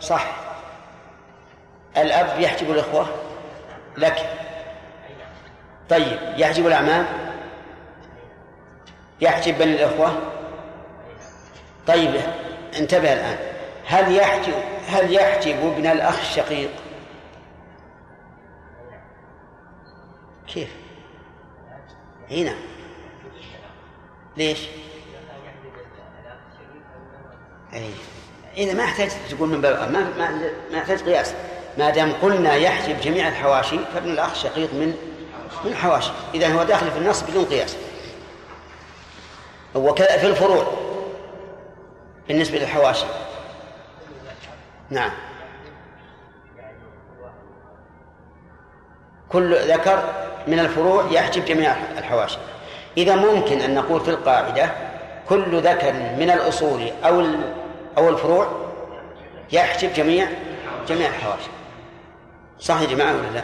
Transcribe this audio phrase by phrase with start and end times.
[0.00, 0.26] صح.
[1.96, 3.06] الأب يحجب الإخوة
[3.96, 4.36] لك
[5.88, 7.06] طيب يحجب الأعمام؟
[9.20, 10.18] يحجب بني الإخوة؟
[11.86, 12.20] طيب
[12.78, 13.38] انتبه الآن.
[13.86, 14.54] هل يحجب
[14.88, 16.70] هل يحجب ابن الأخ الشقيق؟
[20.46, 20.76] كيف؟
[22.30, 22.54] هنا.
[24.36, 24.68] ليش؟
[27.72, 27.90] أي.
[28.56, 30.30] إذا ما يحتاج تقول من باب ما ما,
[30.70, 31.34] ما يحتاج قياس.
[31.78, 34.94] ما دام قلنا يحجب جميع الحواشي فابن الأخ الشقيق من
[35.64, 36.10] من الحواشي.
[36.34, 37.76] إذا هو داخل في النص بدون قياس.
[39.74, 40.66] وكذا في الفروع.
[42.28, 43.06] بالنسبة للحواشي.
[44.90, 45.10] نعم.
[49.28, 50.04] كل ذكر
[50.46, 52.38] من الفروع يحجب جميع الحواشي.
[52.96, 54.70] إذا ممكن أن نقول في القاعدة
[55.28, 57.20] كل ذكر من الأصول أو
[57.98, 58.70] أو الفروع
[59.52, 60.28] يحجب جميع
[60.88, 61.50] جميع الحواشي.
[62.60, 63.42] صح يا جماعة ولا لا؟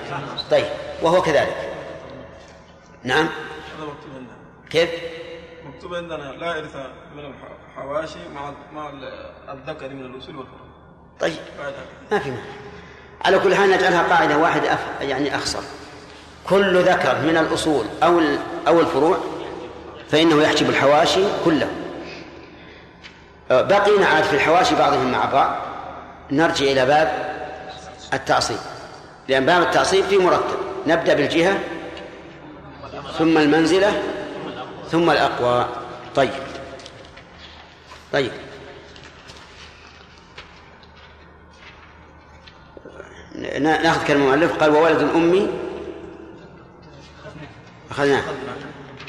[0.51, 0.67] طيب
[1.03, 1.73] وهو كذلك.
[3.05, 3.29] نعم.
[3.79, 4.37] هذا مكتوب عندنا
[4.71, 4.91] كيف؟
[5.75, 6.77] مكتوب عندنا لا إرث
[7.17, 7.35] من
[7.77, 8.91] الحواشي مع مع
[9.53, 10.67] الذكر من الأصول والفروع.
[11.21, 11.37] طيب.
[12.13, 12.43] ما في مانع.
[13.25, 14.87] على كل حال نجعلها قاعدة واحدة أف...
[15.01, 15.63] يعني أخصر.
[16.49, 18.21] كل ذكر من الأصول أو.
[18.69, 19.19] أو الفروع
[20.09, 21.71] فإنه يحجب الحواشي كله.
[23.51, 25.57] بقينا عاد في الحواشي بعضهم مع بعض.
[26.31, 27.37] نرجع إلى باب
[28.15, 28.57] التعصيب.
[29.29, 30.57] لأن باب التعصيب فيه مرتب.
[30.87, 31.59] نبدأ بالجهة
[33.19, 34.03] ثم المنزلة
[34.91, 35.67] ثم الأقوى.
[36.15, 36.31] طيب.
[38.13, 38.31] طيب.
[43.59, 44.53] نا- ناخذ كلمة المؤلف.
[44.61, 45.47] قال وولد الأم
[47.91, 48.23] أخذناه.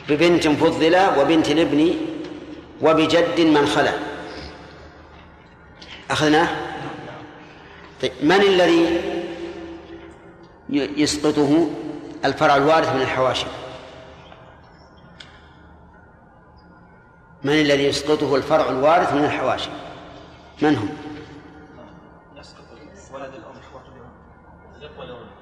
[0.09, 1.95] ببنت فضلة وبنت الابن
[2.81, 3.91] وبجد من خلا.
[6.11, 6.47] أخذناه؟
[8.01, 9.01] طيب من الذي
[10.69, 11.67] يسقطه
[12.25, 13.45] الفرع الوارث من الحواشي؟
[17.43, 19.69] من الذي يسقطه الفرع الوارث من الحواشي؟
[20.61, 20.89] من هم؟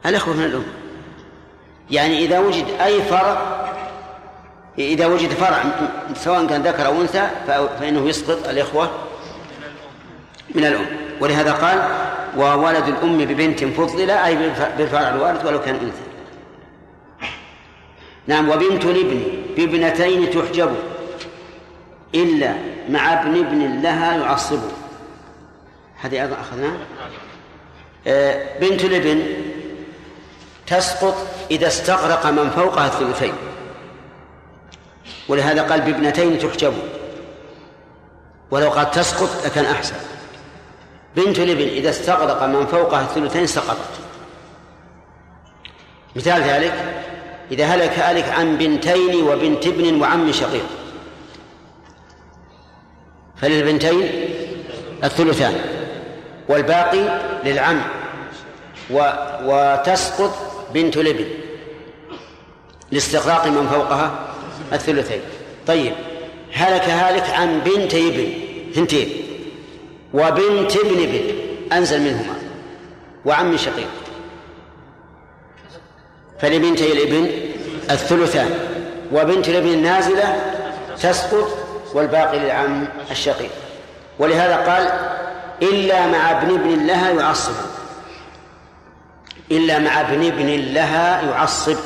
[0.05, 0.63] الأخوة من الأم.
[1.91, 3.65] يعني إذا وجد أي فرع
[4.77, 5.63] إذا وجد فرع
[6.15, 8.89] سواء كان ذكر أو أنثى فإنه يسقط الإخوة
[10.55, 10.85] من الأم.
[11.21, 11.89] ولهذا قال
[12.37, 14.35] وولد الأم ببنت فضلة أي
[14.77, 16.05] بالفرع الوارث ولو كان أنثى.
[18.27, 19.23] نعم وبنت الابن
[19.57, 20.75] بابنتين تحجب
[22.15, 22.53] إلا
[22.89, 24.71] مع ابن ابن لها يعصبه
[26.01, 26.77] هذه أيضا أخذناها؟
[28.07, 29.23] آه، بنت الابن
[30.67, 31.15] تسقط
[31.51, 33.33] إذا استغرق من فوقها الثلثين.
[35.27, 36.73] ولهذا قال بابنتين تحجب.
[38.51, 39.95] ولو قال تسقط لكان أحسن.
[41.15, 43.89] بنت الابن إذا استغرق من فوقها الثلثين سقطت.
[46.15, 47.03] مثال ذلك
[47.51, 50.65] إذا هلك هالك عن بنتين وبنت ابن وعم شقيق.
[53.35, 54.11] فللبنتين
[55.03, 55.55] الثلثان
[56.49, 57.81] والباقي للعم
[58.91, 59.09] و
[59.43, 60.33] وتسقط
[60.73, 61.25] بنت الابن
[62.91, 64.11] لاستغراق من فوقها
[64.73, 65.21] الثلثين.
[65.67, 65.93] طيب
[66.53, 68.33] هلك هالك عن بنتي ابن
[68.75, 69.24] ثنتين
[70.13, 71.19] وبنت ابن ابن
[71.73, 72.35] أنزل منهما
[73.25, 73.89] وعم شقيق.
[76.39, 77.29] فلبنتي الابن
[77.91, 78.49] الثلثان
[79.11, 80.35] وبنت الابن النازلة
[81.01, 81.57] تسقط
[81.93, 83.51] والباقي للعم الشقيق.
[84.19, 84.89] ولهذا قال
[85.61, 87.55] إلا مع ابن ابن لها يعصب.
[89.51, 91.77] إلا مع ابن ابن لها يعصب.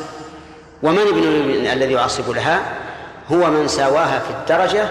[0.83, 2.61] ومن ابن ابن الذي يعصب لها؟
[3.31, 4.89] هو من ساواها في الدرجة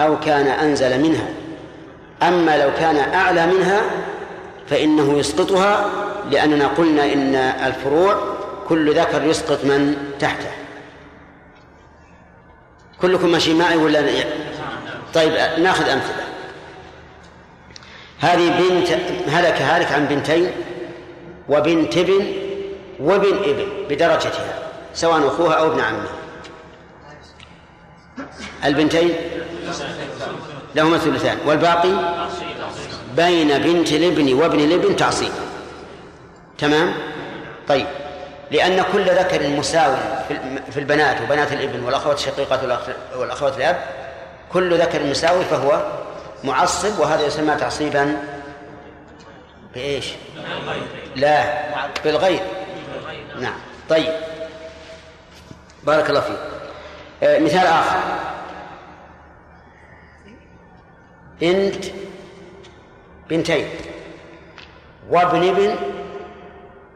[0.00, 1.28] أو كان أنزل منها.
[2.22, 3.82] أما لو كان أعلى منها
[4.70, 5.90] فإنه يسقطها
[6.30, 8.36] لأننا قلنا إن الفروع
[8.68, 10.50] كل ذكر يسقط من تحته.
[13.02, 14.00] كلكم ماشي معي ولا
[15.14, 16.24] طيب ناخذ أمثلة.
[18.20, 18.88] هذه بنت
[19.28, 20.50] هلك هالك عن بنتين
[21.48, 22.26] وبنت ابن
[23.00, 26.12] وابن ابن بدرجتها سواء أخوها أو ابن عمها
[28.64, 29.14] البنتين؟
[30.76, 31.92] لهما الثلثان والباقي
[33.16, 35.32] بين بنت الابن وابن الابن تعصيب.
[36.58, 36.94] تمام؟
[37.68, 37.86] طيب.
[38.50, 39.94] لأن كل ذكر مساو
[40.70, 42.60] في البنات وبنات الابن والأخوات الشقيقات
[43.16, 43.76] والأخوات الأب
[44.52, 45.82] كل ذكر مساوي فهو
[46.44, 48.16] معصب وهذا يسمى تعصيبا
[49.74, 50.06] بإيش؟
[51.16, 51.44] لا
[52.04, 52.40] بالغير.
[53.40, 53.58] نعم.
[53.88, 54.12] طيب.
[55.84, 56.38] بارك الله فيك.
[57.22, 57.98] آه مثال آخر.
[61.40, 61.84] بنت
[63.30, 63.68] بنتين
[65.10, 65.76] وابن ابن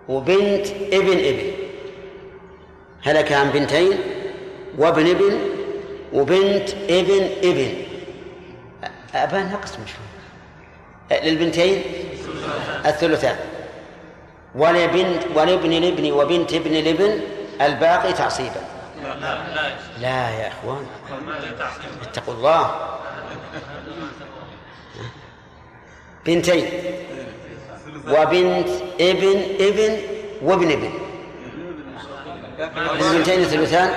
[0.08, 1.50] وبنت ابن ابن.
[3.02, 3.98] هلك عن بنتين
[4.78, 5.38] وابن ابن
[6.12, 7.72] وبنت ابن ابن.
[9.14, 9.90] أبان نقص مش
[11.24, 11.82] للبنتين
[12.86, 13.36] الثلثان.
[14.54, 17.20] ولبنت ولابن الابن وبنت ابن الابن
[17.60, 18.60] الباقي تعصيبا.
[19.02, 19.38] لا لا
[20.00, 20.30] لا.
[20.30, 20.86] يا إخوان.
[22.02, 22.90] اتقوا الله.
[26.26, 26.66] بنتين.
[28.08, 28.68] وبنت
[29.00, 29.98] ابن ابن
[30.42, 30.90] وابن ابن.
[33.00, 33.90] للبنتين الثلثان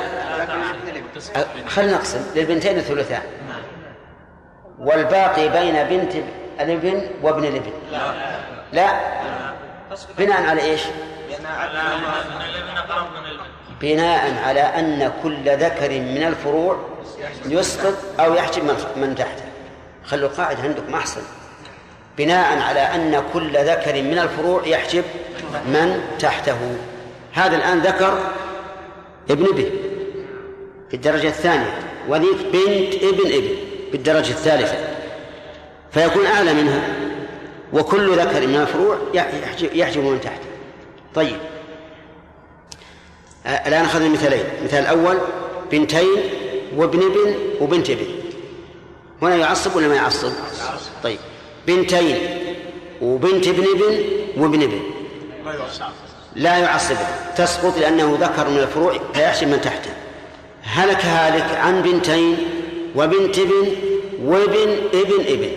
[1.68, 2.25] خلينا نقسم.
[2.36, 3.22] للبنتين الثلثان
[4.80, 6.14] والباقي بين بنت
[6.60, 7.72] الابن وابن الابن.
[8.74, 9.00] لا.
[10.18, 10.81] بناء على إيش؟
[13.81, 16.90] بناء على أن كل ذكر من الفروع
[17.46, 18.64] يسقط أو يحجب
[18.96, 19.44] من تحته.
[20.06, 21.22] خلوا القاعدة عندكم أحسن.
[22.18, 25.04] بناء على أن كل ذكر من الفروع يحجب
[25.65, 26.57] من تحته.
[27.33, 28.31] هذا الآن ذكر
[29.30, 29.71] ابن به
[30.89, 33.50] في الدرجه الثانية وذيك بنت ابن ابن
[33.92, 34.77] بالدرجة الثالثة.
[35.92, 36.81] فيكون أعلى منها
[37.74, 38.98] وكل ذكر من الفروع
[39.74, 40.48] يحجب من تحته.
[41.16, 41.38] طيب.
[43.45, 45.18] الآن أخذنا مثالين المثال الأول
[45.71, 46.18] بنتين
[46.75, 48.06] وابن ابن وبنت ابن.
[49.21, 50.31] هنا يعصب ولا ما يعصب؟
[51.04, 51.19] طيب.
[51.68, 52.18] بنتين
[53.01, 54.04] وبنت ابن ابن
[54.38, 54.80] وابن ابن.
[56.36, 56.95] لا يعصب
[57.38, 59.92] تسقط لأنه ذكر من الفروع فيحسب من تحته.
[60.63, 62.38] هلك هالك عن بنتين
[62.95, 63.75] وبنت ابن
[64.24, 65.50] وابن ابن ابن.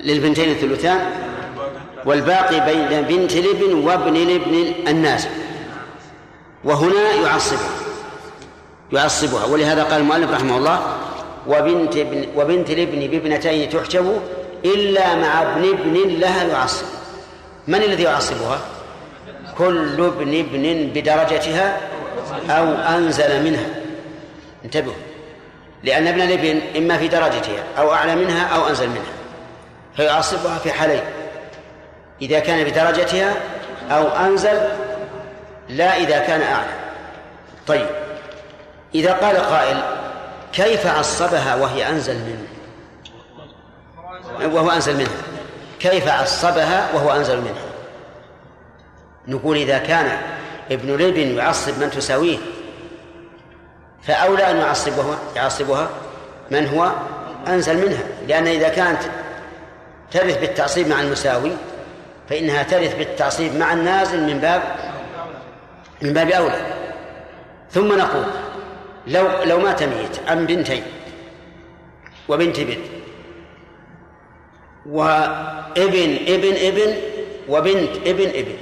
[0.00, 1.10] للبنتين الثلثان
[2.04, 5.30] والباقي بين بنت الابن وابن الابن النازل
[6.64, 7.70] وهنا يعصبها
[8.92, 9.44] يعصبها.
[9.44, 10.96] ولهذا قال المؤلف رحمه الله
[11.46, 14.20] وبنت ابن وبنت الابن بابنتين تحجب
[14.64, 16.86] إلا مع ابن ابن لها يعصب.
[17.66, 18.58] من الذي يعصبها؟
[19.58, 21.80] كل ابن ابن بدرجتها
[22.50, 23.66] أو أنزل منها.
[24.64, 24.94] انتبهوا.
[25.82, 29.14] لأن ابن الابن إما في درجتها أو أعلى منها أو أنزل منها.
[29.96, 31.02] فيعصبها في حالين.
[32.22, 33.34] إذا كان بدرجتها
[33.90, 34.58] أو أنزل
[35.68, 36.74] لا إذا كان أعلى.
[37.66, 37.86] طيب.
[38.94, 39.76] إذا قال قائل
[40.54, 42.46] كيف عصبها وهي أنزل منه؟
[44.54, 45.22] وهو أنزل منها.
[45.80, 47.64] كيف عصبها وهو أنزل منها؟
[49.28, 50.18] نقول إذا كان
[50.70, 52.38] ابن الابن يعصب من تساويه
[54.02, 55.88] فأولى أن يعصبها يعصبها
[56.50, 56.92] من هو؟
[57.46, 58.02] أنزل منها.
[58.28, 59.00] لأن إذا كانت
[60.10, 61.52] ترث بالتعصيب مع المساوي
[62.30, 64.62] فإنها ترث بالتعصيب مع النازل من باب
[66.02, 66.60] من باب أولى.
[67.70, 68.24] ثم نقول
[69.06, 70.82] لو لو مات ميت عن بنتين
[72.28, 72.78] وبنت بنت.
[74.86, 76.96] وابن ابن ابن
[77.48, 78.56] وبنت ابن ابن.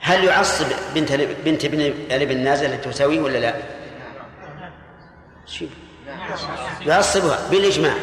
[0.00, 1.12] هل يعصب بنت
[1.44, 1.80] بنت ابن
[2.10, 3.54] الابن النازل التي تساويه ولا لا؟
[6.86, 7.94] يعصبها بالإجماع.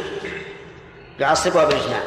[1.20, 2.02] يعصبها بالإجماع.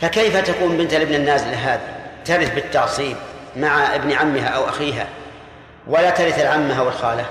[0.00, 3.16] فكيف تكون بنت الابن النازل هذا ترث بالتعصيب
[3.56, 5.08] مع ابن عمها أو أخيها.
[5.90, 7.24] ولا ترث العمة والخالة.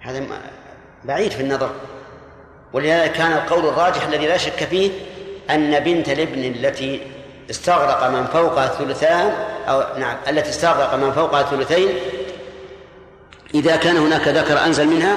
[0.00, 0.22] هذا
[1.04, 1.70] بعيد في النظر.
[2.72, 4.90] ولهذا كان القول الراجح الذي لا شك فيه
[5.50, 7.00] أن بنت الابن التي
[7.50, 9.32] استغرق من فوقها الثلثان
[9.68, 11.88] أو نعم التي استغرق من فوقها الثلثين
[13.54, 15.16] إذا كان هناك ذكر أنزل منها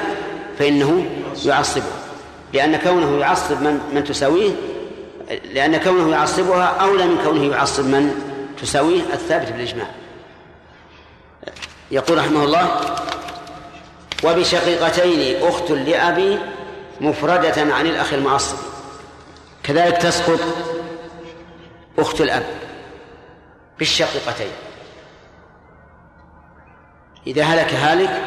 [0.59, 1.05] فإنه
[1.45, 1.91] يعصبه.
[2.53, 4.51] لأن كونه يعصب من من تساويه
[5.53, 8.11] لأن كونه يعصبها أولى من كونه يعصب من
[8.61, 9.87] تساويه الثابت بالإجماع
[11.91, 12.95] يقول رحمه الله
[14.23, 16.39] وبشقيقتين أخت لأبي
[17.01, 18.57] مفردة عن الأخ المعصب.
[19.63, 20.39] كذلك تسقط
[21.99, 22.45] أخت الأب
[23.79, 24.51] بالشقيقتين.
[27.27, 28.21] إذا هلك هالك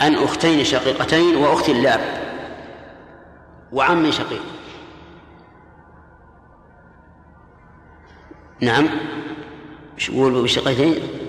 [0.00, 2.00] عن أختين شقيقتين وأخت لأب
[3.72, 4.42] وعم شقيق.
[8.60, 8.88] نعم
[10.08, 11.23] يقول بشقيقتين؟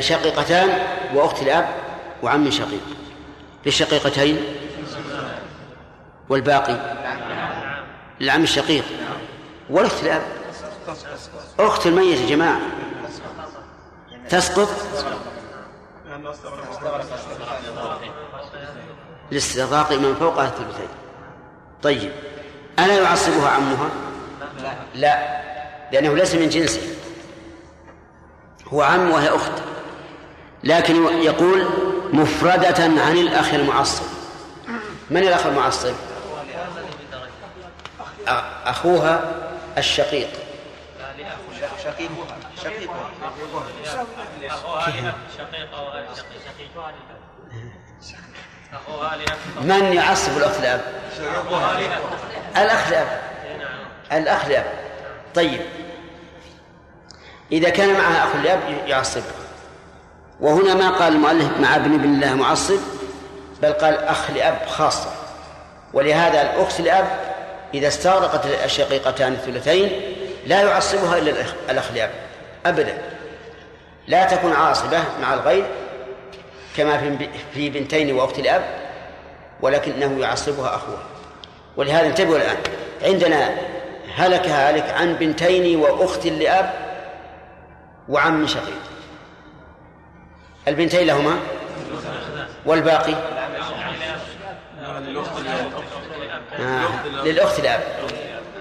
[0.00, 0.78] شقيقتان
[1.14, 1.68] وأخت الأب
[2.22, 2.82] وعم شقيق.
[3.66, 4.44] للشقيقتين
[6.28, 6.96] والباقي
[8.20, 8.84] للعم الشقيق
[9.70, 10.22] والأخت الأب.
[11.58, 12.60] أخت الميت يا جماعة.
[14.28, 14.68] تسقط؟
[19.30, 20.88] لاستغراق من فوقها الثلثين.
[21.82, 22.12] طيب
[22.78, 23.90] ألا يعصبها عمها؟
[24.94, 25.42] لا
[25.92, 26.80] لأنه ليس من جنسه.
[28.72, 29.52] هو عم وهي أخت.
[30.64, 31.66] لكن يقول
[32.12, 34.04] مفردة عن الأخ المعصب.
[35.10, 35.94] من الأخ المعصب؟
[38.66, 39.24] أخوها
[39.78, 40.28] الشقيق.
[49.60, 50.80] من يعصب الأخت الأب؟
[52.56, 53.20] الأخ لأب.
[54.12, 54.66] الأخ لأب.
[55.34, 55.60] طيب.
[57.52, 59.22] إذا كان معها أخ لأب يعصب.
[60.40, 62.78] وهنا ما قال المؤلف مع ابن ابن الله معصب
[63.62, 65.10] بل قال أخ لأب خاصة.
[65.92, 67.06] ولهذا الأخت لأب
[67.74, 69.90] إذا استغرقت الشقيقتان الثلثين
[70.46, 71.32] لا يعصبها إلا
[71.70, 72.10] الأخ لأب
[72.66, 72.98] أبدا.
[74.08, 75.64] لا تكون عاصبة مع الغير
[76.76, 77.18] كما
[77.54, 78.62] في بنتين وأخت الأب
[79.60, 81.02] ولكنه يعصبها أخوها
[81.76, 82.56] ولهذا انتبهوا الآن
[83.02, 83.50] عندنا
[84.14, 86.81] هلك هالك عن بنتين وأخت لأب
[88.12, 88.80] وعم شقيق.
[90.68, 91.40] البنتين لهما؟
[92.66, 93.14] والباقي؟
[96.58, 97.06] آه.
[97.24, 97.80] للأخت الأب.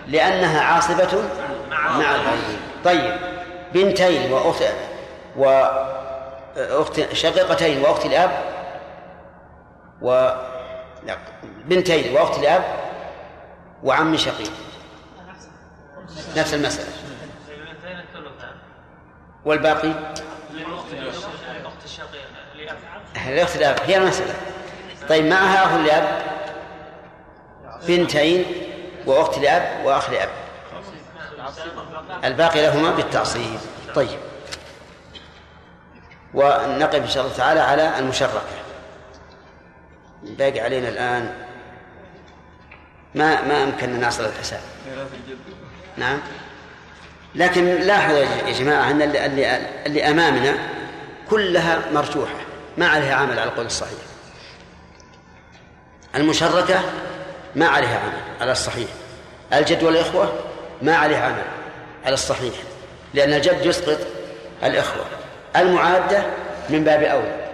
[0.08, 1.24] لأنها عاصبة
[1.70, 2.60] مع الغير.
[2.86, 3.15] طيب
[3.74, 4.63] بنتين وأخت
[5.38, 8.31] وأخت شقيقتين وأخت الأب؟
[10.01, 10.12] و
[11.05, 11.17] لا
[11.65, 12.63] بنتين وأخت الأب
[13.84, 14.51] وعم شقيق.
[16.38, 17.11] نفس المسألة.
[19.45, 19.93] والباقي؟
[23.27, 24.33] الأخت الأب هي المسألة.
[25.10, 26.21] طيب معها أخو الأب
[27.88, 28.45] بنتين
[29.05, 30.29] وأخت لأب وأخ لأب.
[32.24, 33.60] الباقي لهما بالتعصيب.
[33.95, 34.19] طيب.
[36.33, 38.41] ونقف إن شاء الله تعالى على المشركة
[40.24, 41.36] باقي علينا الآن.
[43.15, 44.62] ما ما أمكننا نصل الحساب.
[45.98, 46.19] نعم.
[47.35, 50.53] لكن لاحظوا يا جماعة أن اللي, اللي, اللي أمامنا
[51.29, 52.35] كلها مرجوحة
[52.77, 54.00] ما عليها عمل على القول الصحيح.
[56.15, 56.79] المشركة
[57.55, 58.88] ما عليها عمل على الصحيح.
[59.53, 60.33] الجد والإخوة
[60.81, 61.43] ما عليها عمل
[62.05, 62.53] على الصحيح
[63.13, 63.97] لأن الجد يسقط
[64.63, 65.05] الإخوة.
[65.55, 66.23] المعادة
[66.69, 67.51] من باب أولى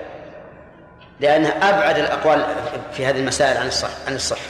[1.19, 2.45] لأنها أبعد الأقوال
[2.93, 4.41] في هذه المسائل عن الصح عن الصحة.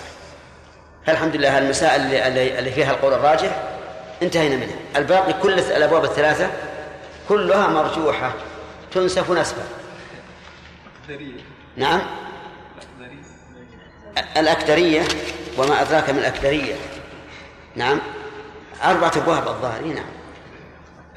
[1.06, 3.77] فالحمد لله المسائل اللي, اللي فيها القول الراجح
[4.22, 4.76] انتهينا منها.
[4.96, 6.52] الباقي كل الأبواب الثلاثة
[7.30, 8.34] كلها مرجوحة
[8.92, 9.64] تنسف نسبا
[11.78, 12.02] نعم.
[14.38, 15.04] الأكدرية
[15.58, 16.76] وما أدراك من الأكدرية.
[17.76, 18.00] نعم.
[18.84, 19.82] أربعة أبواب الظاهر.
[19.82, 20.06] نعم.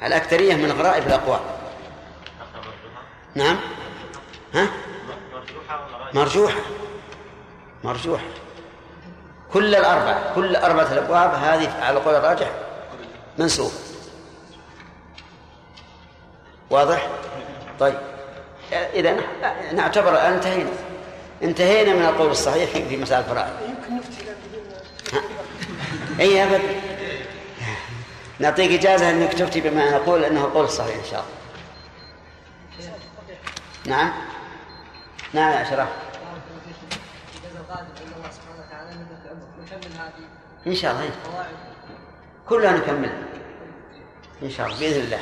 [0.03, 1.39] الأكدرية من غرائب الأقوال.
[3.35, 3.57] نعم.
[4.53, 4.67] ها؟
[6.13, 6.59] مرجوحة.
[7.83, 8.23] مرجوحة.
[9.53, 12.51] كل الأربعة كل أربعة الأبواب هذه على قول الراجح.
[13.37, 13.71] منسوخ.
[16.69, 17.09] واضح؟
[17.79, 17.97] طيب.
[18.71, 19.17] إذا
[19.73, 20.69] نعتبر الآن انتهينا.
[21.43, 23.53] انتهينا من القول الصحيح في مسائل الفرائض.
[23.69, 24.23] يمكن نفتي
[26.19, 26.61] إي أبد.
[28.39, 31.31] نعطيك إجازة أنك تفتي بما نقول أنه القول الصحيح إن شاء الله.
[33.85, 34.13] نعم.
[35.33, 35.89] نعم يا شرف.
[40.67, 41.09] إن شاء الله.
[42.51, 43.11] كلها نكمل.
[44.43, 45.19] إن شاء الله بإذن الله.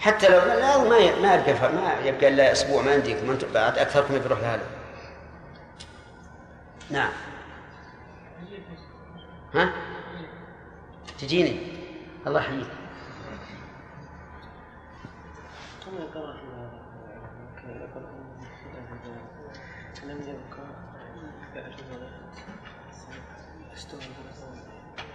[0.00, 4.40] حتى لو لا ما ما يبقى ما يبقى إلا أسبوع ما عندكم بعد أكثركم بيروح
[4.40, 4.66] لهذا.
[6.90, 7.12] نعم.
[9.54, 9.72] ها؟
[11.18, 11.56] تجيني.
[12.26, 12.66] الله يحييك.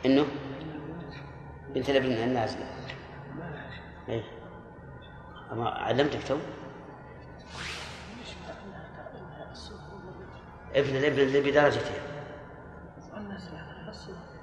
[0.06, 0.26] إنه؟
[1.78, 2.66] بنت الابن النازله
[4.10, 4.24] إيه.
[5.52, 6.38] أما علمتك تو؟
[10.76, 11.92] ابن الابن اللي بدرجته.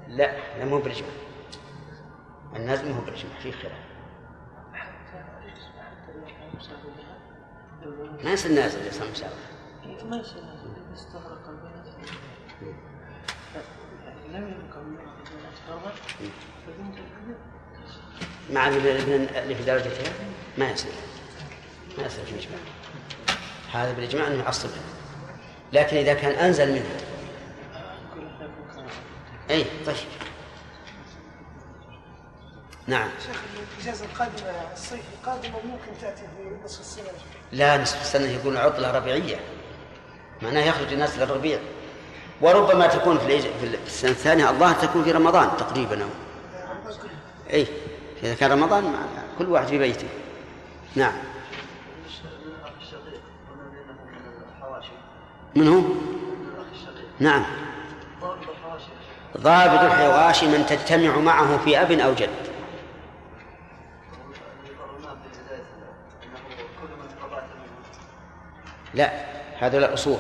[0.09, 1.09] لا لا مو برجمة.
[2.57, 3.85] النازل مو برجمة في خلاف
[8.25, 9.37] ما يصير نازل يصير مسافر
[9.85, 11.87] ما يصير نازل استغرق البنات
[14.29, 15.14] لم يكن
[18.51, 20.13] مع الابن اللي في درجتها
[20.59, 20.93] ما يصير.
[21.99, 22.61] ما يصير في إجماع.
[23.73, 24.83] هذا بالإجماع أنه يعصبها
[25.73, 26.97] لكن إذا كان أنزل منها
[29.51, 29.97] أي طيب.
[32.87, 33.09] نعم.
[33.27, 33.41] شيخ
[33.79, 37.05] الإجازة القادمة الصيف القادمة ممكن تأتي في نصف السنة.
[37.53, 39.41] لا نصف السنة يكون عطلة ربيعية.
[40.43, 41.59] معناه يخرج الناس للربيع.
[42.45, 43.49] وربما تكون في
[43.87, 46.09] السنة الثانية الله تكون في رمضان تقريبا.
[47.53, 47.67] أي
[48.23, 48.95] إذا كان رمضان
[49.39, 50.09] كل واحد في بيته.
[50.97, 51.13] نعم.
[55.55, 55.83] من هو؟
[57.19, 57.45] نعم.
[59.37, 62.31] ضابط الحواشي من تجتمع معه في أب أو جد.
[68.95, 69.11] لا
[69.59, 70.19] هذا الأصول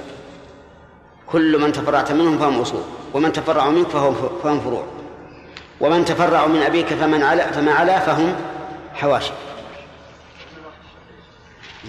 [1.27, 2.83] كل من تفرعت منهم فهم أصول
[3.15, 4.87] ومن تفرع منك فهم فهم فروع.
[5.81, 8.35] ومن تفرع من أبيك فمن على فما علا فهم
[8.95, 9.33] حواشي.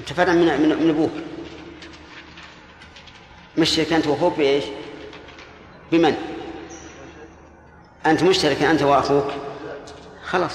[0.07, 1.11] تفرع من من, من أبوك.
[3.57, 4.63] مشترك أنت وأخوك بإيش؟
[5.91, 6.15] بمن؟
[8.05, 9.27] أنت مشترك أنت وأخوك.
[10.25, 10.51] خلاص.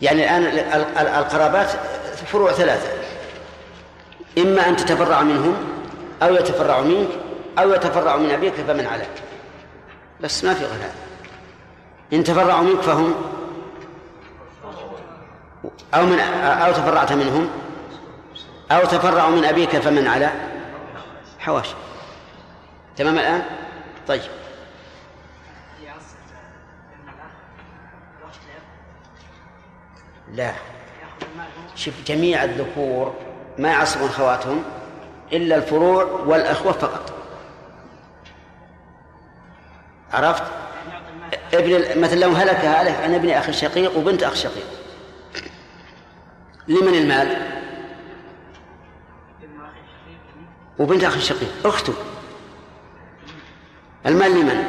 [0.00, 0.42] يعني الآن
[0.98, 1.70] القرابات
[2.26, 2.88] فروع ثلاثة.
[4.38, 5.77] إما أن تتفرع منهم
[6.22, 7.08] أو يتفرع منك
[7.58, 9.22] أو يتفرع من أبيك فمن عليك.
[10.20, 10.90] بس ما في غير
[12.12, 13.14] إن تفرعوا منك فهم
[15.94, 17.50] أو من أو تفرعت منهم
[18.70, 20.32] أو تفرعوا من أبيك فمن على
[21.38, 21.74] حواشي
[22.96, 23.42] تمام الآن؟
[24.08, 24.22] طيب.
[30.32, 30.52] لا.
[31.76, 33.14] شوف جميع الذكور
[33.58, 34.64] ما يعصبون خواتهم.
[35.32, 37.12] إلا الفروع والأخوة فقط.
[40.12, 40.42] عرفت؟
[41.54, 44.66] ابن مثلا لو هلك هلك عن ابن أخ شقيق وبنت أخ شقيق
[46.68, 47.36] لمن المال؟
[50.78, 51.94] وبنت أخ شقيق أخته
[54.06, 54.64] المال لمن؟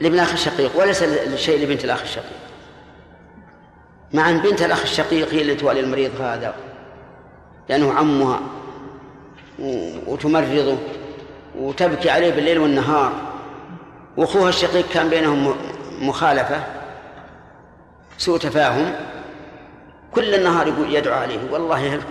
[0.00, 0.80] لابن أخ الشقيق.
[0.80, 2.38] وليس الشيء لبنت الأخ الشقيق.
[4.12, 6.54] مع أن بنت الأخ الشقيق هي اللي توالي المريض هذا.
[7.68, 8.40] لأنه عمها
[10.06, 10.78] وتمرضه
[11.58, 13.12] وتبكي عليه بالليل والنهار.
[14.16, 15.54] وأخوها الشقيق كان بينهم
[16.00, 16.64] مخالفة
[18.18, 18.94] سوء تفاهم.
[20.12, 22.06] كل النهار يقول يدعو عليه والله يهلكه.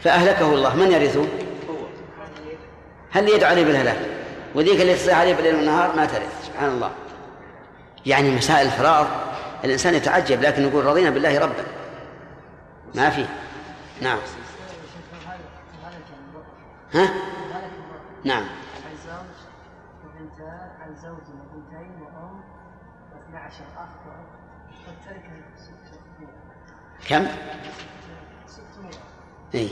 [0.00, 0.76] فأهلكه الله.
[0.76, 1.26] من يرثه؟
[3.10, 3.98] هل يدعو عليه بالهلاك؟
[4.54, 6.46] وذيك اللي تصيح عليه بالليل والنهار ما ترث.
[6.46, 6.90] سبحان الله.
[8.06, 9.06] يعني مسائل الفراغ
[9.64, 11.64] الإنسان يتعجب لكن يقول رضينا بالله ربا.
[12.94, 13.24] ما في.
[14.00, 14.18] نعم.
[16.94, 17.14] ها؟
[18.24, 18.46] نعم.
[20.04, 22.40] وبنتين وأم
[23.34, 23.88] عشر أخ
[27.08, 27.26] كم؟
[28.46, 28.90] 600
[29.54, 29.68] اي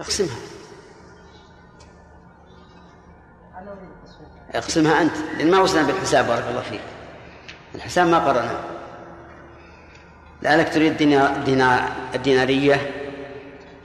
[0.00, 0.36] اقسمها.
[4.54, 5.16] اقسمها أنت.
[5.38, 6.80] لأن ما وصلنا بالحساب بارك الله فيك.
[7.74, 8.60] الحساب ما قرأنا.
[10.42, 12.99] لعلك تريد دينا دينا الدينارية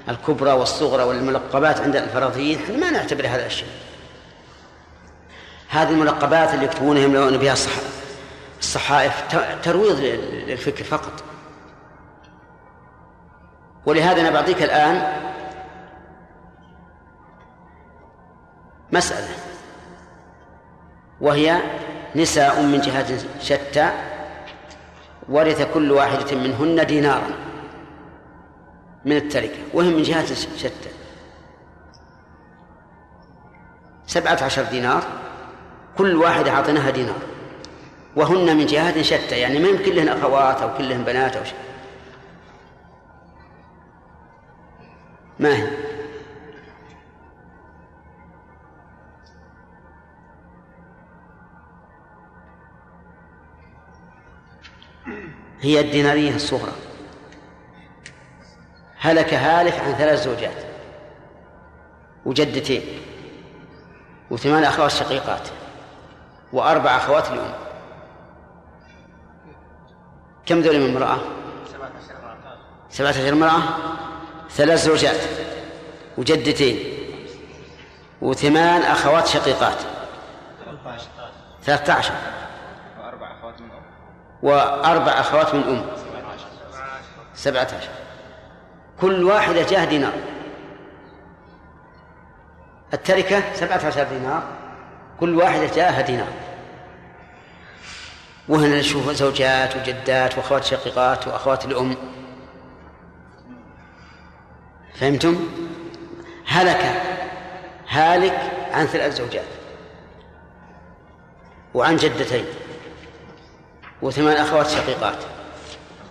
[0.10, 3.68] الكبرى والصغرى والملقبات عند الفرضيين إحنا ما نعتبر هذا الشيء.
[5.70, 7.72] هذه الملقبات اللي يكتبونها يملؤون بها الصح...
[8.60, 9.24] الصحائف
[9.64, 11.24] ترويض لل- للفكر فقط.
[13.86, 15.14] ولهذا أنا بعطيك الآن
[18.92, 19.28] مسألة
[21.22, 21.58] وهي
[22.16, 23.08] نساء من جهات
[23.42, 23.92] شتى
[25.30, 27.45] ورث كل واحدة منهن دينارا.
[29.06, 30.90] من التركة وهم من جهات شتى
[34.08, 35.04] سبعة عشر دينار
[35.98, 37.20] كل واحدة أعطيناها دينار.
[38.16, 41.58] وهن من جهات شتى يعني ما يمكن لهن أخوات أو كلهن بنات أو شيء.
[45.40, 45.68] ما هي؟
[55.62, 56.85] هي الدينارية الصغرى.
[59.06, 60.58] هلك هالك عن ثلاث زوجات
[62.26, 62.82] وجدتين
[64.32, 65.48] وثمان أخوات شقيقات
[66.54, 67.54] وأربع أخوات لأم.
[70.46, 71.18] كم ذول من امرأة؟
[72.90, 73.62] سبعة عشر امرأة.
[74.50, 75.18] ثلاث زوجات
[76.18, 76.80] وجدتين
[78.22, 79.78] وثمان أخوات شقيقات.
[81.64, 82.14] ثلاثة عشر
[83.00, 83.82] وأربع أخوات من أم.
[84.44, 85.86] وأربع أخوات من أم.
[87.36, 88.05] سبعة عشر
[89.02, 90.14] كل واحدة جاه دينار.
[92.94, 94.44] التركة سبعة عشر دينار
[95.20, 96.34] كل واحدة جاءها دينار.
[98.48, 101.96] وهنا نشوف زوجات وجدات وأخوات شقيقات وأخوات الأم.
[104.96, 105.50] فهمتم؟
[106.48, 107.02] هلك
[107.90, 109.46] هالك عن ثلاث زوجات
[111.74, 112.46] وعن جدتين
[114.02, 115.18] وثمان أخوات شقيقات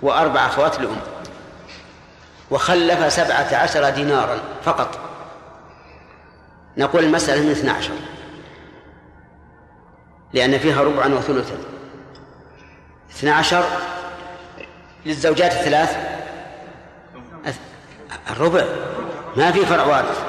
[0.03, 0.97] وأربع أخوات لأم
[2.51, 4.99] وخلف سبعة عشر دينارا فقط.
[6.77, 7.93] نقول المسألة من اثنى عشر.
[10.33, 11.57] لأن فيها ربعا وثلثا
[13.11, 13.65] اثنى عشر
[15.07, 15.97] للزوجات الثلاث.
[18.31, 18.65] الربع.
[19.37, 20.25] ما في فرع وارث.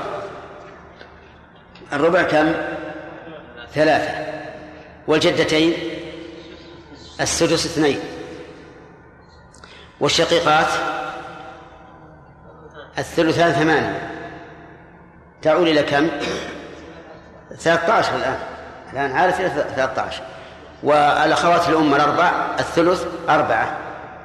[1.94, 2.54] الربع كم؟
[3.74, 4.26] ثلاثة.
[5.08, 5.74] والجدتين؟
[7.22, 8.00] السدس اثنين.
[10.00, 10.68] والشقيقات؟
[12.98, 14.12] الثلثان ثمانية.
[15.42, 16.08] تعود إلى كم؟
[17.58, 18.38] ثلاثة عشر الآن.
[18.94, 20.22] الآن عارف إلى ثلاثة عشر.
[20.84, 23.78] والأخوات الأم الأربع الثلث أربعة.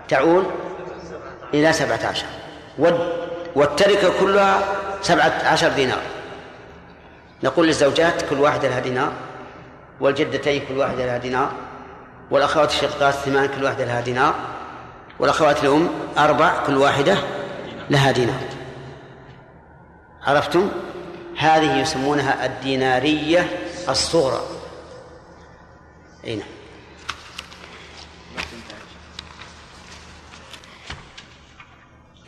[0.08, 0.46] تعود
[1.54, 2.26] إلى سبعة عشر.
[3.54, 4.58] والتركة كلها
[5.02, 6.02] سبعة عشر دينار.
[7.42, 9.12] نقول للزوجات كل واحدة لها دينار.
[10.00, 11.50] والجدتين كل واحدة لها دينار.
[12.30, 14.34] والأخوات الشقيقات ثمان كل واحدة لها دينار.
[15.18, 17.16] والأخوات الأم أربع كل واحدة
[17.90, 18.49] لها دينار.
[20.22, 20.70] عرفتم؟
[21.36, 24.42] هذه يسمونها الدينارية الصغرى.
[26.24, 26.48] أي نعم.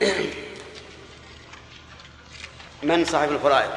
[2.83, 3.71] من صاحب الفرائض؟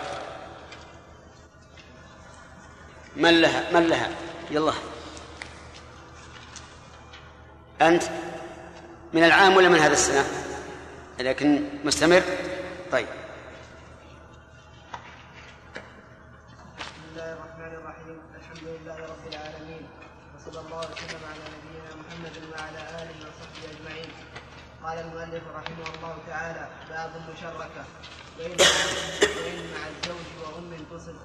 [3.15, 4.10] من لها؟ من لها؟
[4.51, 4.73] يلا.
[7.82, 8.04] أنت
[9.13, 10.25] من العام ولا من هذا السنة؟
[11.19, 12.23] لكن مستمر؟
[12.91, 13.08] طيب.
[20.85, 24.09] الله وسلم على نبينا محمد وعلى آله وصحبه أجمعين.
[24.83, 27.85] قال المؤلف رحمه الله تعالى باب المشركه
[28.39, 31.15] وإن مع الزوج وأم تصب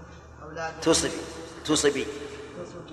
[0.43, 1.21] أولاد تصبي
[1.65, 2.07] تصبي
[2.59, 2.87] تصب.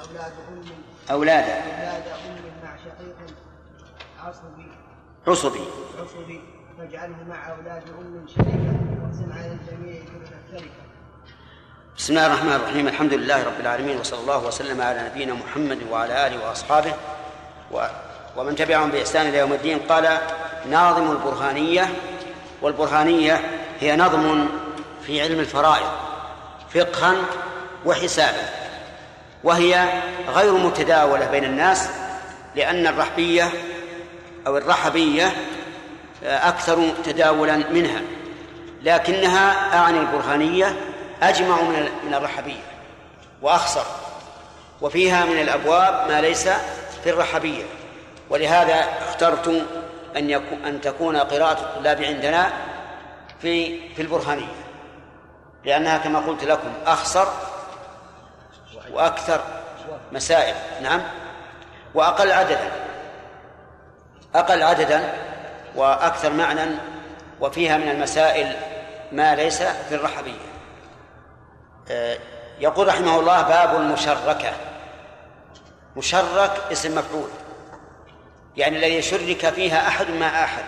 [0.00, 0.62] أولاد أم
[1.10, 3.16] أولاد أولاد أم مع شقيق
[4.18, 4.68] عصبي.
[5.26, 5.66] عصبي.
[5.98, 6.40] عصبي.
[6.78, 10.89] فاجعله مع أولاد أم شريكة واقسم على الجميع ثلث التركة
[12.00, 12.88] بسم الله الرحمن الرحيم.
[12.88, 16.94] الحمد لله رب العالمين وصلى الله وسلم على نبينا محمد وعلى آله وأصحابه.
[17.72, 17.86] و
[18.36, 20.18] ومن تبعهم بإحسان إلى يوم الدين قال
[20.70, 21.88] ناظم البرهانية
[22.62, 23.40] والبرهانية
[23.80, 24.48] هي نظم
[25.06, 25.90] في علم الفرائض
[26.74, 27.14] فقها
[27.86, 28.48] وحسابا
[29.44, 29.88] وهي
[30.28, 31.88] غير متداولة بين الناس
[32.56, 33.50] لأن الرحبية
[34.46, 35.32] أو الرحبية
[36.24, 38.00] أكثر تداولا منها
[38.82, 40.76] لكنها أعني البرهانية
[41.22, 42.62] أجمع من من الرحبية
[43.42, 43.84] وأخصر
[44.80, 46.48] وفيها من الأبواب ما ليس
[47.04, 47.64] في الرحبية.
[48.30, 49.48] ولهذا اخترت
[50.16, 52.52] أن يكون أن تكون قراءة الطلاب عندنا
[53.42, 54.54] في في البرهانية.
[55.64, 57.26] لأنها كما قلت لكم أخصر
[58.92, 59.40] وأكثر
[60.12, 60.54] مسائل.
[60.82, 61.02] نعم؟
[61.94, 62.72] وأقل عددا.
[64.34, 65.14] أقل عددا
[65.76, 66.60] وأكثر معنى
[67.40, 68.56] وفيها من المسائل
[69.12, 70.49] ما ليس في الرحبية.
[72.60, 74.52] يقول رحمه الله باب المشركة.
[75.96, 77.28] مشرك اسم مفعول
[78.56, 80.64] يعني الذي شرك فيها أحد مع أحد.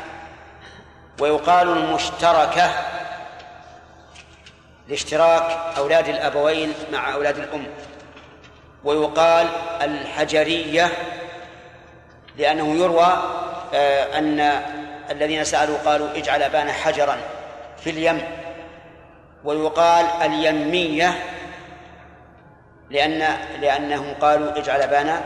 [1.20, 2.70] ويقال المشتركة
[4.88, 7.66] لاشتراك أولاد الأبوين مع أولاد الأم.
[8.84, 9.48] ويقال
[9.82, 10.92] الحجرية
[12.36, 13.16] لأنه يروى
[14.18, 14.40] أن
[15.10, 17.16] الذين سألوا قالوا اجعل أبانا حجرا
[17.84, 18.41] في اليم.
[19.44, 21.24] ويقال اليمية
[22.90, 25.20] لأن لأنهم قالوا اجعل أبانا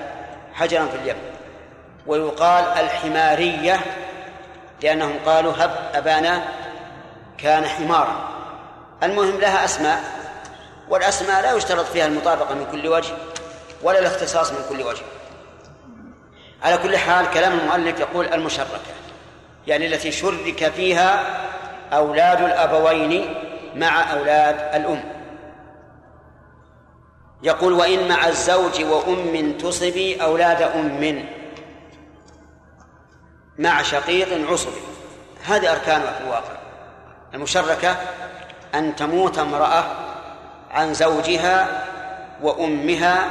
[0.55, 1.17] حجرا في اليم.
[2.07, 3.81] ويقال الحمارية
[4.83, 6.43] لأنهم قالوا هب أبانا
[7.39, 8.29] كان حمارا.
[9.03, 10.01] المهم لها أسماء
[10.89, 13.15] والأسماء لا يشترط فيها المطابقة من كل وجه
[13.83, 15.03] ولا الاختصاص من كل وجه.
[16.63, 18.81] على كل حال كلام المؤلف يقول المشركة
[19.67, 21.25] يعني التي شرك فيها
[21.93, 23.46] أولاد الأبوين
[23.77, 25.05] مع أولاد الأم.
[27.43, 31.25] يقول وإن مع الزوج وأم تصبي أولاد أم.
[33.59, 34.81] مع شقيق عصبي.
[35.45, 36.57] هذه أركانها في الواقع.
[37.35, 37.97] المشركة
[38.75, 39.85] أن تموت امرأة
[40.71, 41.85] عن زوجها
[42.43, 43.31] وأمها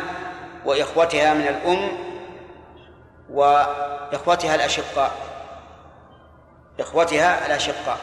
[0.66, 1.90] وإخوتها من الأم
[3.30, 5.12] وإخوتها الأشقاء.
[6.80, 7.98] إخوتها الأشقاء.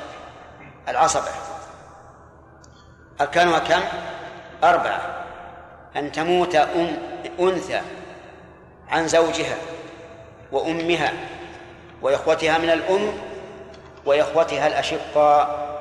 [0.89, 1.52] العصبة.
[3.23, 3.83] أركانها كم؟
[4.65, 5.25] أربعة.
[5.97, 6.99] أن تموت أم
[7.41, 7.81] أنثى
[8.89, 9.57] عن زوجها
[10.53, 11.13] وأمها
[12.03, 13.13] وإخوتها من الأم
[14.07, 15.73] وإخوتها الأشقاء.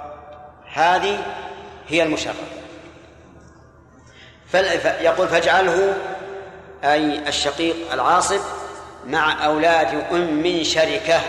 [0.74, 1.18] هذه
[1.88, 2.38] هي المشركة
[5.02, 5.98] يقول فاجعله
[6.84, 8.40] أي الشقيق العاصب
[9.08, 11.22] مع أولاد أم شركة.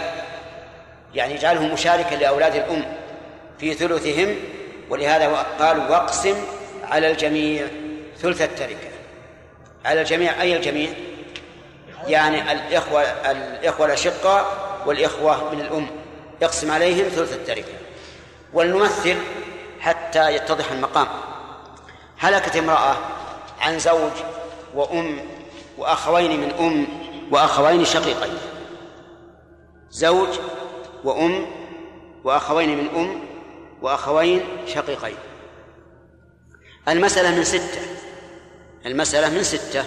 [1.14, 2.84] يعني اجعله مشاركا لأولاد الأم
[3.58, 4.36] في ثلثهم
[4.92, 6.34] ولهذا قال واقسم
[6.84, 7.66] على الجميع
[8.18, 8.88] ثلث التركة.
[9.84, 10.90] على الجميع أي الجميع؟
[12.06, 14.46] يعني الإخوة الإخوة الأشقاء
[14.86, 15.86] والإخوة من الأم.
[16.42, 17.72] يقسم عليهم ثلث التركة.
[18.52, 19.16] ولنمثل
[19.80, 21.08] حتى يتضح المقام.
[22.18, 22.96] هلكت امرأة
[23.60, 24.12] عن زوج
[24.74, 25.18] وأم
[25.78, 26.86] وأخوين من أم
[27.30, 28.38] وأخوين شقيقين.
[29.90, 30.28] زوج
[31.04, 31.46] وأم
[32.24, 33.31] وأخوين من أم
[33.82, 35.16] وأخوين شقيقين.
[36.88, 37.80] المسألة من ستة.
[38.86, 39.84] المسألة من ستة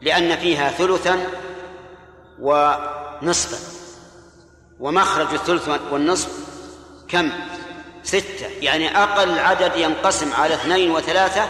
[0.00, 1.26] لأن فيها ثلثا
[2.40, 3.58] ونصفا.
[4.80, 6.28] ومخرج الثلث والنصف
[7.08, 7.32] كم؟
[8.02, 8.46] ستة.
[8.60, 11.48] يعني أقل عدد ينقسم على اثنين وثلاثة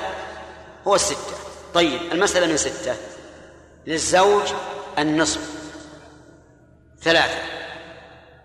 [0.86, 1.34] هو الستة
[1.74, 2.96] طيب المسألة من ستة.
[3.86, 4.42] للزوج
[4.98, 5.40] النصف.
[7.02, 7.38] ثلاثة.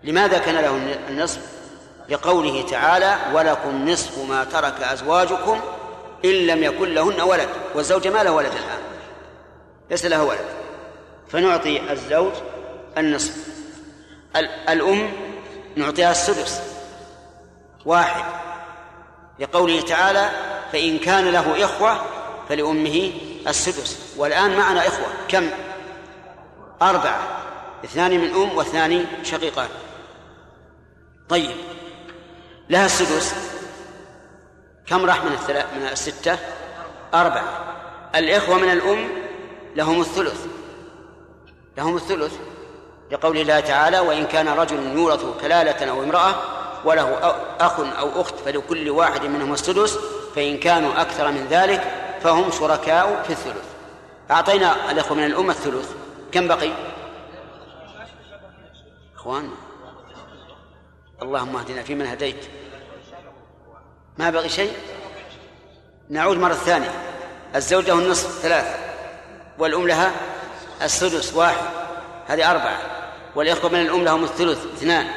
[0.03, 1.58] لماذا كان له النصف؟
[2.09, 5.59] لقوله تعالى ولكم نصف ما ترك أزواجكم
[6.25, 8.79] إن لم يكن لهن ولد والزوجة ما له ولد الآن
[9.91, 10.45] ليس له ولد.
[11.29, 12.33] فنعطي الزوج
[12.97, 13.33] النصف.
[14.69, 15.11] الأم
[15.75, 16.61] نعطيها السدس
[17.85, 18.23] واحد.
[19.39, 20.29] لقوله تعالى
[20.71, 22.01] فإن كان له إخوة
[22.49, 23.11] فلأمه
[23.47, 25.49] السدس والآن معنا إخوة كم؟
[26.81, 27.27] أربعة
[27.85, 29.69] اثنان من أم واثنان شقيقان.
[31.29, 31.55] طيب.
[32.69, 33.35] لها السدس.
[34.85, 36.37] كم راح من الثلاث من الستة؟
[37.13, 37.43] أربعة.
[38.15, 39.09] الإخوة من الأم
[39.75, 40.45] لهم الثلث.
[41.77, 42.33] لهم الثلث.
[43.11, 46.35] لقول الله تعالى وإن كان رجل يورث كلالة أو امرأة
[46.85, 47.17] وله
[47.59, 49.99] أخ أو أخت فلكل واحد منهم السدس
[50.35, 51.81] فإن كانوا أكثر من ذلك
[52.23, 53.65] فهم شركاء في الثلث.
[54.31, 55.91] أعطينا الإخوة من الأمة الثلث.
[56.31, 56.71] كم بقي؟
[59.15, 59.49] إخوان.
[61.21, 62.49] اللهم اهدنا فيمن هديت.
[64.19, 64.73] ما بقي شيء؟
[66.09, 66.91] نعود مرة ثانية.
[67.55, 68.75] الزوج له النصف ثلاثة
[69.57, 70.11] والأم لها
[70.81, 71.65] السدس واحد
[72.27, 72.79] هذه أربعة
[73.35, 75.07] والإخوة من الأم لهم الثلث اثنان.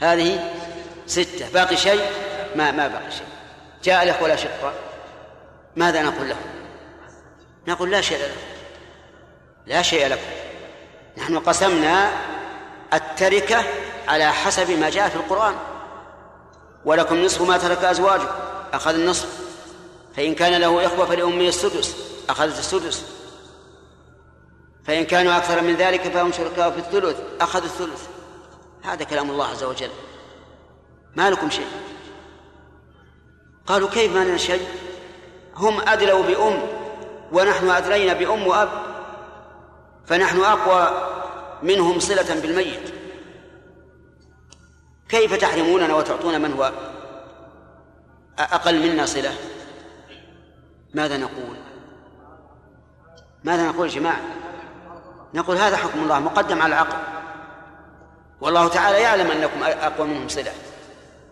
[0.00, 0.54] هذه
[1.06, 1.50] ستة.
[1.54, 2.02] باقي شيء؟
[2.56, 3.26] ما ما باقي شيء.
[3.84, 4.74] جاء الإخوة الأشقاء
[5.76, 6.46] ماذا نقول لهم؟
[7.68, 8.40] نقول لا شيء لكم
[9.66, 10.30] لا شيء لكم.
[11.16, 12.10] نحن قسمنا
[12.94, 13.64] التركة
[14.08, 15.54] على حسب ما جاء في القرآن.
[16.84, 18.28] ولكم نصف ما ترك أزواجه
[18.72, 19.28] أخذ النصف.
[20.16, 21.96] فإن كان له إخوة فلأمه السدس.
[22.28, 23.04] أخذت السدس.
[24.84, 27.16] فإن كانوا أكثر من ذلك فهم شركاء في الثلث.
[27.40, 28.06] أخذ الثلث.
[28.82, 29.90] هذا كلام الله عز وجل.
[31.16, 31.66] ما لكم شيء.
[33.66, 34.68] قالوا كيف ما لنا شيء؟
[35.54, 36.62] هم أدلوا بأم
[37.32, 38.68] ونحن أدلينا بأم وأب.
[40.06, 41.08] فنحن أقوى
[41.62, 42.97] منهم صلة بالميت.
[45.08, 46.72] كيف تحرموننا وتعطون من هو
[48.38, 49.34] أقل منا صلة؟
[50.94, 51.56] ماذا نقول؟
[53.44, 54.20] ماذا نقول جماعة؟
[55.34, 56.98] نقول هذا حكم الله مقدم على العقل.
[58.40, 60.52] والله تعالى يعلم أنكم أقوى منهم صلة.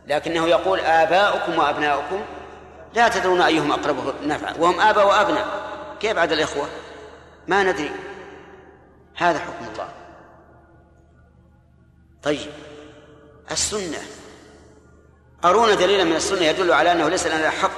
[0.07, 2.21] لكنه يقول آباؤكم وأبناؤكم
[2.95, 5.47] لا تدرون أيهم أقرب نفعا وهم آباء وأبناء.
[6.01, 6.67] كيف عدا الإخوة؟
[7.49, 7.91] ما ندري.
[9.17, 9.89] هذا حكم الله.
[12.23, 12.51] طيب.
[13.51, 14.03] السنة.
[15.45, 17.71] أرونا دليلا من السنة يدل على أنه ليس لنا حق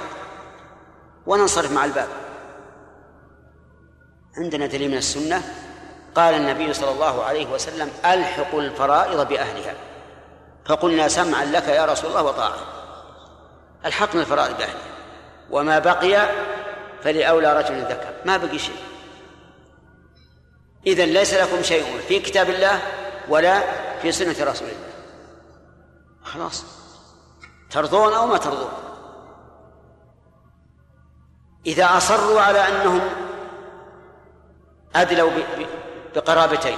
[1.25, 2.07] وننصرف مع الباب.
[4.37, 5.41] عندنا دليل من السنة
[6.15, 9.73] قال النبي صلى الله عليه وسلم ألحقوا الفرائض بأهلها.
[10.65, 12.59] فقلنا سمعا لك يا رسول الله وطاعة.
[13.85, 14.89] ألحقنا الفرائض بأهلها.
[15.51, 16.29] وما بقي
[17.03, 18.13] فلأولى رجل ذكر.
[18.25, 18.75] ما بقي شيء.
[20.87, 22.81] إذا ليس لكم شيء في كتاب الله
[23.29, 23.61] ولا
[24.01, 24.88] في سنة رسول الله.
[26.33, 26.65] خلاص.
[27.69, 28.71] ترضون أو ما ترضون.
[31.65, 33.01] إذا أصروا على أنهم
[34.95, 35.31] أدلوا
[36.15, 36.77] بقرابتين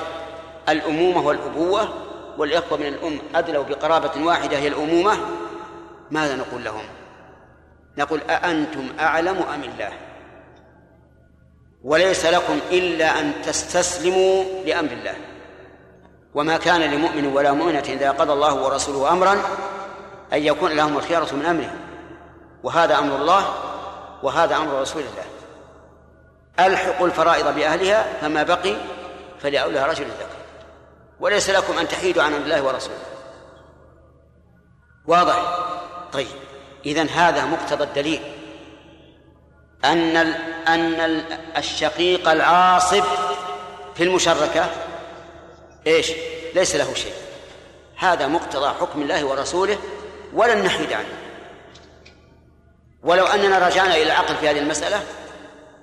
[0.70, 1.90] الأمومة والأبوة
[2.38, 5.18] والإخوة من الأم أدلوا بقرابة واحدة هي الأمومة
[6.12, 6.84] ماذا نقول لهم؟
[7.98, 9.94] نقول أأنتم أعلم أم الله؟
[11.84, 15.16] وليس لكم إلا أن تستسلموا لأمر الله.
[16.36, 19.34] وما كان لمؤمن ولا مؤمنة إذا قضى الله ورسوله أمرا
[20.34, 21.74] أن يكون لهم الخيارة من أمره.
[22.64, 23.54] وهذا أمر الله
[24.24, 25.26] وهذا أمر رسول الله.
[26.68, 28.76] ألحقوا الفرائض بأهلها فما بقي
[29.40, 30.42] فلأولى رجل ذكر.
[31.20, 32.98] وليس لكم أن تحيدوا عن الله ورسوله.
[35.08, 35.58] واضح؟
[36.14, 36.28] طيب.
[36.86, 38.22] إذن هذا مقتضى الدليل.
[39.86, 40.18] أن
[40.68, 41.24] أن
[41.58, 43.04] الشقيق العاصب
[43.96, 44.66] في المشركة
[45.88, 46.12] إيش؟
[46.56, 47.14] ليس له شيء.
[47.98, 49.78] هذا مقتضى حكم الله ورسوله
[50.34, 51.18] ولن نحيد عنه.
[53.04, 55.04] ولو أننا رجعنا إلى العقل في هذه المسألة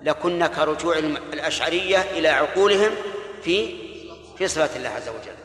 [0.02, 0.98] لكنا كرجوع
[1.32, 2.90] الأشعرية إلى عقولهم
[3.42, 3.76] في
[4.38, 5.36] في صفات الله عز وجل.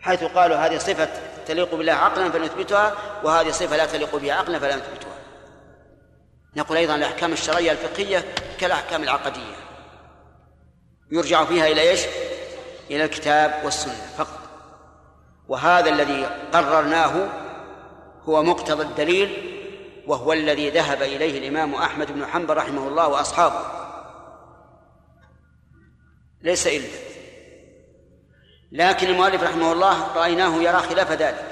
[0.00, 1.08] حيث قالوا هذه صفة
[1.46, 5.12] تليق بالله عقلا فنثبتها وهذه صفة لا تليق بها عقلا فلا نثبتها.
[6.56, 8.24] نقول أيضا الأحكام الشرعية الفقهية
[8.60, 9.56] كالأحكام العقدية.
[11.12, 12.00] يرجع فيها إلى إيش؟
[12.96, 14.40] إلى الكتاب والسنة فقط.
[15.48, 17.28] وهذا الذي قررناه
[18.24, 19.58] هو مقتضى الدليل
[20.06, 23.60] وهو الذي ذهب إليه الإمام أحمد بن حنبل رحمه الله وأصحابه.
[26.42, 26.98] ليس إلا.
[28.72, 31.44] لكن المؤلف رحمه الله رأيناه يرى خلاف ذلك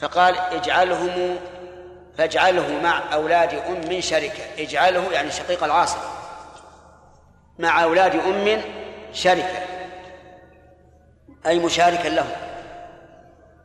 [0.00, 1.36] فقال اجعلهم
[2.18, 4.42] فاجعله مع أولاد أم شركة.
[4.58, 5.98] اجعله يعني شقيق العاصر
[7.58, 8.62] مع أولاد أم
[9.12, 9.73] شركة.
[11.46, 12.36] أي مشاركا له.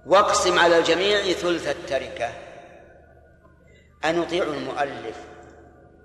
[0.06, 2.30] واقسم على الجميع ثلث التركة.
[4.06, 5.16] أن يطيع المؤلف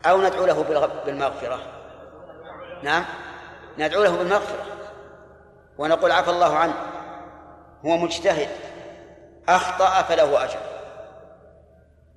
[0.06, 0.62] أو ندعو له
[1.06, 1.60] بالمغفرة.
[2.82, 3.04] نعم؟
[3.78, 4.64] ندعو له بالمغفرة.
[5.78, 6.74] ونقول عفى الله عنه.
[7.86, 8.48] هو مجتهد.
[9.48, 10.58] أخطأ فله أجر.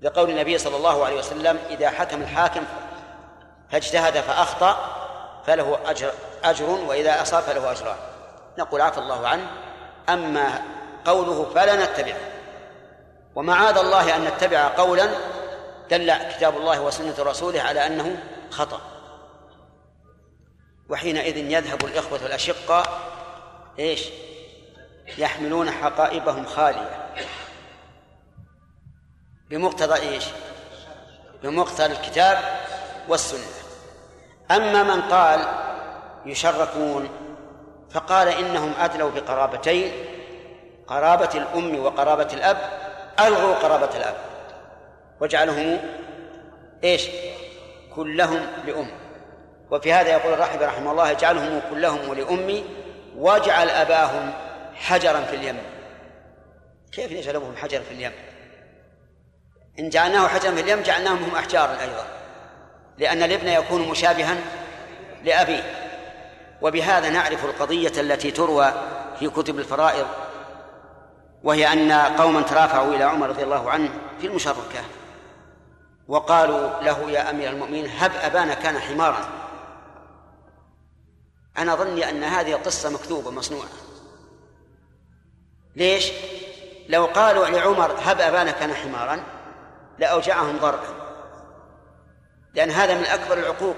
[0.02, 2.63] لقول النبي صلى الله عليه وسلم إذا حكم الحاكم
[3.72, 4.78] فاجتهد فأخطأ
[5.46, 6.12] فله أجر
[6.43, 7.98] أجر وإذا أصاب فله أجران.
[8.58, 9.48] نقول عفى الله عنه
[10.10, 10.62] أما
[11.06, 12.17] قوله فلا نتبعه
[13.36, 15.10] ومعاذ الله أن نتبع قولا
[15.89, 18.82] دل كتاب الله وسنة رسوله على أنه خطأ.
[20.89, 23.00] وحينئذ يذهب الإخوة الأشقاء
[23.80, 24.10] إيش؟
[25.17, 27.13] يحملون حقائبهم خالية.
[29.50, 30.26] بمقتضى إيش؟
[31.43, 32.38] بمقتضى الكتاب
[33.08, 33.52] والسنة.
[34.52, 35.48] أما من قال
[36.26, 37.27] يشركون
[37.91, 39.91] فقال إنهم أدلوا بقرابتين
[40.88, 42.58] قرابة الأم وقرابة الأب
[43.19, 44.15] ألغوا قرابة الأب.
[45.21, 45.80] واجعلهم
[46.84, 47.08] إيش؟
[47.95, 48.91] كلهم لأم.
[49.71, 52.65] وفي هذا يقول الراحب رحمه الله اجعلهم كلهم لأمي
[53.17, 54.34] واجعل أباهم
[54.76, 55.58] حجرا في اليم.
[56.91, 58.12] كيف نجعل أبوهم حجرا في اليم؟
[59.80, 62.06] إن جعلناه حجرا في اليم جعلناهم هم أحجارا أيضا.
[62.97, 64.38] لأن الابن يكون مشابها
[65.23, 65.87] لأبيه.
[66.62, 68.72] وبهذا نعرف القضية التي تروى
[69.20, 70.08] في كتب الفرائض
[71.43, 73.89] وهي أن قوما ترافعوا إلى عمر رضي الله عنه
[74.20, 74.82] في المشركة
[76.08, 79.30] وقالوا له يا أمير المؤمنين هب أبانا كان حمارا
[81.58, 83.70] أنا ظني أن هذه القصة مكذوبة مصنوعة
[85.76, 86.12] ليش؟
[86.89, 89.24] لو قالوا لعمر هب أبانا كان حمارا
[90.00, 90.88] لأوجعهم ضربا
[92.54, 93.78] لأن هذا من أكبر العقوق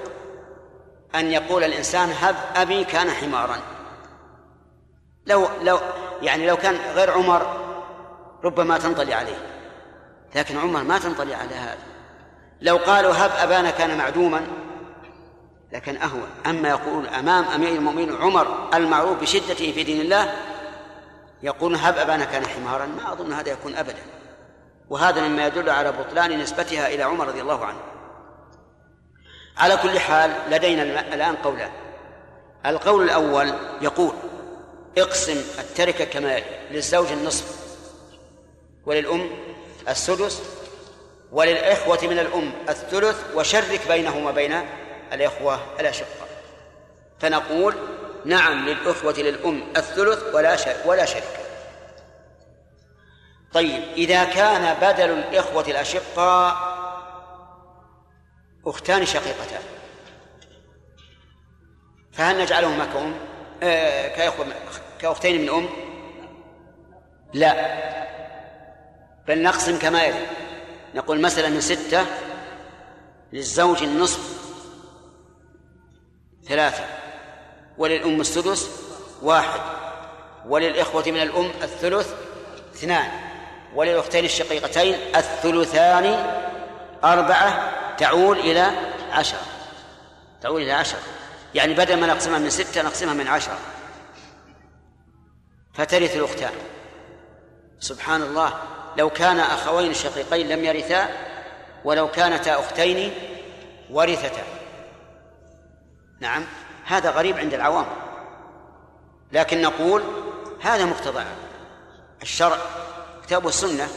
[1.16, 3.58] أن يقول الإنسان هب أبي كان حمارا.
[5.26, 5.80] لو لو
[6.22, 7.58] يعني لو كان غير عمر
[8.44, 9.38] ربما تنطلي عليه
[10.36, 11.78] لكن عمر ما تنطلي على هذا.
[12.62, 14.48] لو قالوا هب أبانا كان معدوما
[15.72, 20.36] لكن أهون أما يقول أمام أمير المؤمنين عمر المعروف بشدته في دين الله
[21.44, 22.86] يقول هب أبانا كان حمارا.
[22.86, 24.02] ما أظن هذا يكون أبدا.
[24.90, 27.80] وهذا مما يدل على بطلان نسبتها إلى عمر رضي الله عنه.
[29.60, 31.72] على كل حال لدينا الآن قولان.
[32.66, 34.14] القول الأول يقول
[34.98, 36.42] اقسم التركة كما
[36.72, 37.60] للزوج النصف
[38.86, 39.30] وللأم
[39.90, 40.42] السدس
[41.32, 44.62] وللإخوة من الأم الثلث وشرك بينهم وبين
[45.14, 46.30] الإخوة الأشقاء.
[47.20, 47.76] فنقول
[48.26, 51.40] نعم للأخوة للأم الثلث ولا شرك ولا شرك.
[53.54, 56.69] طيب إذا كان بدل الإخوة الأشقاء
[58.66, 59.62] أختان شقيقتان.
[62.12, 63.16] فهل نجعلهما كأم
[63.64, 64.46] آه كأخوة
[65.02, 65.70] كأختين من أم؟
[67.34, 67.80] لا.
[69.28, 70.26] بل نقسم كما يلي.
[70.96, 72.06] نقول مثلا من ستة
[73.34, 74.40] للزوج النصف
[76.48, 76.84] ثلاثة
[77.78, 78.70] وللأم السدس
[79.22, 79.60] واحد
[80.48, 82.14] وللإخوة من الأم الثلث
[82.76, 83.12] اثنان
[83.76, 86.06] وللأختين الشقيقتين الثلثان
[87.04, 88.72] أربعة تعول إلى
[89.12, 89.42] عشرة
[90.42, 91.00] تعول إلى عشرة
[91.56, 93.60] يعني بدل ما نقسمها من ستة نقسمها من عشرة
[95.74, 96.54] فترث الأختان.
[97.80, 98.54] سبحان الله.
[98.98, 101.10] لو كان أخوين شقيقين لم يرثا
[101.86, 103.14] ولو كانتا أختين
[103.90, 104.44] ورثتا.
[106.20, 106.46] نعم.
[106.86, 107.86] هذا غريب عند العوام.
[109.32, 110.04] لكن نقول
[110.62, 111.24] هذا مقتضى
[112.22, 112.58] الشرع
[113.24, 113.88] كتاب والسنة.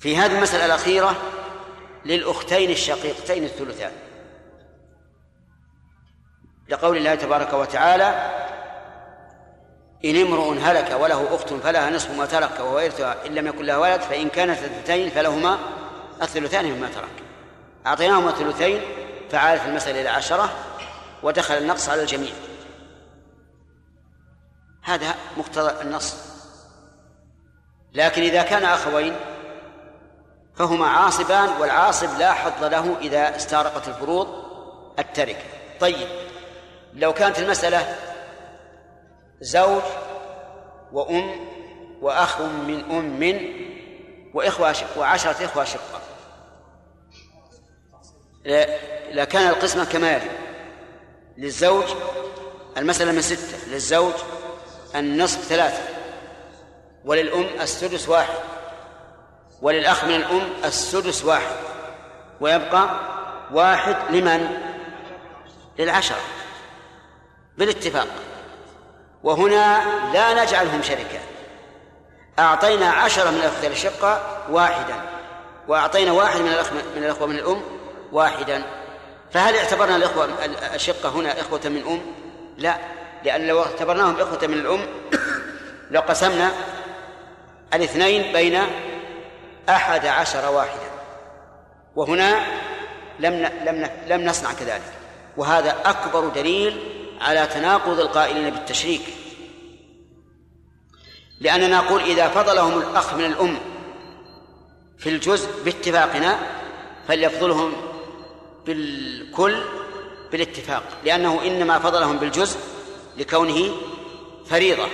[0.00, 1.16] في هذه المسألة الأخيرة
[2.06, 3.92] للأختين الشقيقتين الثلثان.
[6.68, 8.32] لقول الله تبارك وتعالى
[10.04, 12.78] إن امرؤ هلك وله أخت فلها نصف ما ترك وهو
[13.26, 15.58] إن لم يكن لها ولد فإن كانت اثنتين فلهما
[16.22, 17.22] الثلثان مما ترك.
[17.86, 18.80] أعطيناهما الثلثين
[19.30, 20.50] فعالت المسألة إلى عشرة
[21.22, 22.32] ودخل النقص على الجميع.
[24.82, 26.16] هذا مقتضى النص.
[27.94, 29.16] لكن إذا كان أخوين
[30.56, 34.28] فهما عاصبان والعاصب لا حظ له إذا استغرقت الفروض
[34.98, 35.44] التركة.
[35.80, 36.08] طيب
[36.94, 37.96] لو كانت المسألة
[39.40, 39.82] زوج
[40.92, 41.48] وأم
[42.00, 43.40] وأخ من أم
[44.34, 46.00] وإخوة وعشرة إخوة شقة.
[49.10, 50.30] لكان القسمة كما يلي.
[51.38, 51.84] للزوج
[52.76, 54.14] المسألة من ستة للزوج
[54.94, 55.82] النصف ثلاثة
[57.04, 58.55] وللأم السدس واحد.
[59.62, 61.56] وللأخ من الأم السدس واحد
[62.40, 62.88] ويبقى
[63.52, 64.48] واحد لمن؟
[65.78, 66.20] للعشرة
[67.58, 68.06] بالاتفاق
[69.22, 69.82] وهنا
[70.12, 71.18] لا نجعلهم شركة
[72.38, 74.94] أعطينا عشرة من الأخوة الشقة واحدا
[75.68, 77.62] وأعطينا واحد من الأخ من الأخوة من الأم
[78.12, 78.62] واحدا
[79.32, 80.28] فهل اعتبرنا الإخوة
[80.74, 82.00] الشقة هنا إخوة من أم؟
[82.58, 82.76] لا
[83.24, 84.86] لأن لو اعتبرناهم إخوة من الأم
[85.90, 86.50] لقسمنا
[87.74, 88.62] الاثنين بين
[89.68, 90.90] أحد عشر واحدا.
[91.96, 92.46] وهنا
[93.20, 94.92] لم لم لم نصنع كذلك.
[95.36, 96.78] وهذا أكبر دليل
[97.20, 99.02] على تناقض القائلين بالتشريك.
[101.40, 103.58] لأننا نقول إذا فضلهم الأخ من الأم
[104.98, 106.38] في الجزء باتفاقنا
[107.08, 107.72] فليفضلهم
[108.66, 109.56] بالكل
[110.32, 110.82] بالاتفاق.
[111.04, 112.58] لأنه إنما فضلهم بالجزء
[113.16, 113.74] لكونه
[114.46, 114.86] فريضة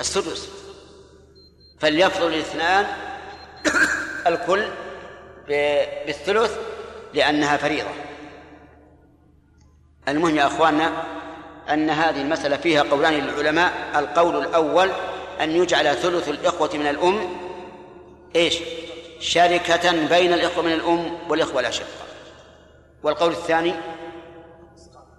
[0.00, 0.48] السدس.
[1.80, 2.86] فليفضل الاثنان
[4.26, 4.64] الكل
[5.48, 6.58] بالثلث
[7.14, 7.90] لأنها فريضة.
[10.08, 10.92] المهم يا أخواننا
[11.70, 13.72] أن هذه المسألة فيها قولان للعلماء.
[13.96, 14.90] القول الأول
[15.40, 17.36] أن يجعل ثلث الإخوة من الأم
[18.36, 18.58] إيش؟
[19.20, 22.06] شركة بين الإخوة من الأم والإخوة الأشقاء.
[23.02, 23.74] والقول الثاني؟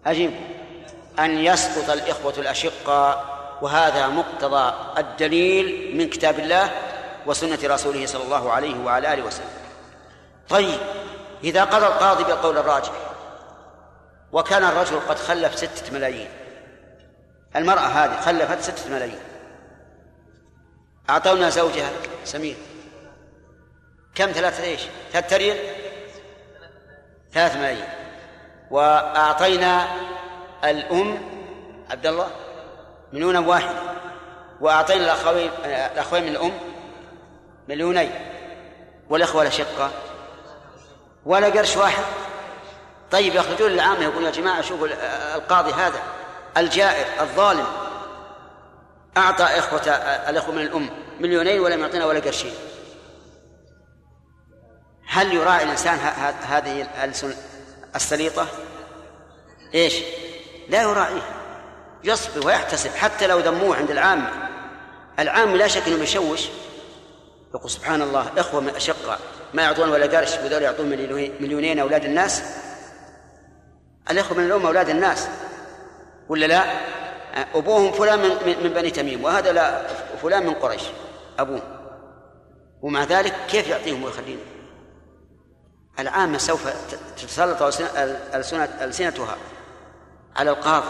[0.05, 0.31] أجيب
[1.19, 6.71] أن يسقط الإخوة الأشقاء وهذا مقتضى الدليل من كتاب الله
[7.25, 9.49] وسنة رسوله صلى الله عليه وعلى آله وسلم.
[10.49, 10.79] طيب
[11.43, 12.91] إذا قضى القاضي بالقول الراجح
[14.31, 16.29] وكان الرجل قد خلف ستة ملايين.
[17.55, 19.19] المرأة هذه خلفت ستة ملايين.
[21.09, 21.89] أعطونا زوجها
[22.23, 22.55] سمير.
[24.15, 24.81] كم؟ ثلاثة إيش؟
[25.13, 25.57] ثلاثة ريال؟
[27.33, 27.87] ثلاث ملايين.
[28.71, 29.87] وأعطينا
[30.63, 31.17] الأم
[31.91, 32.27] عبد الله
[33.13, 33.75] مليونا واحد
[34.61, 36.51] وأعطينا الأخوين الأخوين من الأم
[37.69, 38.11] مليونين.
[39.09, 39.91] والإخوة الأشقة
[41.25, 42.03] ولا قرش واحد.
[43.11, 44.87] طيب يخرجون للعامة يقولون يا جماعة شوفوا
[45.35, 45.99] القاضي هذا
[46.57, 47.65] الجائر الظالم.
[49.17, 49.89] أعطى إخوة
[50.29, 50.89] الأخوة من الأم
[51.19, 52.53] مليونين ولم يعطينا ولا قرشين.
[55.07, 55.97] هل يراعي الإنسان
[56.41, 57.35] هذه الألسن
[57.95, 58.47] السليطة؟
[59.73, 59.95] إيش؟
[60.69, 61.35] لا يراعيها.
[62.03, 64.31] يصبر ويحتسب حتى لو ذموه عند العامة.
[65.19, 66.41] العام لا شك إنه بيشوش.
[67.55, 69.19] يقول سبحان الله إخوة من اشقاء
[69.53, 70.89] ما يعطون ولا قرش وذول يعطون
[71.39, 72.43] مليونين أولاد الناس
[74.11, 75.27] الإخوة من الأمة أولاد الناس
[76.29, 76.63] ولا لا؟
[77.55, 79.87] أبوهم فلان من, من بني تميم وهذا لا
[80.21, 80.81] فلان من قريش
[81.39, 81.61] أبوه
[82.81, 84.39] ومع ذلك كيف يعطيهم ويخليهم؟
[85.99, 86.67] العامة سوف
[87.17, 87.61] تتسلط
[88.81, 89.37] ألسنتها
[90.35, 90.89] على القاضي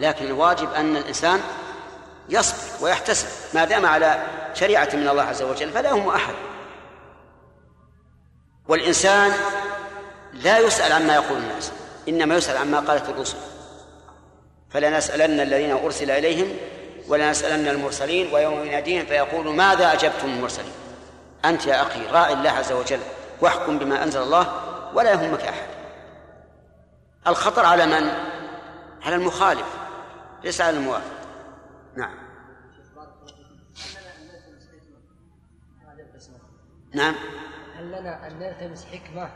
[0.00, 1.40] لكن الواجب أن الإنسان
[2.30, 4.22] يصبر ويحتسب ما دام على
[4.54, 6.34] شريعة من الله عز وجل فلا هم أحد.
[8.68, 9.32] والإنسان
[10.32, 11.72] لا يسأل عما يقول الناس
[12.08, 13.36] إنما يسأل عما قالت الرسل.
[14.70, 16.56] فلنسألن الذين أرسل إليهم
[17.08, 20.72] ولنسألن المرسلين ويوم يناديهم فيقول ماذا أجبتم المرسلين؟
[21.44, 23.00] أنت يا أخي راعي الله عز وجل
[23.40, 24.52] واحكم بما أنزل الله
[24.94, 25.66] ولا يهمك أحد.
[27.26, 28.10] الخطر على من؟
[29.02, 29.66] على المخالف
[30.44, 31.19] ليس على الموافق.
[31.96, 32.30] نعم.
[36.94, 37.14] نعم.
[37.76, 39.30] هل لنا أن نلتمس حكمة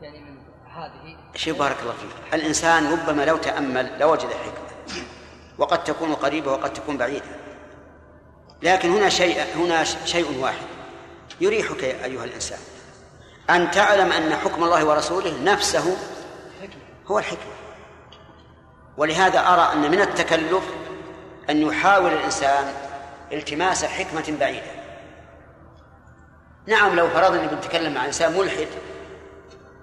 [0.00, 2.34] يعني من هذه؟ شوف بارك الله فيك.
[2.34, 5.02] الإنسان ربما لو تأمل لوجد حكمة.
[5.58, 7.36] وقد تكون قريبة وقد تكون بعيدة.
[8.62, 10.66] لكن هنا شيء هنا شيء واحد
[11.40, 12.58] يريحك أيها الإنسان.
[13.50, 15.96] أن تعلم أن حكم الله ورسوله نفسه
[17.06, 17.52] هو الحكمة.
[18.96, 20.64] ولهذا أرى أن من التكلف
[21.50, 22.72] أن يحاول الإنسان
[23.32, 24.72] التماس حكمة بعيدة.
[26.66, 28.68] نعم لو فرضنا أن بنتكلم مع إنسان ملحد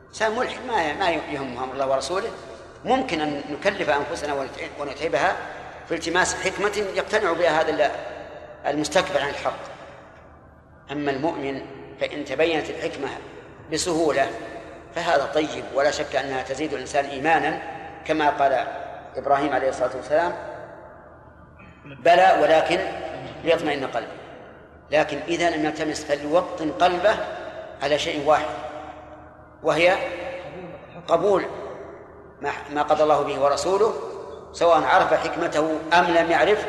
[0.10, 2.30] إنسان ملحد ما ما أمر الله ورسوله.
[2.86, 4.46] ممكن أن نكلف أنفسنا
[4.80, 5.36] ونتعبها
[5.88, 7.92] في التماس حكمة يقتنع بها هذا
[8.66, 9.60] المستكبر عن الحق.
[10.92, 11.62] أما المؤمن
[12.02, 13.08] فإن تبينت الحكمة
[13.72, 14.30] بسهولة
[14.96, 17.62] فهذا طيب ولا شك أنها تزيد الإنسان إيمانا
[18.06, 18.68] كما قال
[19.16, 20.34] إبراهيم عليه الصلاة والسلام
[21.96, 22.80] بلى ولكن
[23.44, 24.12] ليطمئن قلبه.
[24.92, 27.16] لكن إذا لم يلتمس فليوطن قلبه
[27.84, 28.46] على شيء واحد
[29.64, 29.96] وهي
[31.08, 31.46] قبول
[32.70, 33.94] ما قضى الله به ورسوله
[34.54, 36.66] سواء عرف حكمته أم لم يعرف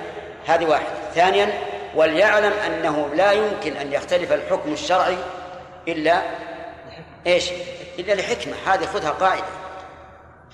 [0.47, 1.53] هذه واحد ثانيا
[1.95, 5.17] وليعلم أنه لا يمكن أن يختلف الحكم الشرعي
[5.89, 6.23] إلا
[7.27, 7.51] إيش؟
[7.99, 8.55] إلا لحكمة.
[8.67, 9.45] هذه خذها قاعدة.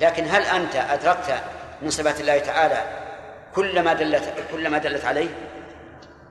[0.00, 1.34] لكن هل أنت أدركت
[1.82, 3.05] من صفات الله تعالى
[3.56, 5.28] كل ما دلت كل ما دلت عليه؟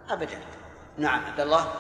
[0.10, 0.40] أبدا.
[0.98, 1.74] نعم عبد الله.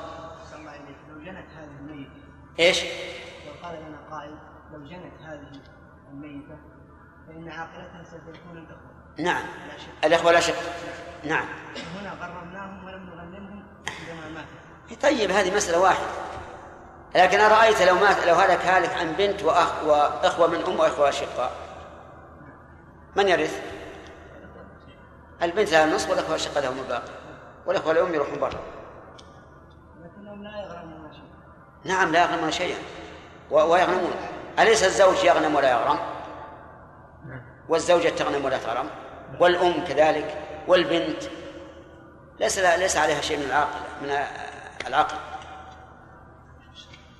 [1.09, 2.11] لو جنت هذه الميتة
[2.59, 4.37] إيش؟ لو قال لنا قائل
[4.73, 5.61] لو جنت هذه
[6.11, 6.57] الميتة
[7.27, 8.91] فإن عاقلتها سوف يكون الإخوة.
[9.17, 9.45] نعم.
[10.01, 10.55] لا الإخوة لا شك.
[11.23, 11.45] نعم.
[11.95, 14.29] هنا غرمناهم ولم نغنمهم عندما
[14.89, 16.07] ماتت طيب هذه مسألة واحدة.
[17.15, 21.51] لكن أرأيت لو مات لو هلك هالك عن بنت وأخ وإخوة من أم وإخوة أشقاء؟
[23.15, 23.74] من يرث؟
[25.45, 27.11] البنت لها النصف والإخوة الأشقاء لهم الباقي؟
[27.65, 28.59] والإخوة الأم يروحون برا.
[30.03, 31.23] لكنهم لا يغرمون شيء.
[31.83, 32.77] نعم لا يغنمون شيئا
[33.51, 34.11] ويغنمون
[34.59, 35.99] أليس الزوج يغنم ولا يغرم؟
[37.69, 38.89] والزوجة تغنم ولا تغرم؟
[39.39, 41.23] والأم كذلك؟ والبنت؟
[42.39, 44.09] ليس ليس عليها شيء من العقل من
[44.87, 45.17] العقل.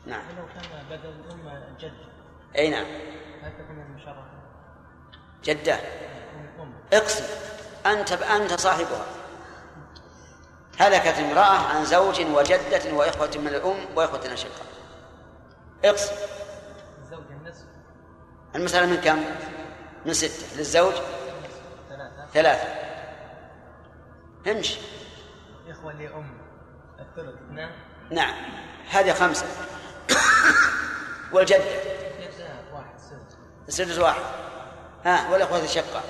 [0.06, 0.22] نعم.
[0.38, 1.94] لو كان بدل الأم جد.
[2.56, 2.86] أي نعم.
[3.44, 4.24] هل تكون المشرفة؟
[5.44, 5.76] جدة.
[5.76, 6.74] الأم.
[6.94, 7.24] اقسم.
[7.86, 9.06] أنت أنت صاحبها.
[10.80, 14.66] هلكت امرأة عن زوج وجدة وإخوة من الأم وإخوة أشقاء
[15.86, 16.16] اقسم
[17.04, 17.66] الزوج النصف.
[18.56, 19.26] المسألة من كم؟
[20.06, 20.58] من ستة.
[20.58, 20.94] للزوج؟
[21.90, 22.26] ثلاثة.
[22.34, 22.68] ثلاثة.
[24.52, 24.80] امشي.
[25.70, 26.38] إخوة لأم.
[27.00, 27.72] الثلث اثنان.
[28.12, 28.34] نعم.
[28.90, 29.46] هذه خمسة.
[31.34, 31.64] والجدة؟
[32.74, 34.22] واحد سدس السدس واحد.
[35.06, 36.04] ها والإخوة الأشقاء.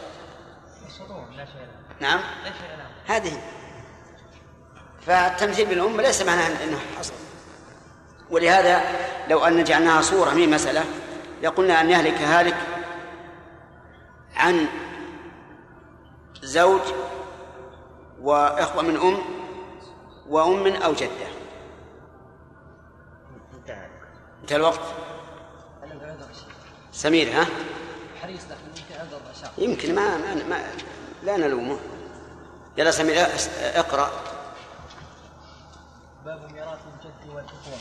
[0.87, 1.67] يشهدون لا شيء
[1.99, 2.19] نعم.
[2.19, 3.41] لا شيء لهم هذه.
[5.05, 7.13] فالتمثيل بالأم ليس معناه أنه حصل
[8.29, 8.81] ولهذا
[9.29, 10.83] لو أن جعلناها صورة من مسألة
[11.43, 12.57] لقلنا أن يهلك هالك
[14.35, 14.67] عن
[16.41, 16.81] زوج
[18.21, 19.17] وإخوة من أم
[20.27, 21.27] وأم أو جدة.
[23.53, 24.57] انتهى.
[24.57, 24.79] الوقت؟
[26.91, 27.45] سمير ها؟
[28.21, 28.41] حريص.
[28.43, 28.64] لكن
[29.57, 30.63] يمكن ما, ما, ما
[31.23, 31.79] لا نلومه.
[32.77, 33.15] يلا سمير
[33.79, 34.11] أقرأ.
[36.25, 37.77] باب ميراث الجد والإخوة.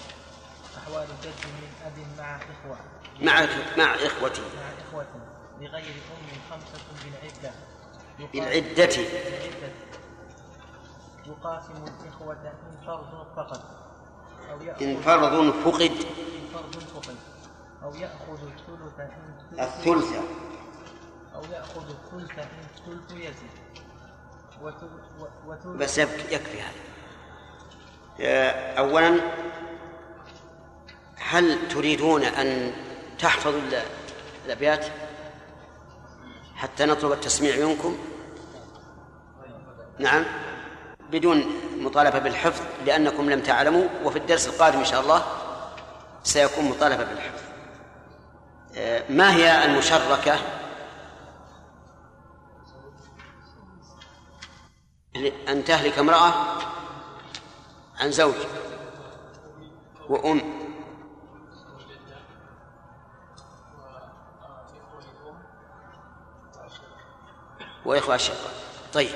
[0.77, 2.77] أحوال الجد من أب مع إخوة.
[3.21, 3.47] مع
[3.79, 4.43] مع إخوتي.
[4.43, 5.07] مع إخوة.
[5.61, 7.55] لغير أم خمسة بالعدة.
[8.33, 8.97] بالعدة.
[11.27, 13.63] يقاسم الإخوة إن فرض فقط
[14.51, 15.83] أو يأخذ إن فرض فقد.
[15.83, 17.17] إن فرض فقد.
[17.83, 19.11] أو يأخذ الثلث
[19.61, 20.17] الثلث.
[21.35, 23.51] أو يأخذ الثلث إن الثلث يزيد
[25.77, 26.71] بس يكفي, هذا.
[28.21, 29.21] آه، أولا
[31.17, 32.73] هل تريدون أن
[33.19, 33.83] تحفظوا ال-
[34.47, 34.87] الأبيات
[36.57, 37.99] حتى نطلب التسميع منكم؟
[39.99, 40.25] نعم.
[41.11, 41.45] بدون
[41.79, 45.25] مطالبة بالحفظ لأنكم لم تعلموا وفي الدرس القادم إن شاء الله
[46.23, 47.43] سيكون مطالبة بالحفظ.
[48.77, 50.39] آه، ما هي المشركة؟
[55.49, 56.35] أن تهلك امرأة
[58.01, 58.35] عن زوج
[60.09, 60.65] وأم.
[67.85, 68.51] وإخوة الشقة
[68.93, 69.11] طيب.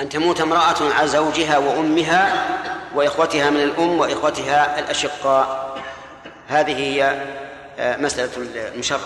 [0.00, 2.46] أن تموت امرأة عن زوجها وأمها
[2.94, 5.78] وإخوتها من الأم وإخوتها الأشقاء.
[6.46, 7.04] هذه هي
[7.78, 8.30] آه، مسألة
[8.74, 9.00] المشرك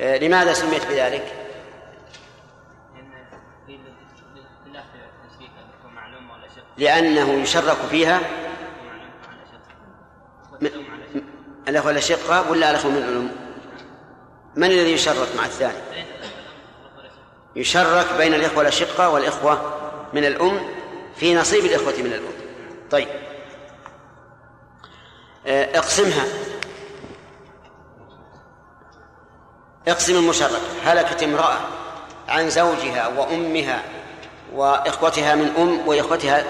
[0.00, 1.39] آه، لماذا سميت بذلك؟
[6.80, 8.20] لأنه يشرك فيها؟
[11.68, 13.30] الأخوة الأشقاء ولا الأخوة من الأم؟
[14.56, 15.78] من الذي يشرك مع الثاني؟
[17.56, 19.74] يشرك بين الإخوة الأشقاء والإخوة
[20.12, 20.60] من الأم
[21.16, 22.32] في نصيب الإخوة من الأم.
[22.90, 23.08] طيب.
[25.46, 26.24] آه، اقسمها.
[29.88, 30.62] اقسم المشرك.
[30.84, 31.58] هلكت امرأة
[32.28, 33.99] عن زوجها وأمها
[34.52, 36.44] وإخوتها من أم وإخوتها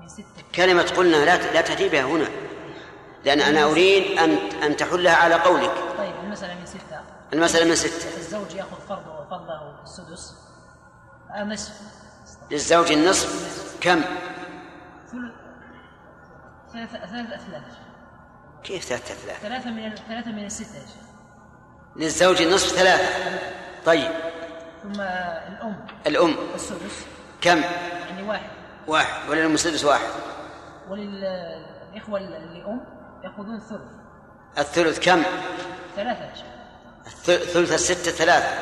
[0.00, 0.82] من ستة كلمة.
[0.82, 2.28] قلنا لا لا تأتي بها هنا.
[3.24, 4.30] لأن أنا أريد أن
[4.62, 5.72] أن تحلها على قولك.
[5.98, 7.00] طيب المسألة من ستة.
[7.32, 8.16] المسألة من ستة.
[8.18, 10.34] الزوج يأخذ فرضه وفضله السدس.
[11.36, 11.72] آه، نصف.
[12.50, 14.02] للزوج النصف؟ كم؟
[16.72, 17.62] ثلاثة ثلاثة أثلاث.
[18.64, 21.10] كيف ثلاثة ثلاثة؟ ثلاثة من ثلاثة من الستة يا شيخ.
[21.96, 23.38] للزوج النصف ثلاثة.
[23.86, 24.29] طيب.
[24.82, 25.86] ثم الأم.
[26.06, 26.36] الأم.
[26.54, 27.06] السدس
[27.40, 27.60] كم؟
[28.08, 28.50] يعني واحد.
[28.86, 29.30] واحد.
[29.30, 30.10] وللأم السدس واحد.
[30.88, 32.80] وللإخوة لأم
[33.24, 33.90] يأخذون الثلث.
[34.58, 35.22] الثلث كم؟
[35.96, 36.28] ثلاثة
[37.24, 38.58] ثلث الستة ثلاثة.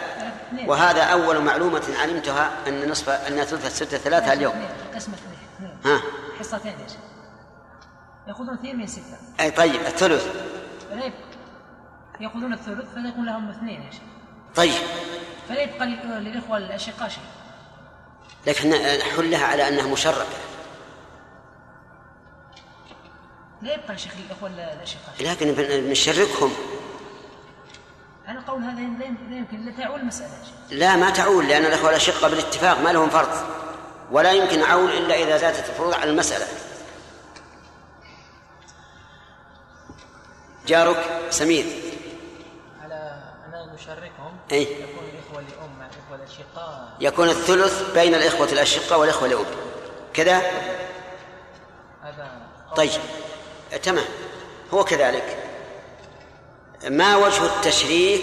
[0.66, 4.54] وهذا أول معلومة علمتها أن نصف أن ثلث الستة ثلاثة اليوم.
[4.96, 5.78] اثنين.
[5.84, 6.02] ها؟
[6.38, 6.98] حصتين يا شيخ.
[8.28, 9.16] يأخذون اثنين من ستة.
[9.40, 10.26] أي طيب الثلث.
[10.92, 11.12] يبقى
[12.20, 14.02] يأخذون الثلث فيكون لهم اثنين يا شيخ.
[14.56, 14.72] طيب.
[15.48, 17.22] فلا يبقى لل- للإخوة الأشقاء شيء.
[18.46, 18.72] لكن
[19.16, 20.26] حلها على أنها مشركة
[23.62, 25.30] لا يبقى شيخ للإخوة الأشقاء شيء.
[25.30, 26.52] لكن بن- نشركهم.
[28.26, 30.54] على قول هذا لا يمكن- لا يمكن لا تعول المسألة يا شيخ.
[30.70, 33.46] لا ما تعول لأن الأخوة الأشقة بالاتفاق ما لهم فرض.
[34.12, 36.46] ولا يمكن عول إلا إذا زادت الفروض على المسألة.
[40.66, 41.64] جارك سمير.
[42.82, 44.62] على أنا نشاركهم أي.
[44.62, 45.04] يكون
[45.38, 46.96] الإخوة الإخوة الأشقاء.
[47.00, 49.46] يكون الثلث بين الإخوة الأشقة والإخوة الأم
[50.14, 50.42] كذا؟
[52.02, 53.00] هذا طيب
[53.82, 54.04] تمام.
[54.74, 55.44] هو كذلك.
[56.84, 58.22] ما وجه التشريك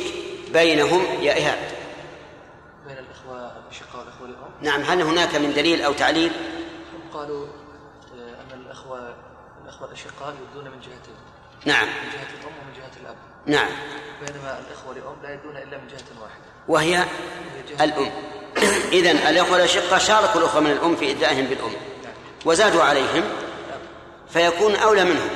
[0.53, 1.71] بينهم يا إيهاب؟
[2.87, 6.31] بين الإخوة الأشقاء والإخوة الأم نعم هل هناك من دليل أو تعليل؟
[6.93, 9.15] هم قالوا آه، أن الأخوة
[9.63, 11.15] الأخوة الأشقاء يدون من جهتين
[11.65, 11.87] نعم.
[11.87, 13.15] من جهة الأم ومن جهة الأب.
[13.45, 13.69] نعم.
[14.21, 16.54] بينما الإخوة الأم لا يدون إلا من جهة واحدة.
[16.67, 17.03] وهي
[17.81, 18.11] الأم.
[18.93, 21.71] إذن الأخوة الأشقة شاركوا الأخوة من الأم في إدائهم بالأم.
[22.45, 23.23] وزادوا عليهم
[24.33, 25.29] فيكون أولى منهم.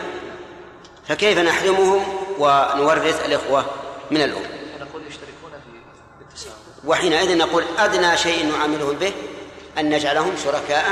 [1.08, 2.04] فكيف نحرمهم
[2.40, 3.66] ونورث الإخوة
[4.12, 4.44] من الأم؟
[6.86, 9.12] وحينئذ نقول أدنى شيء نعاملهم به
[9.78, 10.86] أن نجعلهم شركاء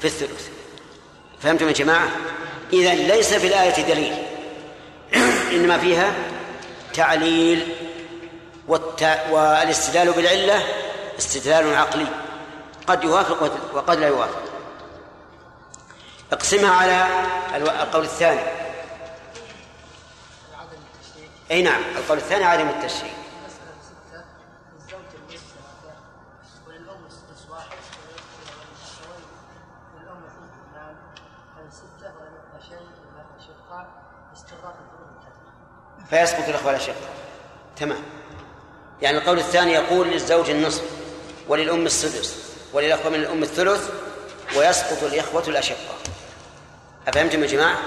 [0.00, 0.48] في الثلث.
[1.42, 2.08] فهمتم يا جماعة؟
[2.72, 4.14] إذا ليس في الآية دليل
[5.54, 6.12] إنما فيها
[6.94, 7.66] تعليل.
[8.68, 10.62] والاستدلال بالعلة
[11.18, 12.06] استدلال عقلي.
[12.86, 13.42] قد يوافق
[13.74, 14.42] وقد لا يوافق.
[16.32, 17.06] اقسمها على
[17.82, 18.40] القول الثاني.
[21.50, 22.88] أي نعم القول الثاني عدم التي
[36.10, 36.94] فيسقط الأخوة الأشقة
[37.76, 38.02] تمام.
[39.02, 40.82] يعني القول الثاني يقول للزوج النصف
[41.48, 43.90] وللأم السدس وللأخوة من الأم الثلث
[44.56, 45.94] ويسقط الإخوة الأشقة.
[47.08, 47.78] أفهمتم يا جماعة؟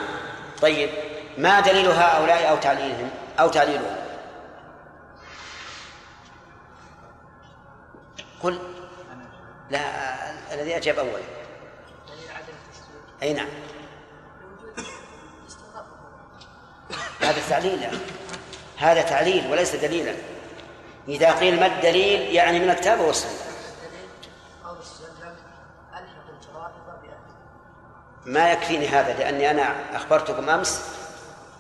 [0.61, 0.89] طيب
[1.37, 3.09] ما دليل هؤلاء أو تعليلهم؟
[3.39, 3.95] أو تعليلهم؟
[8.43, 8.59] قل.
[9.69, 9.81] لا
[10.53, 11.23] الذي أجاب أولا
[13.23, 13.47] أي نعم.
[17.21, 17.99] هذا تعليل.
[18.77, 20.34] هذا تعليل وليس دليلا.
[21.07, 23.55] إذا قيل ما الدليل يعني من الكتاب والسنة
[28.25, 30.81] ما يكفيني هذا لأني أنا أخبرتكم أمس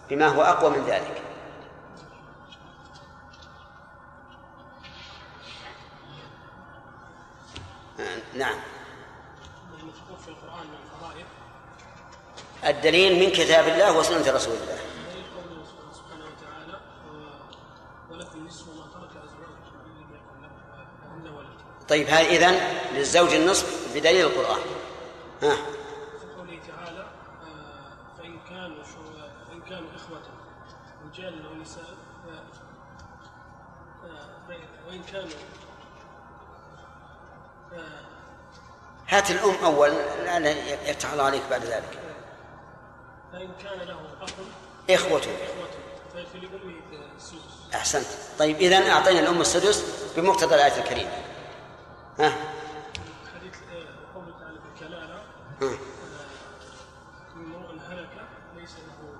[0.09, 1.21] بما هو أقوى من ذلك.
[8.33, 8.55] نعم.
[12.65, 14.79] الدليل من كتاب الله وسنة رسول الله.
[18.11, 18.94] ولكم نصف ما
[21.89, 22.59] طيب هذا إذن
[22.93, 24.59] للزوج النصف بدليل القرآن.
[25.43, 28.83] ها؟ في قوله تعالى آه، فإن كانوا
[29.49, 30.21] فإن كانوا إخوة
[31.05, 32.29] رجال أو نساء ف-
[34.05, 35.29] آه، وإن كانوا
[37.73, 38.01] آه،
[39.09, 39.89] هات الأم أول
[40.25, 40.37] لا
[40.89, 41.99] يفتح الله عليك بعد ذلك.
[43.33, 44.29] فإن كان له أخ
[44.89, 45.67] إخوته إخوة.
[46.33, 46.73] فلأمه
[47.17, 47.73] السدس.
[47.75, 48.05] أحسنت.
[48.39, 49.83] طيب إذن أعطينا الأم السدس
[50.17, 51.11] بمقتضى الآية الكريمة.
[52.19, 52.31] ها.
[53.35, 55.15] حديث آه، قوله تعالى في الكلالة
[55.61, 55.77] ها
[57.35, 58.09] امرؤ هلك
[58.55, 59.15] ليس له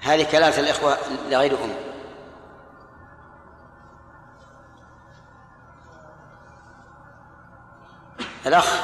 [0.00, 0.96] هذه كلالة الإخوة
[1.30, 1.70] لغير أم
[8.46, 8.80] الأخ.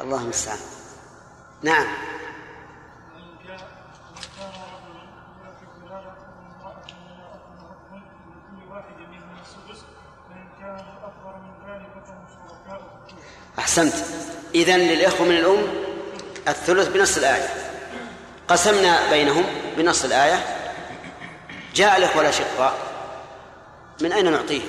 [0.00, 0.58] الله المستعان.
[1.62, 1.86] نعم.
[13.60, 13.94] أحسنت.
[14.54, 15.66] إذن للإخوة من الأم
[16.48, 17.48] الثلث بنص الآية.
[18.48, 19.44] قسمنا بينهم
[19.76, 20.44] بنص الآية.
[21.74, 22.78] جاء الإخوة الأشقاء
[24.00, 24.68] من أين نعطيهم؟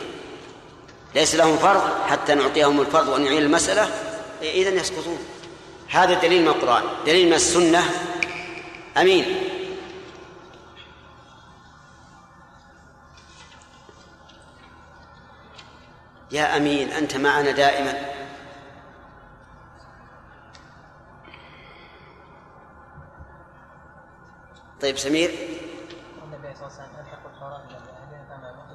[1.15, 3.89] ليس لهم فرض حتى نعطيهم الفرض وأن نعين المسألة؟
[4.41, 5.19] إذن يسقطون.
[5.89, 6.83] هذا دليل من القرآن.
[7.05, 7.83] دليل من السنة.
[8.97, 9.43] أمين.
[16.31, 18.10] يا أمين أنت معنا دائما.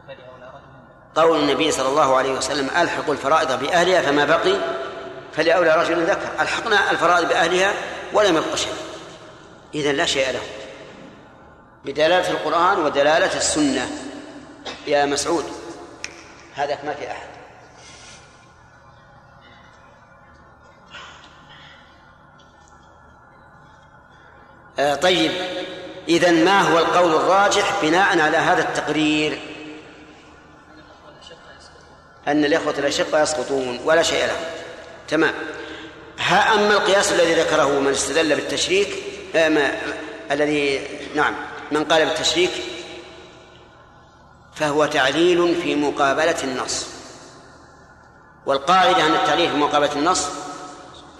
[0.07, 0.77] فلاولى رجل
[1.15, 4.61] قول النبي صلى الله عليه وسلم ألحقوا الفرائض بأهلها فما بقي؟
[5.33, 7.75] فلأولى رجل ذكر ألحقنا الفرائض بأهلها
[8.13, 8.75] ولم يبق شيء.
[9.75, 10.43] إذن لا شيء له.
[11.85, 13.91] بدلالة القرآن ودلالة السنة.
[14.87, 15.45] يا مسعود
[16.55, 17.29] هذاك ما في أحد.
[24.79, 25.33] آه طيب.
[26.09, 29.39] إذا ما هو القول الراجح بناء على هذا التقرير؟
[32.29, 34.45] أن الإخوة الأشقة يسقطون ولا شيء لهم.
[35.09, 35.35] تمام.
[36.19, 38.89] ها أما القياس الذي ذكره من استدل بالتشريك
[39.37, 39.73] آه
[40.31, 41.35] الذي نعم
[41.73, 42.51] من قال بالتشريك
[44.55, 46.87] فهو تعليل في مقابلة النص.
[48.47, 50.27] والقاعدة أن التعليل في مقابلة النص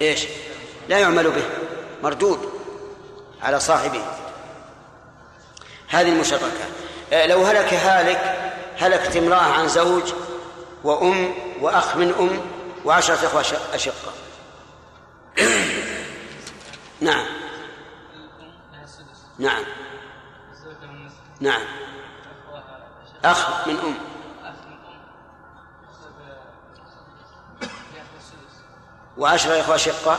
[0.01, 0.25] إيش؟
[0.89, 1.45] لا يعمل به
[2.03, 2.51] مردود
[3.43, 4.03] على صاحبه.
[5.89, 6.65] هذه المشركة
[7.13, 10.13] آه، لو هلك هالك هلكت امرأة عن زوج
[10.85, 12.41] وأم وأخ من أم
[12.85, 14.13] وعشرة إخوة أش- أشقة.
[17.01, 17.27] نعم.
[19.39, 19.65] نعم.
[21.41, 21.63] نعم.
[23.25, 23.95] أخ من أم.
[29.19, 30.19] وعشرة إخوة أشقة.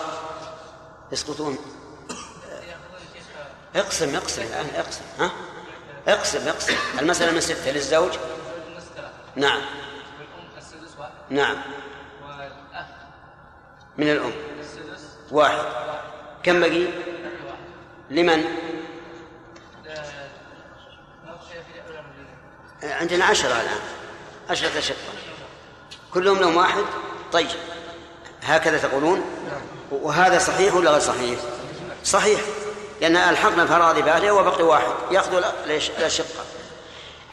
[1.11, 1.57] يسقطون.
[3.75, 5.31] اقسم اقسم الآن اقسم ها؟
[6.07, 6.73] اقسم اقسم.
[6.99, 8.11] المسألة من ستة للزوج؟
[9.35, 9.61] نعم.
[11.29, 11.57] نعم.
[13.97, 14.31] من الأم.
[15.31, 15.65] واحد.
[16.43, 16.87] كم بقي؟
[18.09, 18.45] لمن؟
[22.83, 23.79] عندنا عشرة الآن.
[24.49, 24.97] عشرة أشقة
[26.13, 26.83] كلهم لهم واحد؟
[27.31, 27.47] طيب.
[28.43, 29.21] هكذا تقولون؟
[29.91, 31.39] وهذا صحيح ولا غير صحيح؟
[32.03, 32.41] صحيح.
[33.01, 36.25] لأن ألحقنا الفرائض بأهلها وبقي واحد يأخذ الأش- الأشقة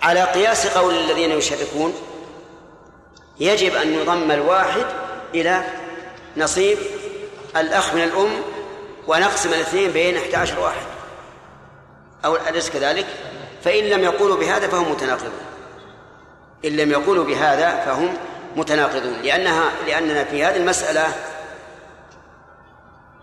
[0.02, 1.94] على قياس قول الذين يشركون
[3.40, 4.86] يجب أن يضم الواحد
[5.34, 5.64] إلى
[6.36, 6.78] نصيب
[7.56, 8.30] الأخ من الأم
[9.06, 10.86] ونقسم الاثنين بين 11 واحد.
[12.24, 13.06] أو أليس كذلك؟
[13.64, 15.40] فإن لم يقولوا بهذا فهم متناقضون.
[16.64, 18.16] إن لم يقولوا بهذا فهم
[18.56, 19.12] متناقضون.
[19.22, 21.06] لأنها لأننا في هذه المسألة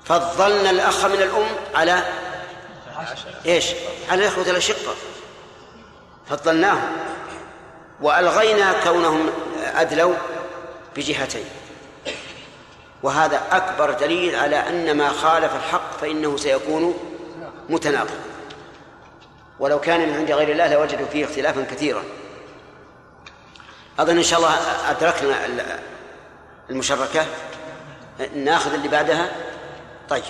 [0.06, 2.04] فضلنا الأخ من الأم على
[3.46, 3.66] إيش؟
[4.10, 4.96] على الإخوة الأشقة
[6.30, 6.98] فضلناهم.
[8.02, 9.30] وألغينا كونهم
[9.76, 10.16] أدلوا
[10.96, 11.46] بجهتين.
[13.04, 16.98] وهذا أكبر دليل على أن ما خالف الحق فإنه سيكون
[17.70, 18.20] متناقض.
[19.60, 22.04] ولو كان من عند غير الله لوجدوا فيه اختلافا كثيرا.
[24.00, 24.54] أظن إن شاء الله
[24.90, 25.80] أدركنا ال-
[26.70, 27.26] المشركة
[28.36, 29.32] ناخذ اللي بعدها.
[30.10, 30.24] طيب.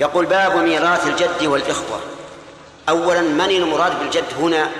[0.00, 2.00] يقول باب ميراث الجد والإخوة.
[2.88, 4.70] أولا من المراد بالجد هنا؟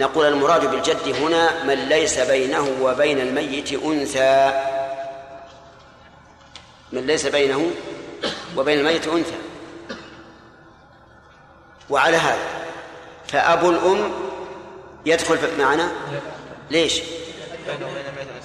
[0.00, 4.62] نقول المراد بالجد هنا من ليس بينه وبين الميت أنثى.
[6.92, 7.70] من ليس بينه
[8.56, 9.36] وبين الميت أنثى.
[11.90, 12.48] وعلى هذا
[13.28, 14.12] فأبو الأم
[15.06, 15.92] يدخل معنا؟
[16.70, 17.02] ليش؟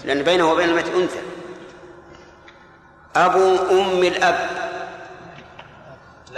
[0.05, 1.19] لأن بينه وبين الميت أنثى.
[3.15, 4.66] أبو أم الأب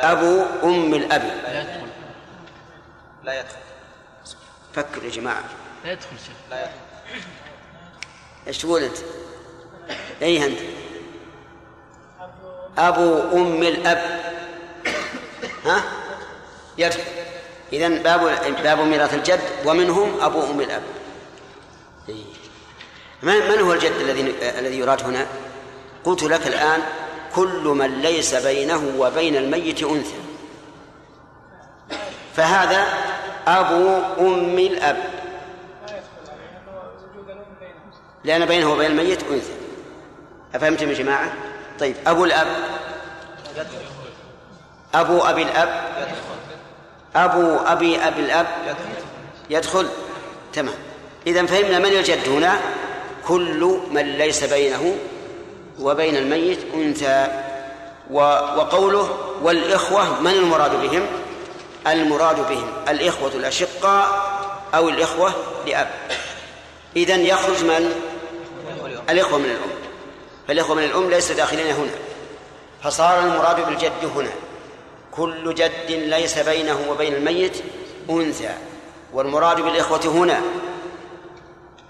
[0.02, 1.88] أبو أم الأب لا يدخل
[3.24, 3.58] لا يدخل
[4.74, 5.43] فكر يا جماعة
[5.86, 7.22] لا يدخل شيخ لا يدخل
[8.47, 8.97] إيش تقول أنت؟
[10.22, 10.60] أي أنت؟
[12.78, 14.22] أبو أم الأب
[15.66, 15.84] ها؟
[16.78, 17.04] يدخل
[17.74, 18.22] إذا باب
[18.64, 20.84] باب ميراث الجد ومنهم أبو أم الأب
[22.10, 22.24] إيه.
[23.24, 24.22] من من هو الجد الذي
[24.60, 25.28] الذي يراد هنا؟
[26.04, 26.82] قلت لك الآن
[27.36, 30.20] كل من ليس بينه وبين الميت أنثى.
[32.36, 32.86] فهذا
[33.48, 34.98] أبو أم الأب.
[38.24, 39.54] لأن بينه وبين الميت أنثى.
[40.56, 41.34] أفهمتم يا جماعة؟
[41.80, 42.48] طيب أبو الأب.
[44.94, 45.70] أبو أبي الأب.
[47.16, 48.48] أبو أبي أبي الأب.
[49.50, 49.88] يدخل.
[50.54, 50.76] تمام.
[51.28, 52.60] إذا فهمنا من الجد هنا؟
[53.28, 54.96] كل من ليس بينه
[55.80, 57.28] وبين الميت أنثى
[58.12, 61.06] وقوله والإخوة من المراد بهم؟
[61.88, 64.32] المراد بهم الإخوة الأشقاء
[64.76, 65.34] أو الإخوة
[65.68, 65.90] لأب.
[66.96, 67.94] إذا يخرج من؟
[69.10, 69.70] الإخوة من الأم.
[70.48, 71.92] فالإخوة من الأم ليس داخلين هنا.
[72.84, 74.32] فصار المراد بالجد هنا.
[75.12, 77.64] كل جد ليس بينه وبين الميت
[78.10, 78.54] أنثى.
[79.14, 80.42] والمراد بالإخوة هنا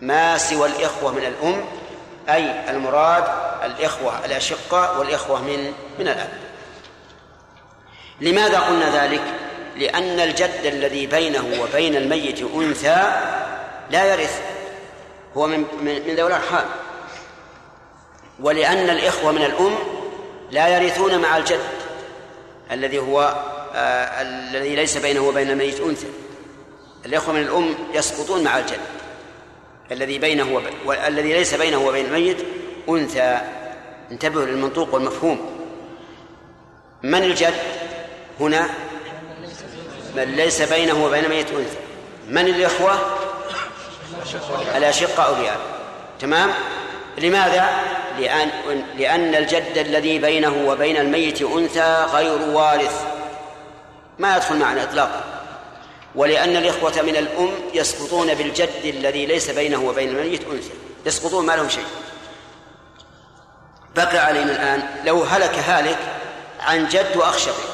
[0.02, 1.66] ما سوى الإخوة من الأم؟
[2.34, 3.24] أي المراد
[3.64, 6.30] الإخوة الأشقة والإخوة من من الأب.
[8.22, 9.22] لماذا قلنا ذلك؟
[9.76, 13.12] لأن الجد الذي بينه وبين الميت أنثى
[13.92, 14.42] لا يرث.
[15.38, 16.66] هو من من ذوي الأرحام.
[18.40, 19.76] ولأن الإخوة من الأم
[20.52, 21.60] لا يرثون مع الجد
[22.72, 23.36] الذي هو
[23.76, 26.08] آه الذي ليس بينه وبين الميت أنثى.
[27.06, 28.80] الإخوة من الأم يسقطون مع الجد.
[29.92, 30.64] الذي بينه وب...
[30.86, 32.38] والذي ليس بينه وبين الميت
[32.90, 33.42] أنثى.
[34.12, 35.60] انتبهوا للمنطوق والمفهوم.
[37.04, 37.54] من الجد
[38.40, 38.70] هنا؟
[40.16, 41.78] من ليس بينه وبين الميت أنثى.
[42.30, 43.00] من الإخوة؟
[44.76, 45.60] الأشقة أولياء.
[46.20, 46.50] تمام؟
[47.18, 47.70] لماذا؟
[48.20, 48.50] لأن
[48.98, 53.04] لأن الجد الذي بينه وبين الميت أنثى غير وارث.
[54.20, 55.39] ما يدخل معنا إطلاقا.
[56.20, 60.72] ولأن الإخوة من الأم يسقطون بالجد الذي ليس بينه وبين الميت أنثى.
[61.06, 61.86] يسقطون ما لهم شيء.
[63.96, 65.98] بقى علينا الآن لو هلك هالك
[66.60, 67.70] عن جد وأخ شقيق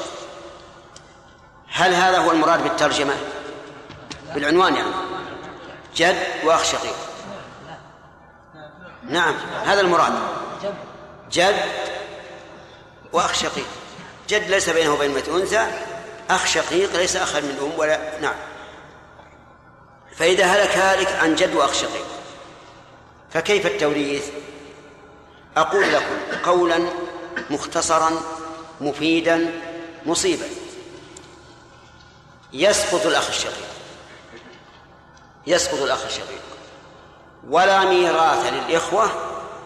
[1.68, 3.14] هل هذا هو المراد بالترجمة؟
[4.34, 4.92] بالعنوان يعني.
[5.96, 6.96] جد وأخ شقيق
[9.08, 9.34] نعم
[9.64, 10.12] هذا المراد.
[11.32, 11.56] جد
[13.12, 13.66] وأخ شقيق
[14.28, 15.66] جد ليس بينه وبين الميت أنثى
[16.30, 18.34] أخ شقيق ليس أخا من أم ولا نعم.
[20.16, 22.06] فإذا هلك هالك عن جد وأخ شقيق.
[23.32, 24.24] فكيف التوريث؟
[25.56, 26.88] أقول لكم قولا
[27.50, 28.10] مختصرا
[28.80, 29.50] مفيدا
[30.06, 30.46] مصيبا.
[32.52, 33.66] يسقط الأخ الشقيق.
[35.46, 36.40] يسقط الأخ الشقيق.
[37.50, 39.10] ولا ميراث للإخوة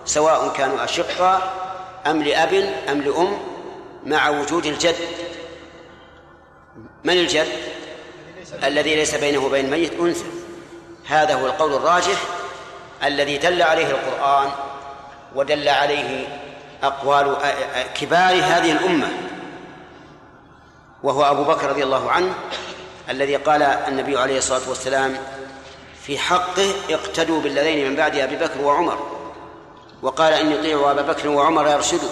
[0.04, 1.52] سواء كانوا أشقاء
[2.06, 2.54] أم لأب
[2.88, 3.38] أم لأم
[4.06, 5.29] مع وجود الجد.
[7.04, 7.48] من الجد
[8.64, 10.24] الذي ليس بينه وبين الميت أنثى.
[11.06, 12.22] هذا هو القول الراجح
[13.04, 14.50] الذي دل عليه القرآن
[15.34, 16.28] ودل عليه
[16.82, 17.36] أقوال
[18.00, 19.08] كبار هذه الأمة.
[21.02, 22.34] وهو أبو بكر رضي الله عنه
[23.10, 25.16] الذي قال النبي عليه الصلاة والسلام
[26.02, 29.20] في حقه اقتدوا بالذين من بعد أبي بكر وعمر.
[30.02, 32.08] وقال إني أطيع أبا بكر وعمر يرشدوا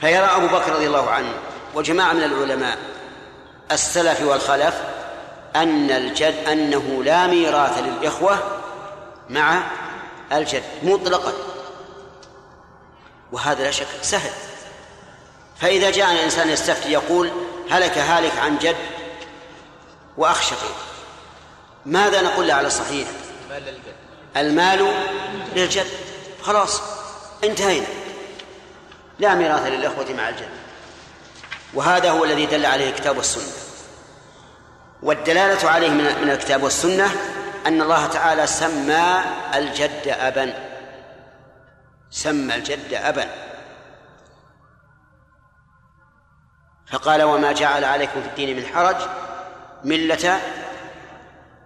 [0.00, 1.32] فيرى أبو بكر رضي الله عنه
[1.74, 2.78] وجماعة من العلماء
[3.72, 4.74] السلف والخلف
[5.56, 8.38] أن الجد أنه لا ميراث للإخوة
[9.30, 9.62] مع
[10.32, 11.32] الجد مطلقا.
[13.32, 14.30] وهذا لا شك سهل.
[15.60, 17.30] فإذا جاء الإنسان يستفتي يقول
[17.70, 18.76] هلك هالك عن جد
[20.16, 20.76] وأخ شقيق
[21.86, 23.08] ماذا نقول له على الصحيح
[24.36, 24.94] المال
[25.56, 25.86] للجد.
[26.42, 26.82] خلاص
[27.44, 27.86] انتهينا.
[29.18, 30.61] لا ميراث للإخوة مع الجد.
[31.74, 33.52] وهذا هو الذي دل عليه الكتاب والسنة.
[35.02, 37.10] والدلالة عليه من الكتاب والسنة
[37.66, 40.54] أن الله تعالى سمى الجد أبا.
[42.10, 43.28] سمى الجد أبا.
[46.92, 48.96] فقال وما جعل عليكم في الدين من حرج
[49.84, 50.40] ملة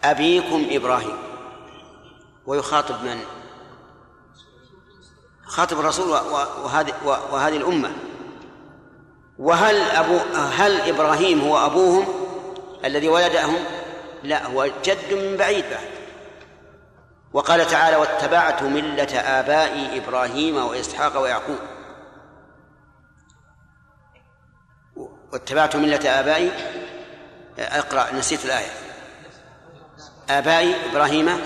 [0.05, 1.19] أبيكم إبراهيم.
[2.47, 3.21] ويخاطب من؟
[5.47, 7.93] خاطب الرسول وهذه وهذه الأمة.
[9.39, 12.07] وهل أبو هل إبراهيم هو أبوهم
[12.85, 13.65] الذي ولدهم؟
[14.23, 15.89] لا هو جد من بعيد بعد.
[17.33, 21.59] وقال تعالى واتبعت ملة آبائي إبراهيم وإسحاق ويعقوب.
[25.33, 26.51] واتبعت ملة آبائي؟
[27.59, 28.71] اقرأ نسيت الآية.
[30.31, 31.41] آبائي إبراهيم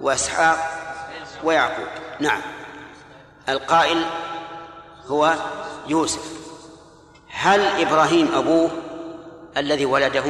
[0.00, 0.58] وإسحاق
[1.44, 1.88] ويعقوب.
[2.20, 2.40] نعم.
[3.48, 4.04] القائل
[5.06, 5.34] هو
[5.88, 6.37] يوسف.
[7.40, 8.70] هل إبراهيم أبوه
[9.56, 10.24] الذي ولده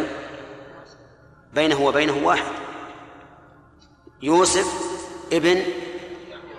[1.55, 2.53] بينه وبينه واحد؟
[4.23, 4.67] يوسف
[5.33, 5.63] ابن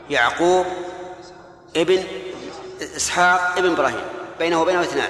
[0.10, 0.66] يعقوب
[1.76, 2.04] ابن
[2.82, 4.02] إسحاق ابن إبراهيم
[4.39, 5.10] بينه وبينه اثنان.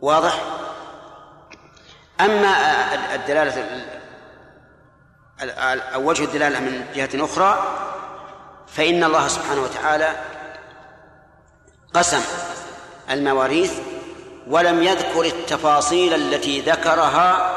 [0.00, 0.42] واضح؟
[2.20, 2.54] أما
[3.14, 3.86] الدلالة
[5.94, 7.78] أو وجه الدلالة من جهة أخرى
[8.66, 10.16] فإن الله سبحانه وتعالى
[11.94, 12.22] قسم
[13.10, 13.72] المواريث
[14.48, 17.52] ولم يذكر التفاصيل التي ذكرها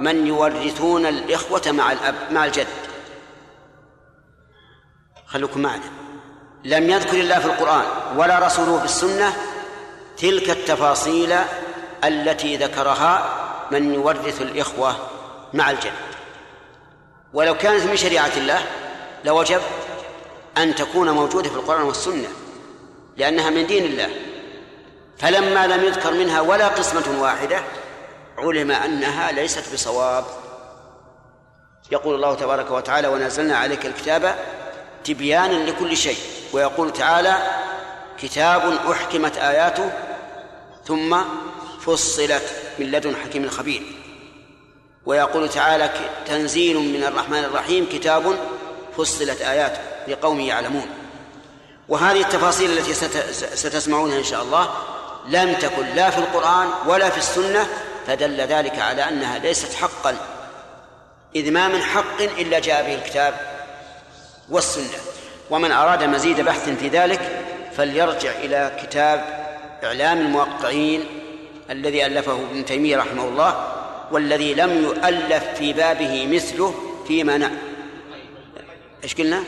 [0.00, 2.66] من يورثون الإخوة مع الأب مع الجد.
[5.26, 5.90] خلوكم معنا.
[6.64, 7.84] لم يذكر الله في القرآن
[8.16, 9.32] ولا رسوله في السنة
[10.16, 11.34] تلك التفاصيل
[12.04, 13.34] التي ذكرها
[13.70, 14.96] من يورث الإخوة
[15.54, 15.92] مع الجد.
[17.32, 18.62] ولو كانت من شريعة الله
[19.24, 19.60] لوجب
[20.58, 22.28] أن تكون موجودة في القرآن والسنة
[23.16, 24.08] لأنها من دين الله.
[25.18, 27.62] فلما لم يذكر منها ولا قسمة واحدة
[28.38, 30.24] علم أنها ليست بصواب.
[31.92, 34.38] يقول الله تبارك وتعالى ونزلنا عليك الكتاب
[35.04, 36.16] تبيانا لكل شيء.
[36.52, 37.36] ويقول تعالى
[38.22, 39.92] كتاب أحكمت آياته
[40.86, 41.16] ثم
[41.80, 42.42] فصلت
[42.78, 43.82] من لدن حكيم خبير.
[45.06, 45.90] ويقول تعالى
[46.26, 48.38] تنزيل من الرحمن الرحيم كتاب
[48.96, 50.86] فصلت آياته لقوم يعلمون.
[51.88, 52.94] وهذه التفاصيل التي
[53.56, 54.70] ستسمعونها إن شاء الله.
[55.28, 57.66] لم تكن لا في القرآن ولا في السنة
[58.06, 60.16] فدل ذلك على أنها ليست حقا.
[61.36, 63.34] إذ ما من حق إلا جاء به الكتاب
[64.48, 64.98] والسنة.
[65.50, 67.44] ومن أراد مزيد بحث في ذلك
[67.76, 69.24] فليرجع إلى كتاب
[69.84, 71.04] إعلام الموقعين
[71.70, 73.74] الذي ألفه ابن تيمية رحمه الله
[74.12, 76.74] والذي لم يؤلف في بابه مثله
[77.08, 77.56] فيما نعم
[79.04, 79.44] إيش قلنا؟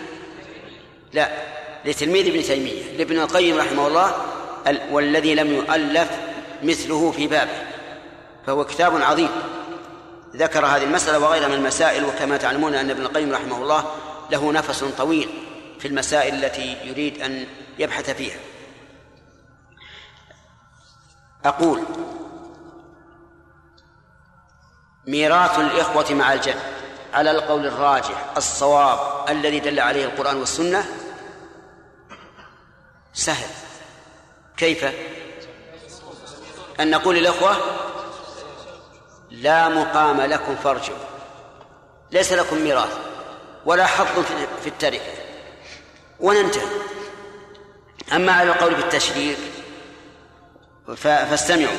[1.12, 1.28] لا
[1.84, 4.14] لتلميذ ابن تيمية لابن القيم رحمه الله
[4.90, 6.10] والذي لم يؤلف
[6.62, 7.66] مثله في بابه.
[8.46, 9.30] فهو كتاب عظيم.
[10.36, 13.84] ذكر هذه المسألة وغيرها من المسائل وكما تعلمون أن ابن القيم رحمه الله
[14.30, 15.28] له نفس طويل
[15.78, 17.46] في المسائل التي يريد أن
[17.78, 18.38] يبحث فيها.
[21.44, 21.82] أقول
[25.06, 26.56] ميراث الإخوة مع الجد
[27.14, 28.98] على القول الراجح الصواب
[29.28, 30.84] الذي دل عليه القرآن والسنة
[33.12, 33.48] سهل.
[34.60, 34.84] كيف؟
[36.80, 37.56] أن نقول للأخوة
[39.30, 40.98] لا مقام لكم فارجعوا
[42.10, 42.98] ليس لكم ميراث
[43.64, 44.24] ولا حظ
[44.62, 45.12] في التركة
[46.20, 46.66] وننتهي.
[48.12, 49.38] أما على القول بالتشريك
[50.96, 51.78] فاستمعوا.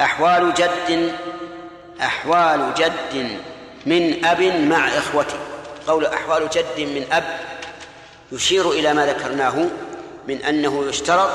[0.00, 1.12] أحوال جد
[2.00, 3.38] أحوال جد
[3.86, 5.38] من أب مع إخوته
[5.86, 7.40] قول أحوال جد من أب
[8.32, 9.66] يشير إلى ما ذكرناه
[10.28, 11.30] من أنه يشترط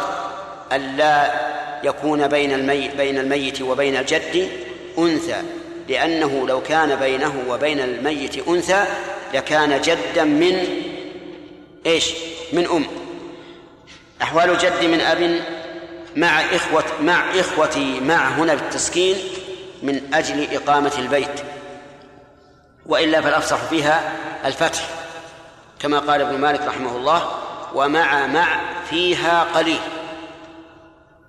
[0.73, 1.31] ألا
[1.83, 4.49] يكون بين الميت بين الميت وبين الجد
[4.97, 5.41] أنثى
[5.89, 8.85] لأنه لو كان بينه وبين الميت أنثى
[9.33, 10.67] لكان جدا من
[11.85, 12.13] إيش؟
[12.53, 12.85] من أم
[14.21, 15.41] أحوال جد من أب
[16.15, 19.15] مع إخوة مع إخوتي مع هنا بالتسكين
[19.83, 21.41] من أجل إقامة البيت
[22.85, 24.11] وإلا فالأفصح فيها
[24.45, 24.89] الفتح
[25.79, 27.31] كما قال ابن مالك رحمه الله
[27.75, 28.59] ومع مع
[28.89, 29.79] فيها قليل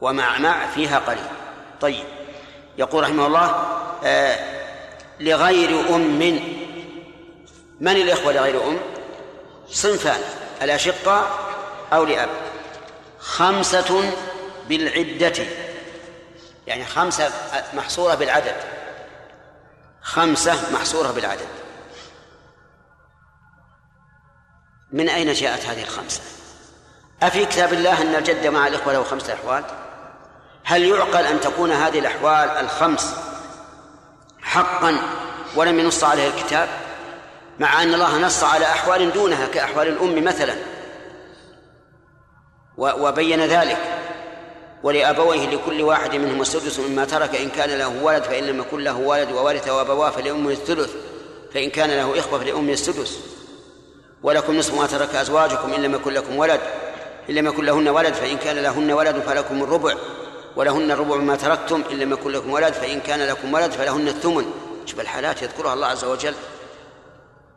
[0.01, 1.27] ومع مع فيها قليل.
[1.81, 2.05] طيب.
[2.79, 3.47] يقول رحمه الله
[4.05, 4.59] آه
[5.21, 6.19] لغير أم
[7.81, 8.79] من الإخوة لغير أم؟
[9.69, 10.21] صنفان
[10.63, 11.39] الأشقة
[11.93, 12.29] أو لأب؟
[13.19, 14.13] خمسة
[14.69, 15.47] بالعدة.
[16.67, 17.31] يعني خمسة
[17.75, 18.57] محصورة بالعدد.
[20.03, 21.49] خمسة محصورة بالعدد.
[24.93, 26.21] من أين جاءت هذه الخمسة؟
[27.23, 29.65] أفي كتاب الله أن الجد مع الإخوة له خمسة أحوال؟
[30.69, 33.15] هل يعقل أن تكون هذه الأحوال الخمس
[34.43, 34.97] حقا
[35.57, 36.69] ولم ينص عليها الكتاب؟
[37.59, 40.55] مع أن الله نص على أحوال دونها كأحوال الأم مثلا.
[42.79, 43.79] وبين ذلك
[44.83, 48.97] ولأبويه لكل واحد منهم السدس مما ترك إن كان له ولد فإن لم يكن له
[48.97, 50.95] ولد وورثه أبواه فلأمه الثلث
[51.55, 53.19] فإن كان له إخوة فلأمه السدس.
[54.23, 56.61] ولكم نصف ما ترك أزواجكم إن لم يكن لكم ولد
[57.31, 59.95] إن لم يكن لهن ولد فإن كان لهن ولد فلكم الربع.
[60.57, 64.45] ولهن الربع مما تركتم إن لم يكن لكم ولد فإن كان لكم ولد فلهن الثمن.
[64.87, 66.35] شوف الحالات يذكرها الله عز وجل.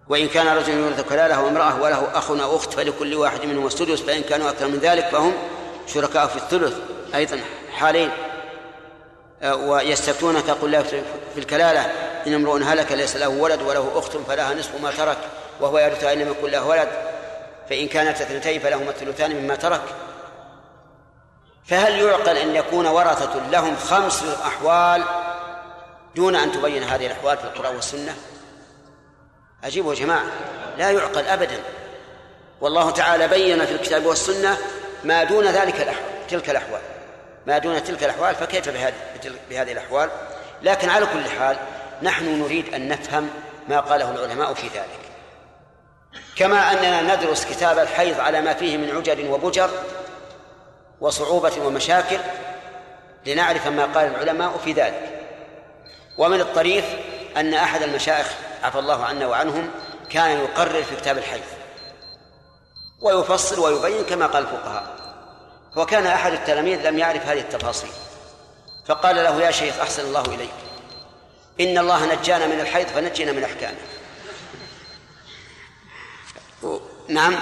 [0.09, 4.21] وإن كان رجل يورث كلالة وامرأة وله أخ أو أخت فلكل واحد منهم السدس فإن
[4.21, 5.33] كانوا أكثر من ذلك فهم
[5.87, 6.73] شركاء في الثلث
[7.15, 7.39] أيضا
[7.71, 8.09] حالين.
[9.41, 11.01] أه، ويستفتونك قل لا في
[11.37, 11.79] الكلالة.
[12.27, 15.17] إن امرؤ هلك ليس له ولد وله أخت فلها نصف ما ترك
[15.61, 16.87] وهو يرثها إن لم يكن له ولد.
[17.69, 19.81] فإن كانت اثنتين فلهما الثلثان مما ترك.
[21.71, 25.03] فهل يعقل أن يكون ورثة لهم خمس أحوال
[26.15, 28.15] دون أن تبين هذه الأحوال في القرآن والسنة؟
[29.63, 30.25] أجيبوا يا جماعة
[30.77, 31.59] لا يعقل أبدا.
[32.61, 34.57] والله تعالى بين في الكتاب والسنة
[35.03, 36.81] ما دون ذلك الأحوال تلك الأحوال.
[37.47, 38.69] ما دون تلك الأحوال فكيف
[39.49, 40.09] بهذه الأحوال؟
[40.61, 41.57] لكن على كل حال
[42.01, 43.29] نحن نريد أن نفهم
[43.69, 45.01] ما قاله العلماء في ذلك.
[46.35, 49.69] كما أننا ندرس كتاب الحيض على ما فيه من عجر وبجر
[51.01, 52.19] وصعوبة ومشاكل
[53.25, 55.21] لنعرف ما قال العلماء في ذلك.
[56.17, 56.85] ومن الطريف
[57.37, 58.27] أن أحد المشايخ
[58.63, 59.69] عفى الله عنا وعنهم
[60.09, 61.43] كان يقرر في كتاب الحيض
[63.01, 64.95] ويفصل ويبين كما قال الفقهاء
[65.75, 67.89] وكان أحد التلاميذ لم يعرف هذه التفاصيل
[68.85, 70.51] فقال له يا شيخ أحسن الله إليك
[71.59, 73.77] إن الله نجانا من الحيض فنجينا من أحكامه.
[77.07, 77.35] نعم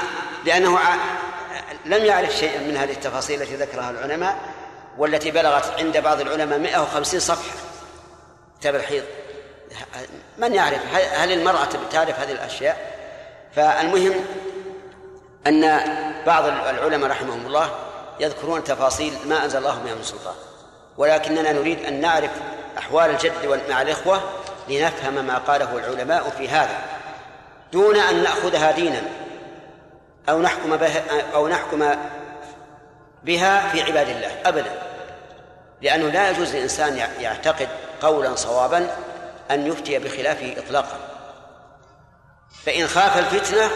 [0.46, 0.80] لأنه
[1.86, 4.38] لم يعرف شيئا من هذه التفاصيل التي ذكرها العلماء
[4.98, 7.58] والتي بلغت عند بعض العلماء 150 صفحة.
[8.60, 9.04] كتاب الحيض.
[10.38, 10.80] من يعرف؟
[11.14, 13.00] هل المرأة تعرف هذه الأشياء؟
[13.56, 14.26] فالمهم
[15.48, 15.62] أن
[16.26, 17.70] بعض العلماء رحمهم الله
[18.20, 20.36] يذكرون تفاصيل ما أنزل الله بها من سلطان.
[20.98, 22.32] ولكننا نريد أن نعرف
[22.78, 24.22] أحوال الجد مع الإخوة
[24.70, 26.82] لنفهم ما قاله العلماء في هذا.
[27.74, 29.02] دون أن نأخذها دينا.
[30.30, 31.04] أو نحكم بها
[31.34, 31.96] أو نحكم
[33.24, 34.32] بها في عباد الله.
[34.46, 34.82] أبدا.
[35.82, 37.68] لأنه لا يجوز للإنسان يعتقد
[38.02, 38.96] قولا صوابا
[39.52, 40.98] أن يفتي بخلافه إطلاقا.
[42.66, 43.72] فإن خاف الفتنة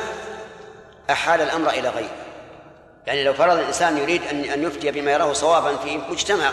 [1.10, 2.16] أحال الأمر إلى غيره.
[3.08, 6.52] يعني لو فرض الإنسان يريد أن أن يفتي بما يراه صوابا في مجتمع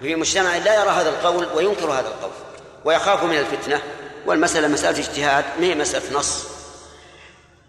[0.00, 2.32] في مجتمع لا يرى هذا القول وينكر هذا القول.
[2.84, 3.80] ويخاف من الفتنة.
[4.26, 6.46] والمسألة مسألة اجتهاد ما هي مسألة نص؟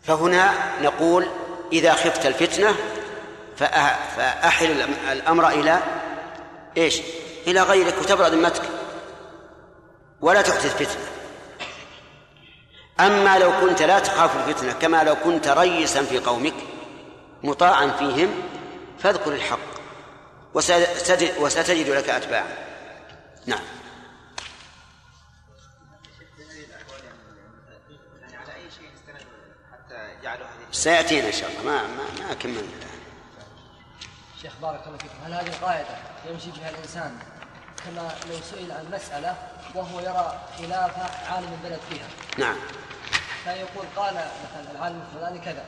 [0.04, 1.28] فهنا نقول
[1.74, 2.76] إذا خفت الفتنة
[3.58, 5.80] فأحل الأمر إلى
[6.78, 7.02] إيش؟
[7.48, 8.62] إلى غيرك وتبرأ ذمتك
[10.22, 11.06] ولا تحدث فتنة.
[13.00, 16.54] أما لو كنت لا تخاف الفتنة كما لو كنت ريسا في قومك
[17.44, 18.30] مطاعا فيهم
[19.00, 19.60] فاذكر الحق.
[21.40, 22.58] وستجد لك أتباعا.
[23.46, 23.64] نعم.
[30.74, 31.64] سيأتينا إن شاء الله.
[31.64, 32.62] ما ما ما كملنا
[34.42, 35.14] شيخ بارك الله فيكم.
[35.26, 35.98] هل هذه القاعدة
[36.30, 37.18] يمشي بها الإنسان
[37.86, 39.36] كما لو سئل عن مسألة
[39.76, 40.92] وهو يرى خلاف
[41.32, 42.08] عالم البلد فيها؟
[42.38, 42.56] نعم.
[43.44, 45.66] فيقول قال مثلا العالم الفلاني كذا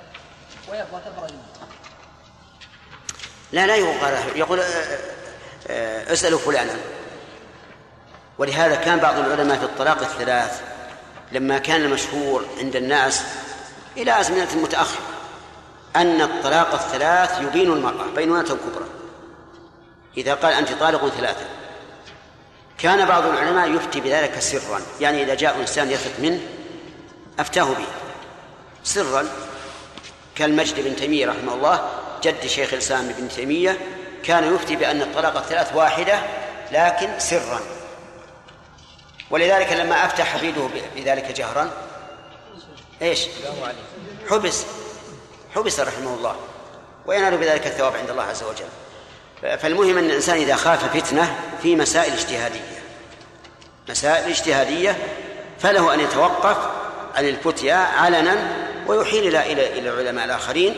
[0.69, 1.27] ويبغى تبرأ
[3.51, 3.95] لا لا يقول
[4.35, 4.99] يقول آه،
[5.67, 6.75] آه، اسألوا فلانا
[8.37, 10.61] ولهذا كان بعض العلماء في الطلاق الثلاث
[11.31, 13.23] لما كان المشهور عند الناس
[13.97, 15.01] إلى أزمنة متأخرة
[15.95, 18.85] أن الطلاق الثلاث يبين المرأة بينونة كبرى.
[20.17, 21.45] إذا قال أنت طالق ثلاثة
[22.77, 24.81] كان بعض العلماء يفتي بذلك سرا.
[25.01, 26.39] يعني إذا جاء إنسان يثق منه
[27.39, 27.87] أفتاه به.
[28.83, 29.25] سرا
[30.35, 31.89] كالمجد بن تيمية رحمه الله
[32.23, 33.79] جد شيخ الإسلام ابن تيمية
[34.23, 36.19] كان يفتي بأن الطلاق الثلاث واحدة
[36.71, 37.59] لكن سرا.
[39.29, 41.71] ولذلك لما أفتى حفيده بذلك جهرا
[43.01, 43.25] إيش؟
[44.29, 44.63] حبس.
[45.55, 46.35] حبس رحمه الله.
[47.05, 49.57] وينال بذلك الثواب عند الله عز وجل.
[49.57, 52.81] فالمهم أن الإنسان إذا خاف فتنة في مسائل اجتهادية.
[53.89, 54.97] مسائل اجتهادية
[55.59, 56.57] فله أن يتوقف
[57.15, 60.75] عن الفتيا علنا ويحيل إلى إلى العلماء الآخرين.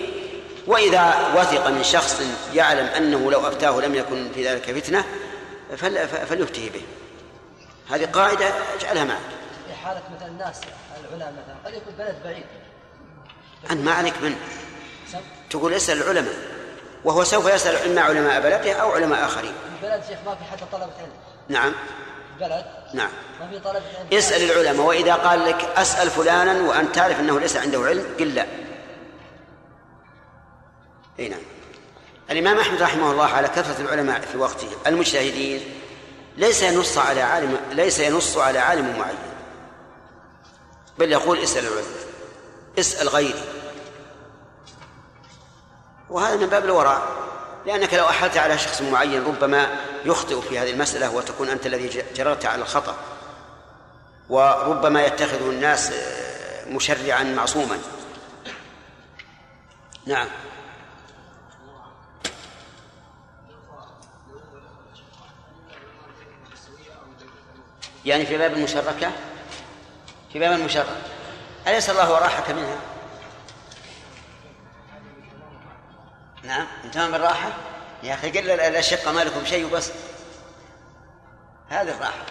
[0.67, 2.21] وإذا وثق من شخص
[2.53, 5.05] يعلم أنه لو أفتاه لم يكن في ذلك فتنة
[6.29, 6.81] فليفتيه به.
[7.89, 8.49] هذه قاعدة
[8.79, 9.17] أجعلها معك.
[9.87, 10.61] في حاله مثلا الناس
[10.99, 12.45] العلماء مثلا قد يكون بلد بعيد.
[13.71, 14.35] أنت ما عليك من.
[15.49, 16.33] تقول اسأل العلماء
[17.03, 19.53] وهو سوف يسأل إما علماء بلده أو علماء آخرين.
[19.83, 21.11] البلد شيخ ما في حتى طلبة علم
[21.49, 21.73] نعم.
[22.39, 23.09] بلد نعم.
[23.39, 27.57] ما في طلبة علم اسأل العلماء وإذا قال لك أسأل فلانا وأنت تعرف أنه ليس
[27.57, 28.45] عنده علم قل لا.
[31.19, 31.41] إي نعم.
[32.31, 35.61] الإمام أحمد رحمه الله على كثرة العلماء في وقته المجتهدين
[36.37, 39.26] ليس ينص على عالم ليس ينص على عالم معين.
[40.99, 41.83] بل يقول اسأل العلماء
[42.79, 43.43] اسأل غيري.
[46.09, 47.03] وهذا من باب الورع
[47.65, 49.75] لأنك لو أحلت على شخص معين ربما
[50.05, 52.95] يخطئ في هذه المسألة وتكون أنت الذي جررت على الخطأ.
[54.29, 55.91] وربما يتخذه الناس
[56.67, 57.79] مشرعا معصوما.
[60.05, 60.27] نعم.
[68.05, 69.11] يعني في باب المشركة؟
[70.39, 70.69] في باب
[71.67, 72.77] أليس الله وراحك منها؟
[76.43, 77.49] نعم انتهى بالراحة
[78.03, 79.91] يا أخي قل الأشقة ما لكم شيء بس
[81.69, 82.25] هذه الراحة.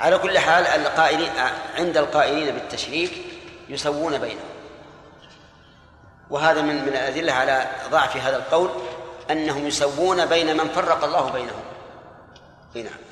[0.00, 1.32] على كل حال القائلين
[1.78, 3.12] عند القائلين بالتشريك
[3.68, 4.48] يسوون بينهم.
[6.30, 8.70] وهذا من من الأدلة على ضعف هذا القول
[9.30, 11.62] أنهم يسوون بين من فرق الله بينهم.
[12.74, 13.07] نعم.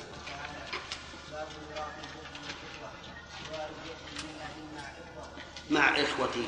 [5.71, 6.47] مع إخوتي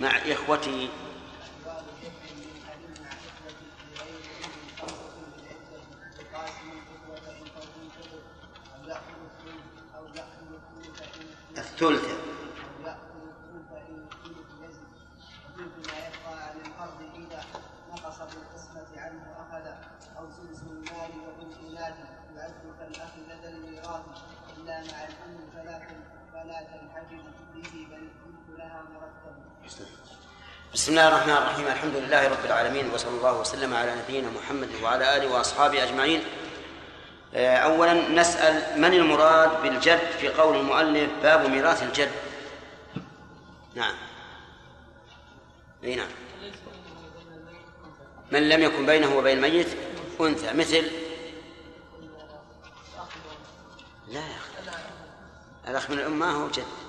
[0.00, 0.88] مع إخوتي.
[11.58, 12.04] الثلث.
[20.18, 21.54] أو سدس المال وبنت
[22.64, 24.04] يؤدك الأخ لدى الميراث
[24.56, 25.50] إلا مع الأم
[26.32, 27.24] فلا تنحجب
[27.54, 28.23] به بل
[30.74, 31.66] بسم الله الرحمن الرحيم.
[31.66, 36.22] الحمد لله رب العالمين وصلى الله وسلم على نبينا محمد وعلى آله وأصحابه أجمعين.
[37.34, 42.10] آه، أولا نسأل من المراد بالجد في قول المؤلف باب ميراث الجد؟
[43.74, 43.94] نعم.
[45.84, 46.10] أي نعم.
[48.32, 49.68] من لم يكن بينه وبين الميت
[50.20, 50.52] أنثى.
[50.52, 50.90] مثل؟
[54.08, 54.78] لا يا أخي.
[55.68, 56.83] الأخ من الأم ما هو جد؟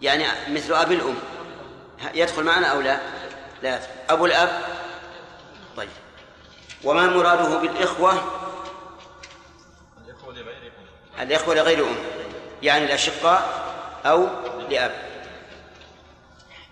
[0.00, 1.18] يعني مثل أبي الأم.
[2.14, 3.00] يدخل معنا أو لا؟
[3.62, 3.88] لا يدخل.
[4.10, 4.62] أبو الأب.
[5.76, 5.88] طيب.
[6.84, 8.12] وما مراده بالإخوة؟
[11.20, 11.96] الإخوة لغير أم.
[12.62, 13.64] يعني الأشقاء
[14.06, 14.28] أو
[14.70, 14.92] لأب.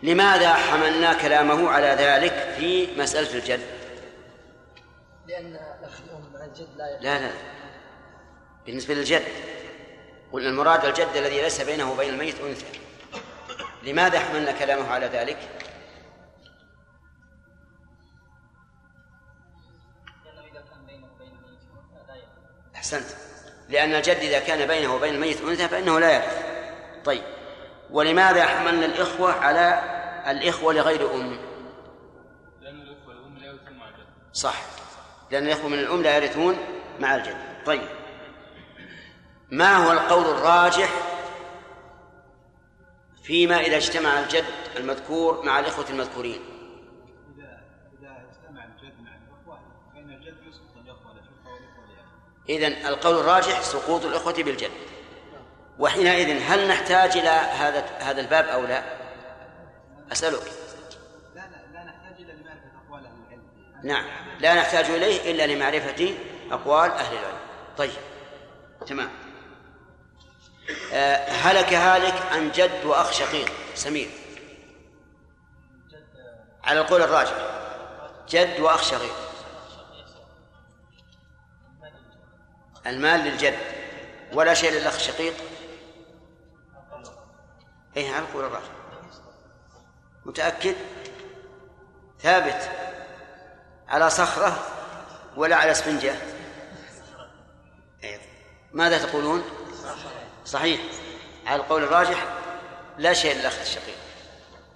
[0.03, 3.61] لماذا حملنا كلامه على ذلك في مسألة الجد؟
[5.27, 7.31] لأن الأخ الأم مع الجد لا لا لا.
[8.67, 9.23] بالنسبة للجد.
[10.33, 12.67] قلنا المراد الجد الذي ليس بينه وبين الميت أنثى.
[13.83, 15.39] لماذا حملنا كلامه على ذلك؟
[22.75, 23.07] أحسنت.
[23.69, 26.47] لأن الجد إذا كان بينه وبين الميت أنثى فإنه لا يرث
[27.05, 27.23] طيب.
[27.91, 29.83] ولماذا حملنا الإخوة على
[30.27, 31.39] الإخوة لغير أم؟
[32.61, 34.07] لأن الإخوة الأم لا يرثون مع الجد.
[34.33, 34.63] صح.
[35.31, 36.57] لأن الإخوة من الأم لا يرثون
[37.01, 37.37] مع الجد.
[37.67, 37.89] طيب.
[39.51, 40.91] ما هو القول الراجح
[43.23, 44.45] فيما إذا اجتمع الجد
[44.77, 46.41] المذكور مع الإخوة المذكورين؟
[47.37, 47.61] إذا
[48.01, 49.59] إذا اجتمع الجد مع الإخوة
[49.95, 51.59] فإن الجد يسقط الإخوة والإخوة
[52.49, 54.71] إذن القول الراجح سقوط الإخوة بالجد.
[55.79, 58.85] وحينئذ هل نحتاج إلى هذا هذا الباب أو لا؟
[60.13, 60.53] أسألك.
[61.35, 61.43] لا
[61.73, 63.87] لا نحتاج إلى لمعرفة أقوال أهل العلم.
[63.87, 64.05] نعم.
[64.41, 66.15] لا نحتاج إليه إلا لمعرفة
[66.51, 67.39] أقوال أهل العلم.
[67.77, 67.91] طيب.
[68.87, 69.26] تمام.
[71.29, 74.11] هلك هالك عن جد وأخ شقيق سمير.
[76.65, 77.35] على القول الراجح
[78.29, 79.15] جد وأخ شقيق.
[82.87, 83.59] المال للجد
[84.33, 85.35] ولا شيء للأخ الشقيق
[87.97, 88.71] إيه على القول الراجح.
[90.25, 90.75] متأكد؟
[92.21, 92.71] ثابت.
[93.89, 94.67] على صخرة
[95.37, 96.15] ولا على اسفنجة
[98.05, 98.21] إيه.
[98.73, 99.45] ماذا تقولون؟
[100.47, 100.81] صحيح.
[101.47, 102.27] على القول الراجح
[102.99, 103.97] لا شيء للأخ الشقيق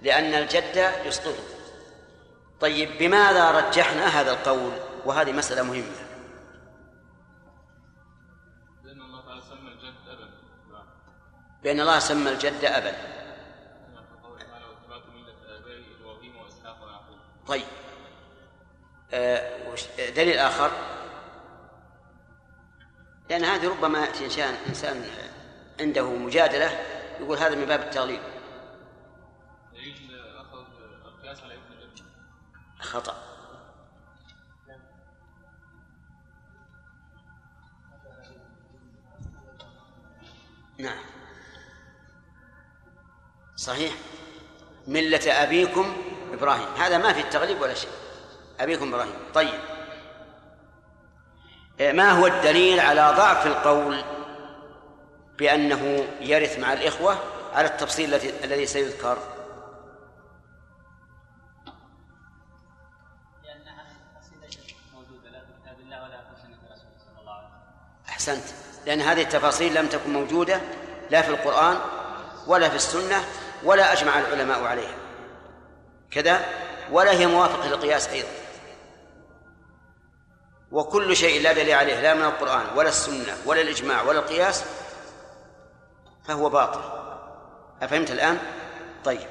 [0.01, 1.43] لأن الجد يسقطه
[2.59, 4.71] طيب بماذا رجحنا هذا القول؟
[5.05, 5.95] وهذه مسألة مهمة.
[8.83, 10.29] لأن الله تعالى سمى الجد أبا
[11.63, 12.95] بأن الله سمى الجد أبا
[17.47, 17.65] طيب
[19.13, 19.75] آه
[20.15, 20.71] دليل آخر؟
[23.29, 25.30] لأن هذه ربما يأتي إنسان إنسان
[25.81, 26.79] عنده مجادلة
[27.19, 28.21] يقول هذا من باب التغليب.
[32.79, 33.15] خطأ.
[40.77, 41.03] نعم.
[43.55, 43.93] صحيح.
[44.87, 45.95] ملة أبيكم
[46.33, 46.73] إبراهيم.
[46.77, 47.91] هذا ما في التغليب ولا شيء.
[48.59, 49.13] أبيكم إبراهيم.
[49.33, 49.59] طيب.
[51.79, 54.20] إيه، ما هو الدليل على ضعف القول؟
[55.41, 57.17] بأنه يرث مع الإخوة
[57.53, 58.13] على التفصيل
[58.43, 59.17] الذي سيذكر.
[68.09, 68.43] أحسنت.
[68.85, 70.61] لأن هذه التفاصيل لم تكن موجودة
[71.09, 71.79] لا في القرآن
[72.47, 73.23] ولا في السنة
[73.63, 74.95] ولا أجمع العلماء عليها.
[76.11, 76.45] كذا.
[76.91, 78.29] ولا هي موافقة للقياس أيضا.
[80.71, 84.63] وكل شيء لا دليل عليه لا من القرآن ولا السنة ولا الإجماع ولا القياس
[86.27, 86.81] فهو باطل.
[87.81, 88.37] أفهمت الآن؟
[89.05, 89.27] طيب.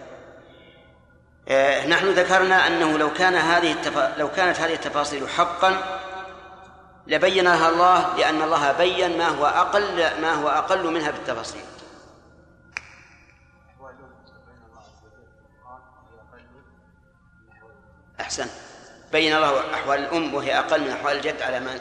[1.48, 4.14] آه نحن ذكرنا أنه لو كان هذه التفا...
[4.18, 6.00] لو كانت هذه التفاصيل حقا
[7.06, 11.64] لبينها الله لأن الله بين ما هو أقل ما هو أقل منها بالتفاصيل.
[18.20, 18.46] أحسن.
[19.12, 21.80] بين الله أحوال الأم وهي أقل من أحوال الجد على من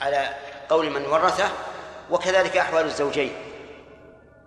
[0.00, 0.34] على
[0.68, 1.50] قول من ورثه
[2.10, 3.43] وكذلك أحوال الزوجين.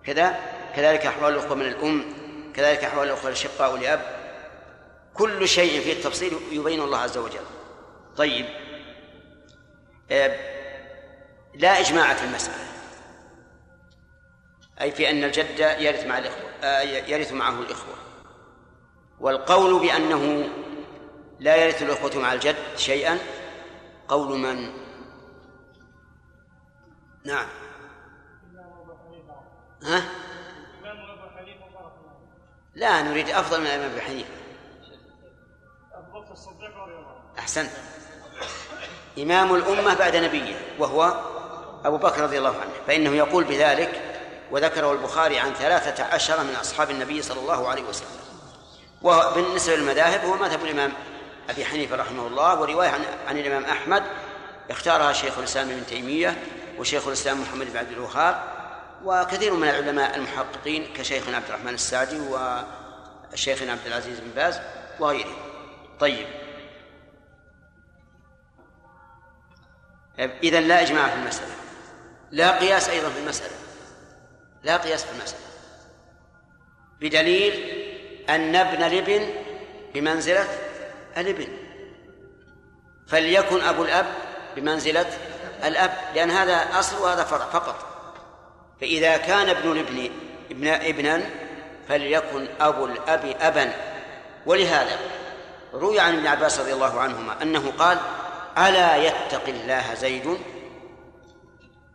[0.08, 0.40] كذا
[0.76, 2.04] كذلك أحوال الأخوة من الأم
[2.54, 4.00] كذلك أحوال الأخوة الأشقاء لأب
[5.14, 7.44] كل شيء فيه التفصيل يبين الله عز وجل.
[8.16, 8.46] طيب.
[10.10, 10.36] آه،
[11.54, 12.68] لا إجماع في المسألة.
[14.80, 17.94] أي في أن الجد يرث مع الإخوة آه، يرث معه الإخوة.
[19.20, 20.48] والقول بأنه
[21.40, 23.18] لا يرث الأخوة مع الجد شيئا
[24.08, 24.70] قول من؟
[27.24, 27.67] نعم.
[29.82, 30.02] ها؟
[32.74, 34.30] لا نريد أفضل من الإمام أبي حنيفة.
[36.32, 37.70] الصديق رضي الله عنه أحسنت.
[39.18, 41.20] إمام الأمة بعد نبيه وهو
[41.84, 44.02] أبو بكر رضي الله عنه فإنه يقول بذلك
[44.50, 48.08] وذكره البخاري عن ثلاثة عشر من أصحاب النبي صلى الله عليه وسلم.
[49.02, 50.92] وبالنسبة للمذاهب هو مذهب الإمام
[51.50, 54.02] أبي حنيفة رحمه الله ورواية عن, عن الإمام أحمد
[54.70, 56.38] اختارها شيخ الإسلام ابن تيمية
[56.78, 58.57] وشيخ الإسلام محمد بن عبد الوهاب
[59.04, 64.60] وكثير من العلماء المحققين كشيخنا عبد الرحمن السعدي وشيخنا عبد العزيز بن باز
[65.00, 65.36] وغيرهم.
[66.00, 66.26] طيب.
[70.18, 71.54] إذا لا إجماع في المسألة.
[72.30, 73.56] لا قياس أيضا في المسألة.
[74.62, 75.40] لا قياس في المسألة.
[77.00, 77.52] بدليل
[78.28, 79.30] أن ابن الابن
[79.94, 80.48] بمنزلة
[81.16, 81.48] الابن.
[83.06, 84.06] فليكن أبو الأب
[84.56, 85.06] بمنزلة
[85.64, 85.92] الأب.
[86.14, 87.87] لأن هذا أصل وهذا فرع فقط.
[88.80, 90.10] فإذا كان ابن الابن
[90.50, 91.22] ابن ابنا
[91.88, 93.72] فليكن أبو الأب أبا.
[94.46, 94.98] ولهذا
[95.74, 97.98] روي عن ابن عباس رضي الله عنهما أنه قال
[98.58, 100.38] ألا يتق الله زيد؟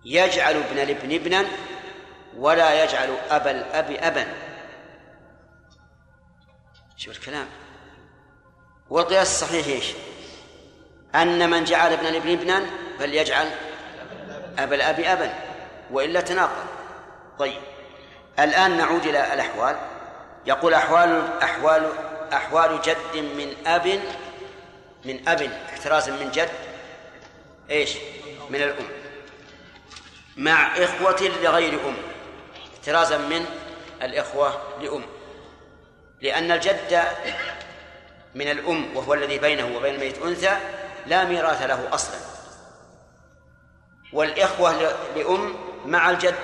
[0.05, 1.45] يجعل ابن الابن ابنا
[2.37, 4.33] ولا يجعل أبا الأب أبا.
[6.97, 7.47] شوف الكلام.
[8.89, 9.85] والقياس الصحيح إيش؟
[11.15, 12.65] أن من جعل ابن الابن ابنا
[12.99, 13.49] فليجعل
[14.57, 15.52] أبا الأب أبا.
[15.93, 16.65] وإلا تناقض.
[17.39, 17.61] طيب.
[18.39, 19.75] الآن نعود إلى الأحوال.
[20.45, 21.91] يقول أحوال أحوال
[22.33, 23.99] أحوال جد من أب
[25.05, 26.49] من أب احترازا من جد
[27.69, 27.97] إيش؟
[28.49, 28.87] من الأم.
[30.37, 31.95] مع إخوة لغير أم.
[32.77, 33.45] احترازا من
[34.01, 35.03] الإخوة لأم.
[36.21, 37.03] لأن الجد
[38.35, 40.57] من الأم وهو الذي بينه وبين الميت أنثى
[41.05, 42.32] لا ميراث له أصلا.
[44.13, 44.71] والإخوة
[45.15, 46.35] لأم مع الجد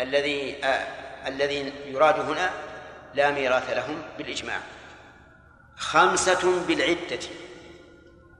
[0.00, 2.50] الذي آه الذي يراد هنا
[3.14, 4.60] لا ميراث لهم بالإجماع.
[5.76, 7.18] خمسة بالعدة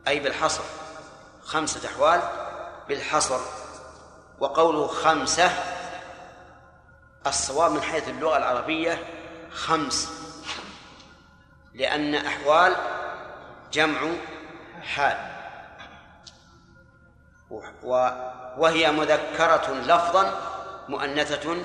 [0.09, 0.62] أي بالحصر.
[1.43, 2.23] خمسة أحوال
[2.89, 3.41] بالحصر.
[4.41, 5.51] وقوله خمسة
[7.27, 8.99] الصواب من حيث اللغة العربية
[9.53, 10.09] خمس
[11.74, 12.77] لأن أحوال
[13.73, 14.01] جمع
[14.82, 15.30] حال.
[18.59, 20.41] وهي مذكرة لفظا
[20.89, 21.57] مؤنثة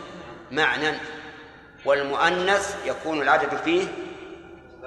[0.51, 0.97] معنى
[1.85, 3.87] والمؤنث يكون العدد فيه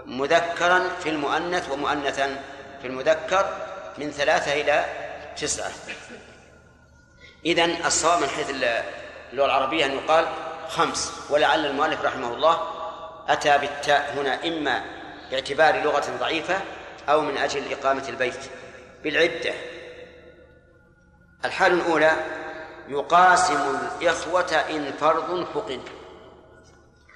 [0.06, 2.36] مذكرا في المؤنث ومؤنثا
[2.82, 3.56] في المذكر
[3.98, 4.84] من ثلاثة إلى
[5.36, 5.70] تسعة.
[7.46, 10.26] إذن الصواب من حيث اللغة العربية أن يقال
[10.68, 12.60] خمس ولعل المؤلف رحمه الله
[13.28, 14.82] أتى بالتاء هنا إما
[15.30, 16.60] باعتبار لغة ضعيفة
[17.08, 18.40] أو من أجل إقامة البيت
[19.02, 19.54] بالعدة.
[21.44, 22.12] الحال الأولى
[22.88, 25.80] يقاسم الإخوة إن فرض فقد.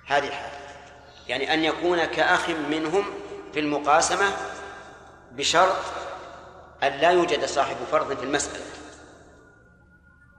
[0.07, 0.53] هذه الحال.
[1.29, 3.05] يعني أن يكون كأخ منهم
[3.53, 4.33] في المقاسمة
[5.33, 5.77] بشرط
[6.83, 8.65] أن لا يوجد صاحب فرض في المسألة.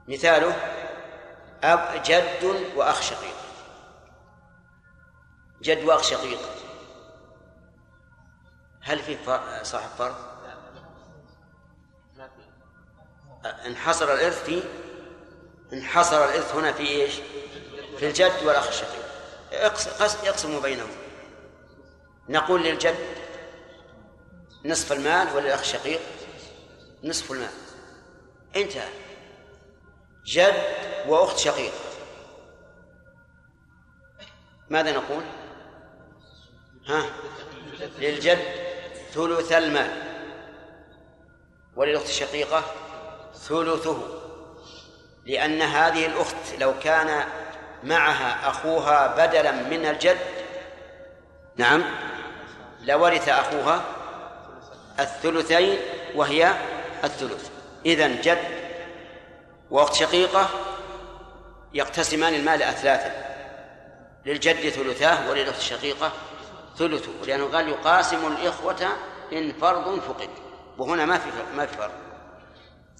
[0.08, 0.56] مثاله
[1.62, 3.36] أب جد وأخ شقيق.
[5.62, 6.40] جد وأخ شقيق.
[8.80, 9.16] هل في
[9.62, 10.14] صاحب فرض؟
[13.44, 14.62] انحصر الإرث في
[15.72, 17.14] انحصر الإرث هنا في إيش؟
[17.98, 19.04] في الجد والأخ الشقيق
[20.24, 20.90] يقسم بينهم.
[22.28, 22.96] نقول للجد
[24.64, 26.00] نصف المال وللأخ الشقيق
[27.04, 27.50] نصف المال.
[28.56, 28.88] انتهى
[30.26, 30.62] جد
[31.06, 31.78] وأخت شقيقة
[34.70, 35.22] ماذا نقول؟
[36.86, 37.10] ها؟
[37.98, 38.38] للجد
[39.12, 40.02] ثلث المال
[41.76, 42.64] وللأخت الشقيقة
[43.48, 43.98] ثلثه
[45.26, 47.24] لأن هذه الأخت لو كان
[47.84, 50.18] معها أخوها بدلا من الجد
[51.56, 51.84] نعم
[52.80, 53.84] لورث أخوها
[55.00, 55.78] الثلثين
[56.14, 56.52] وهي
[57.04, 57.50] الثلث.
[57.86, 58.64] إذن جد
[59.70, 60.48] وأخت شقيقة
[61.74, 63.24] يقتسمان المال أثلاثا
[64.26, 66.12] للجد ثلثاه وللأخت الشقيقة
[66.78, 68.88] ثلثه لأنه قال يقاسم الإخوة
[69.32, 70.28] إن فرض فقد
[70.78, 72.13] وهنا ما في ما في فرض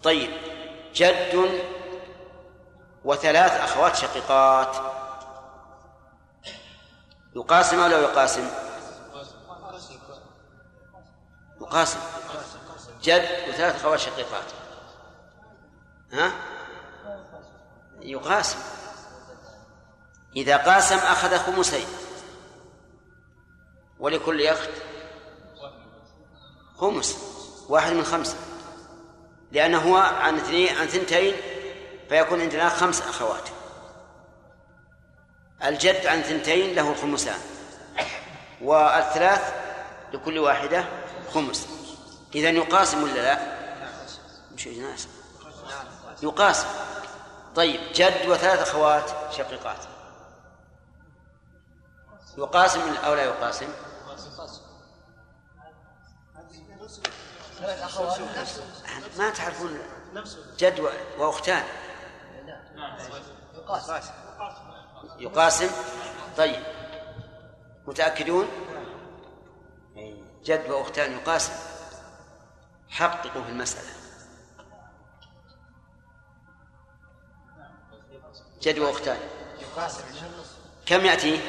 [0.04, 0.30] طيب
[0.94, 1.62] جد
[3.04, 4.76] وثلاث أخوات شقيقات.
[7.36, 8.50] يقاسم أو لا يقاسم؟
[11.60, 11.98] يقاسم.
[13.02, 14.44] جد وثلاث أخوات شقيقات.
[16.12, 16.32] ها؟
[18.00, 18.58] يقاسم.
[20.36, 21.86] إذا قاسم أخذ خمسين
[23.98, 24.70] ولكل أخت
[26.76, 27.16] خمس.
[27.68, 28.43] واحد من خمسة.
[29.54, 31.34] لأنه هو عن اثنين عن ثنتين
[32.08, 33.48] فيكون عندنا خمس أخوات.
[35.64, 37.38] الجد عن ثنتين له الخمسان
[38.60, 39.54] والثلاث
[40.12, 40.84] لكل واحدة
[41.34, 41.68] خمس.
[42.34, 43.38] إذا يقاسم ولا لا؟
[44.54, 45.08] وش ناس
[46.22, 46.68] يقاسم.
[47.56, 49.78] طيب جد وثلاث أخوات شقيقات.
[52.38, 53.68] يقاسم أو لا يقاسم؟
[57.58, 58.20] ثلاث أخوات.
[59.18, 59.78] ما تعرفون
[60.58, 61.64] جد وأختان؟
[63.54, 63.90] يقاس
[65.18, 65.70] يقاسم.
[66.36, 66.62] طيب.
[67.86, 68.48] متأكدون؟
[70.44, 71.52] جد وأختان يقاسم.
[72.88, 73.90] حققوا في المسألة.
[78.62, 79.18] جد وأختان.
[80.86, 81.40] كم يأتي؟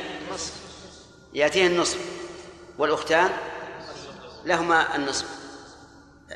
[1.33, 1.99] يأتيه النصف.
[2.77, 3.29] والأختان؟
[4.45, 5.44] لهما النصف.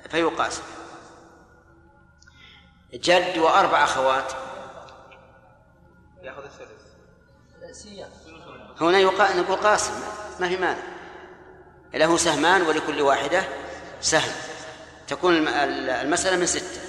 [0.10, 0.62] فيقاسم
[2.94, 4.32] جد وأربع أخوات.
[6.24, 6.70] يأخذ الثلث.
[8.82, 9.34] هنا يقا...
[9.36, 9.94] نقول قاسم
[10.40, 10.84] ما في مانع.
[11.94, 13.44] له سهمان ولكل واحدة
[14.02, 14.32] سهم.
[15.08, 16.82] تكون الم- ال- المسألة من ستة.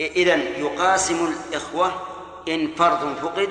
[0.00, 2.02] إذا يقاسم الإخوة
[2.48, 3.48] إن فرض فقد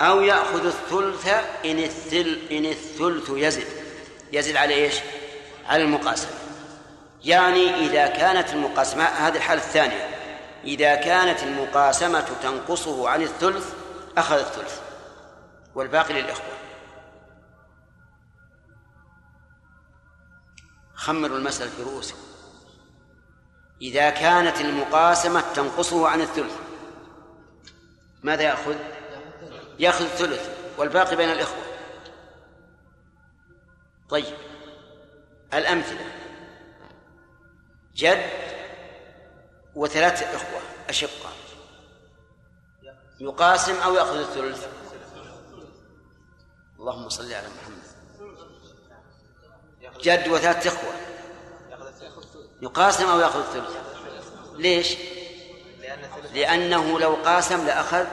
[0.00, 1.26] أو يأخذ الثلث
[1.64, 3.66] إن الثل إن الثلث يزد.
[4.32, 4.94] يزد على إيش؟
[5.66, 6.30] على المقاسمة.
[7.24, 10.18] يعني إذا كانت المقاسمة هذه الحالة الثانية
[10.64, 13.74] إذا كانت المقاسمة تنقصه عن الثلث
[14.18, 14.80] أخذ الثلث
[15.74, 16.46] والباقي للإخوة.
[20.94, 22.18] خمروا المسألة في رؤوسكم
[23.82, 26.56] إذا كانت المقاسمة تنقصه عن الثلث
[28.22, 28.76] ماذا يأخذ؟
[29.78, 31.62] يأخذ الثلث والباقي بين الإخوة.
[34.08, 34.34] طيب
[35.54, 36.18] الأمثلة.
[37.98, 38.30] جد
[39.74, 41.30] وثلاثة إخوة أشقة
[43.20, 44.68] يقاسم أو يأخذ الثلث.
[46.80, 47.82] اللهم صل على محمد.
[50.00, 50.92] جد وثلاث إخوة.
[52.62, 53.76] يقاسم أو يأخذ الثلث.
[54.54, 54.96] ليش؟
[56.32, 58.06] لأنه لو قاسم لأخذ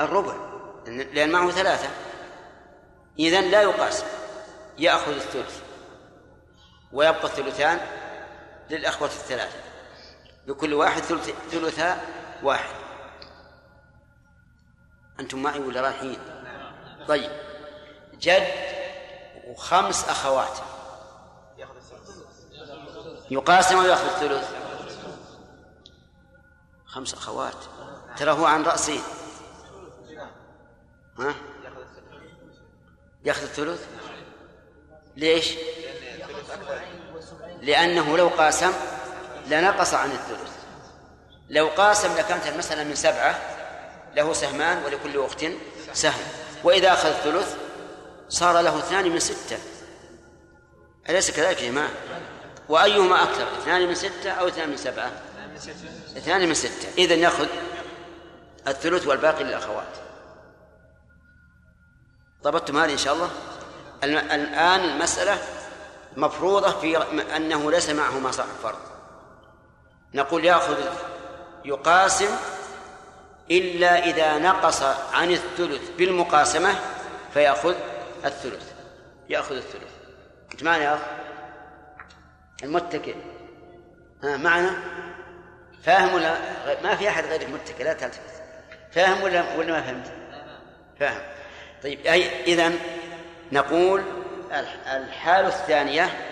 [0.00, 0.34] الربع.
[0.86, 1.88] لأن معه ثلاثة.
[3.18, 4.06] إذن لا يقاسم.
[4.78, 5.62] يأخذ الثلث.
[6.92, 8.03] ويبقى الثلثان.
[8.70, 9.58] للأخوة الثلاثة.
[10.46, 12.00] لكل واحد ثلث ثلثا
[12.42, 12.74] واحد.
[15.20, 16.18] أنتم معي ولا رايحين؟
[17.08, 17.30] طيب.
[18.20, 18.48] جد
[19.46, 20.58] وخمس أخوات.
[23.30, 24.50] يقاسم ويأخذ الثلث.
[26.86, 27.56] خمس أخوات.
[28.16, 29.02] ترى هو عن رأسين
[31.18, 31.34] ها؟
[33.24, 33.88] يأخذ الثلث.
[35.16, 35.54] ليش؟
[37.64, 38.72] لأنه لو قاسم
[39.46, 40.54] لنقص عن الثلث.
[41.50, 43.40] لو قاسم لكانت المسألة من سبعة
[44.14, 45.46] له سهمان ولكل أخت
[45.92, 46.22] سهم.
[46.64, 47.56] وإذا أخذ الثلث
[48.28, 49.58] صار له اثنان من ستة.
[51.08, 51.90] أليس كذلك يا جماعة؟
[52.68, 55.10] وأيهما أكثر؟ اثنان من ستة أو اثنان من سبعة؟
[56.16, 56.88] اثنان من ستة.
[56.98, 57.46] إذن يأخذ
[58.68, 59.96] الثلث والباقي للأخوات.
[62.42, 63.30] ضبطتم هذه إن شاء الله؟
[64.04, 65.38] الآن المسألة
[66.16, 66.96] مفروضة في
[67.36, 68.78] أنه ليس معه ما صاحب فرض.
[70.14, 70.78] نقول يأخذ
[71.64, 72.36] يقاسم
[73.50, 74.82] إلا إذا نقص
[75.12, 76.74] عن الثلث بالمقاسمة
[77.34, 77.74] فيأخذ
[78.24, 78.72] الثلث.
[79.28, 79.92] يأخذ الثلث.
[80.52, 81.00] أنت معنا يا أخ
[82.62, 83.14] المتكئ.
[84.24, 84.82] ها معنا
[85.82, 86.36] فاهم ولا
[86.82, 88.42] ما في أحد غيرك متكئ لا تلتفت.
[88.92, 90.12] فاهم ولا ولا ما فهمت؟
[91.00, 91.22] فاهم.
[91.82, 92.78] طيب أي إذن
[93.52, 94.02] نقول
[94.52, 96.30] الح- الحالة الثانية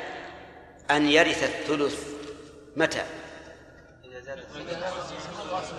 [0.91, 2.07] أن يرث الثلث
[2.77, 3.05] متى؟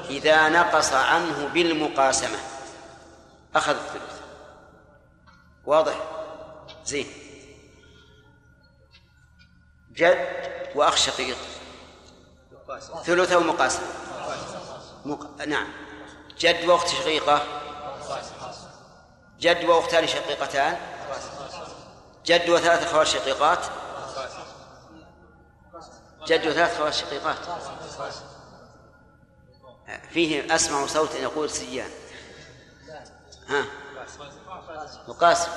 [0.10, 2.38] إذا نقص عنه بالمقاسمة.
[3.56, 4.20] أخذ الثلث.
[5.66, 5.96] واضح؟
[6.86, 7.08] زين.
[9.92, 10.28] جد
[10.76, 11.38] وأخ شقيق
[13.06, 13.88] ثلث أو مقاسمة؟
[15.06, 15.42] مق...
[15.46, 15.68] نعم.
[16.40, 17.42] جد وأخت شقيقة؟
[19.40, 20.78] جد وأختان شقيقتان؟
[22.26, 23.60] جد وثلاث أخوات شقيقات.
[26.28, 27.38] جد وثلاث أخوات شقيقات.
[30.10, 31.90] فيه أسمع صوت يقول سيان.
[33.48, 33.66] ها
[35.08, 35.52] يقاسم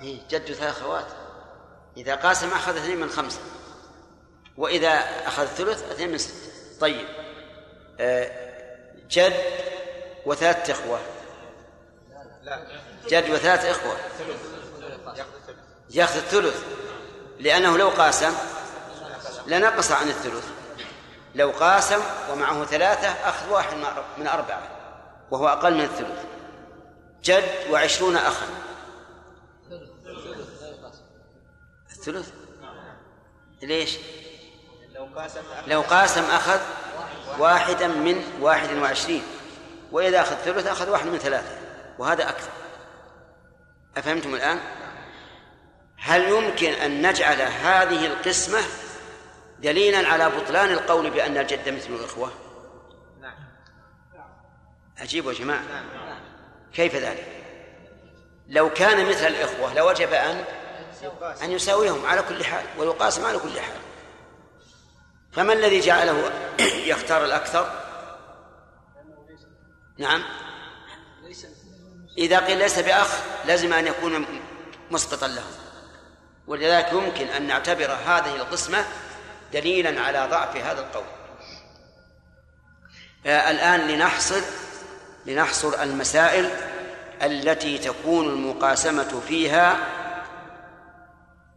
[0.00, 1.06] إيه جد ثلاث أخوات
[1.96, 3.40] إذا قاسم أخذ اثنين من خمسة.
[4.56, 4.88] وإذا
[5.26, 6.50] أخذ ثلث اثنين من ستة.
[6.80, 7.08] طيب.
[8.00, 8.30] آه،
[9.10, 9.34] جد
[10.26, 11.00] وثلاثة إخوة.
[13.08, 13.96] جد وثلاث إخوة.
[15.90, 16.64] ياخذ الثلث
[17.38, 18.34] لأنه لو قاسم
[19.46, 20.44] لنقص عن الثلث.
[21.34, 22.00] لو قاسم
[22.30, 23.76] ومعه ثلاثة أخذ واحد
[24.18, 24.62] من أربعة
[25.30, 26.24] وهو أقل من الثلث.
[27.24, 28.46] جد وعشرون أخا.
[31.90, 32.30] الثلث؟
[33.62, 33.98] ليش؟
[34.94, 36.60] لو قاسم أخذ لو قاسم أخذ
[37.38, 39.22] واحدا من واحد وعشرين
[39.92, 41.58] وإذا أخذ ثلث أخذ واحد من ثلاثة
[41.98, 42.50] وهذا أكثر.
[43.96, 44.60] أفهمتم الآن؟
[46.00, 48.60] هل يمكن أن نجعل هذه القسمة
[49.58, 52.32] دليلا على بطلان القول بأن الجد مثل الإخوة؟
[53.20, 53.34] نعم.
[54.98, 55.62] أجيبوا يا جماعة.
[56.74, 57.26] كيف ذلك؟
[58.48, 60.44] لو كان مثل الإخوة لوجب أن
[61.42, 63.80] أن يساويهم على كل حال ويقاسم على كل حال.
[65.32, 66.32] فما الذي جعله
[66.92, 67.72] يختار الأكثر؟
[69.98, 70.22] نعم.
[72.18, 74.26] إذا قيل ليس بأخ لازم أن يكون
[74.90, 75.44] مسقطا له
[76.50, 78.84] ولذلك يمكن أن نعتبر هذه القسمة
[79.52, 81.04] دليلا على ضعف هذا القول.
[83.26, 84.40] آه الآن لنحصر
[85.26, 86.50] لنحصر المسائل
[87.22, 89.76] التي تكون المقاسمة فيها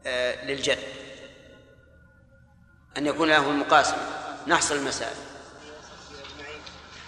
[0.05, 0.79] آه للجد.
[2.97, 3.97] أن يكون له المقاسمة
[4.47, 5.15] نحصر المسائل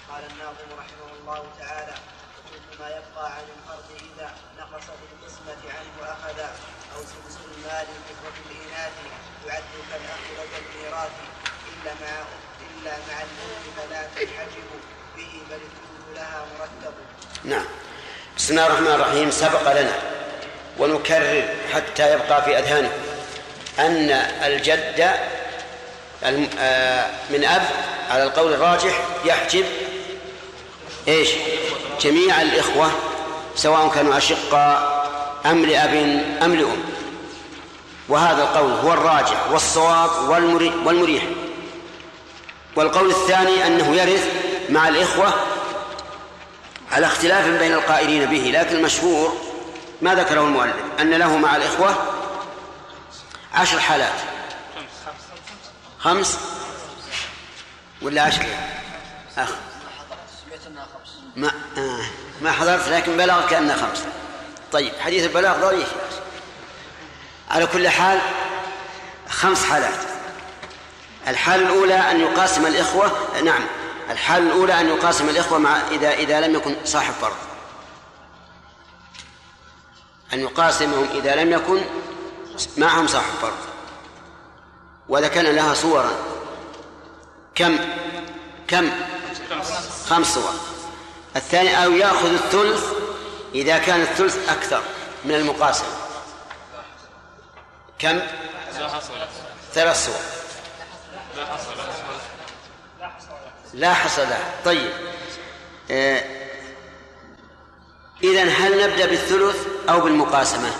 [0.09, 1.93] قال الناظم رحمه الله تعالى
[2.37, 6.39] وكل ما يبقى عن الفرد إذا نقص بالقسمة عنه أخذ
[6.95, 8.93] أو سدس المال بإخوة الإناث
[9.47, 11.11] يعد كالأخرة الميراث
[11.71, 12.15] إلا مع
[12.61, 14.69] إلا مع الأم فلا تنحجب
[15.17, 16.93] به بل الثلث لها مرتب
[17.45, 17.65] نعم.
[18.37, 19.31] بسم الله الرحمن الرحيم.
[19.31, 19.93] سبق لنا
[20.79, 21.43] ونكرر
[21.73, 22.93] حتى يبقى في أذهانكم
[23.79, 24.09] أن
[24.45, 25.09] الجد
[26.59, 27.61] آه، من أب
[28.09, 29.65] على القول الراجح يحجب
[31.07, 31.29] إيش؟
[32.01, 32.91] جميع الإخوة
[33.55, 35.05] سواء كانوا أشقاء
[35.45, 36.83] أم لأب أم لأم.
[38.09, 41.23] وهذا القول هو الراجح والصواب والمري والمريح.
[42.75, 44.27] والقول الثاني أنه يرث
[44.69, 45.33] مع الإخوة
[46.95, 49.37] على اختلاف بين القائلين به لكن المشهور
[50.01, 51.95] ما ذكره المؤلف أن له مع الإخوة
[53.53, 54.13] عشر حالات.
[55.99, 56.37] خمس؟
[58.01, 58.45] ولا عشر؟
[59.37, 59.49] أخ.
[61.35, 62.05] ما آه
[62.41, 64.03] ما حضرت لكن بلغ كأنه خمس.
[64.71, 65.87] طيب حديث البلاغ ضعيف.
[67.51, 68.19] على كل حال
[69.29, 69.99] خمس حالات.
[71.27, 73.11] الحالة الأولى أن يقاسم الإخوة
[73.43, 73.61] نعم.
[74.09, 77.35] الحالة الأولى أن يقاسم الإخوة مع إذا إذا لم يكن صاحب فرض.
[80.33, 81.81] أن يقاسمهم إذا لم يكن
[82.77, 83.57] معهم صاحب فرض.
[85.09, 86.11] وذكرنا لها صورا.
[87.55, 87.77] كم؟
[88.67, 88.91] كم؟
[90.09, 90.53] خمس صور.
[91.35, 92.83] الثاني أو يأخذ الثلث
[93.55, 94.81] إذا كان الثلث أكثر
[95.25, 95.85] من المقاسم.
[97.99, 98.19] كم؟
[99.73, 100.15] ثلاث صور.
[103.73, 104.91] لا حصل له طيب.
[105.91, 106.23] آه
[108.23, 110.71] إذا هل نبدأ بالثلث أو بالمقاسمة؟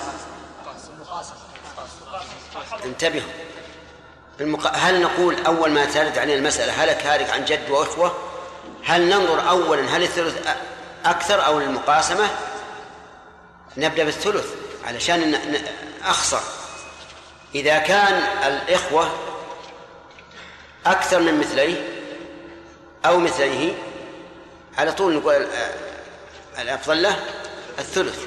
[2.85, 3.31] انتبهوا.
[4.39, 4.69] بالمقا...
[4.69, 8.15] هل نقول أول ما ترد علينا المسألة هلك هالك عن جد وإخوة؟
[8.85, 10.47] هل ننظر أولا هل الثلث
[11.05, 12.29] أكثر أو المقاسمة
[13.77, 14.45] نبدأ بالثلث
[14.85, 15.35] علشان
[16.03, 16.41] أخسر.
[17.55, 18.13] إذا كان
[18.47, 19.09] الإخوة
[20.85, 21.94] أكثر من مثليه
[23.07, 23.73] أو مثليه.
[24.77, 25.47] على طول نقول ال-
[26.61, 27.19] الأفضل له
[27.79, 28.19] الثلث.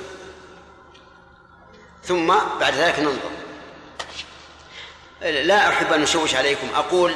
[2.05, 3.30] ثم بعد ذلك ننظر.
[5.42, 6.68] لا أحب أن أشوش عليكم.
[6.74, 7.14] أقول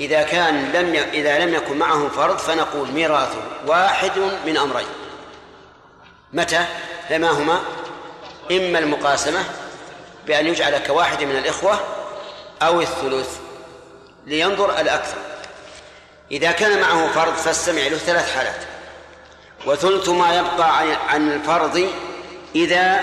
[0.00, 0.94] إذا كان لم.
[1.12, 4.86] إذا لم يكن معه فرض فنقول ميراثه واحد من أمرين.
[6.32, 6.64] متى؟
[7.10, 7.60] لما هما؟
[8.50, 9.44] إما المقاسمة
[10.26, 11.80] بأن يجعل كواحد من الإخوة
[12.62, 13.38] أو الثلث.
[14.26, 15.18] لينظر الأكثر.
[16.32, 18.60] إذا كان معه فرض فاستمع له ثلاث حالات
[19.66, 20.78] وثلث ما يبقى
[21.10, 21.90] عن- الفرض
[22.54, 23.00] إذا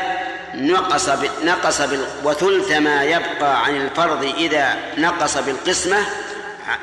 [0.56, 1.10] نقص.
[1.44, 2.06] نقص بال...
[2.24, 5.98] وثلث ما يبقى عن الفرض إذا نقص بالقسمة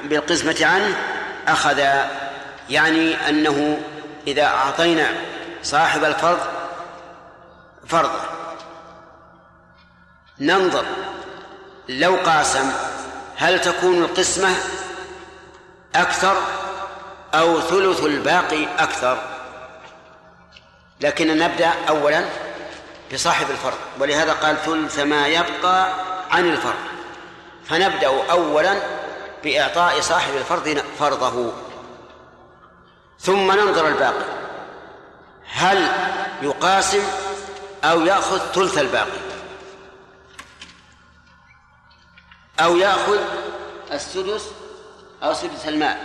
[0.04, 0.96] بالقسمة عنه
[1.48, 1.82] أخذ
[2.70, 3.80] يعني أنه
[4.26, 5.06] إذا أعطينا
[5.62, 6.38] صاحب الفرض
[7.88, 8.20] فرضه
[10.40, 10.84] ننظر
[11.88, 12.72] لو قاسم
[13.36, 14.48] هل تكون القسمة
[15.94, 16.36] أكثر
[17.34, 19.18] أو ثلث الباقي أكثر.
[21.00, 22.24] لكن نبدأ أولا
[23.12, 25.92] بصاحب الفرض ولهذا قال ثلث ما يبقى
[26.30, 26.78] عن الفرض
[27.64, 28.74] فنبدأ أولا
[29.44, 31.52] بإعطاء صاحب الفرض فرضه.
[33.20, 34.24] ثم ننظر الباقي.
[35.54, 35.88] هل
[36.42, 37.02] يقاسم
[37.84, 39.20] أو يأخذ ثلث الباقي؟
[42.60, 43.18] أو يأخذ
[43.92, 44.50] السدس
[45.22, 45.96] أو سدس المال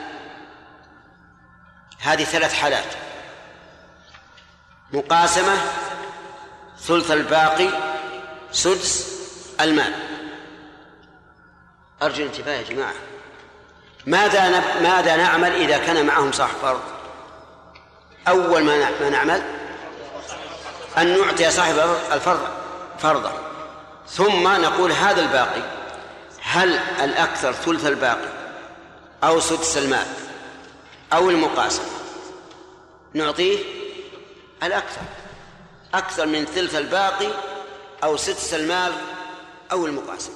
[2.00, 2.94] هذه ثلاث حالات.
[4.94, 5.58] مقاسمة
[6.80, 7.70] ثلث الباقي
[8.52, 9.18] سدس
[9.62, 9.94] المال
[12.02, 12.94] أرجو الانتباه يا جماعة.
[14.06, 14.64] ماذا.
[14.82, 16.82] ماذا نعمل إذا كان معهم صاحب فرض
[18.28, 19.42] أول ما ما نعمل
[20.98, 21.76] أن نعطي صاحب
[22.12, 22.48] الفرض
[23.00, 23.32] فرضه
[24.08, 25.62] ثم نقول هذا الباقي
[26.42, 28.37] هل الأكثر ثلث الباقي
[29.24, 30.08] أو سدس المال
[31.14, 31.84] أو المقاسم
[33.14, 33.58] نعطيه
[34.64, 35.02] الأكثر
[35.94, 37.32] أكثر من ثلث الباقي
[38.04, 38.94] أو سدس المال
[39.72, 40.34] أو المقاسم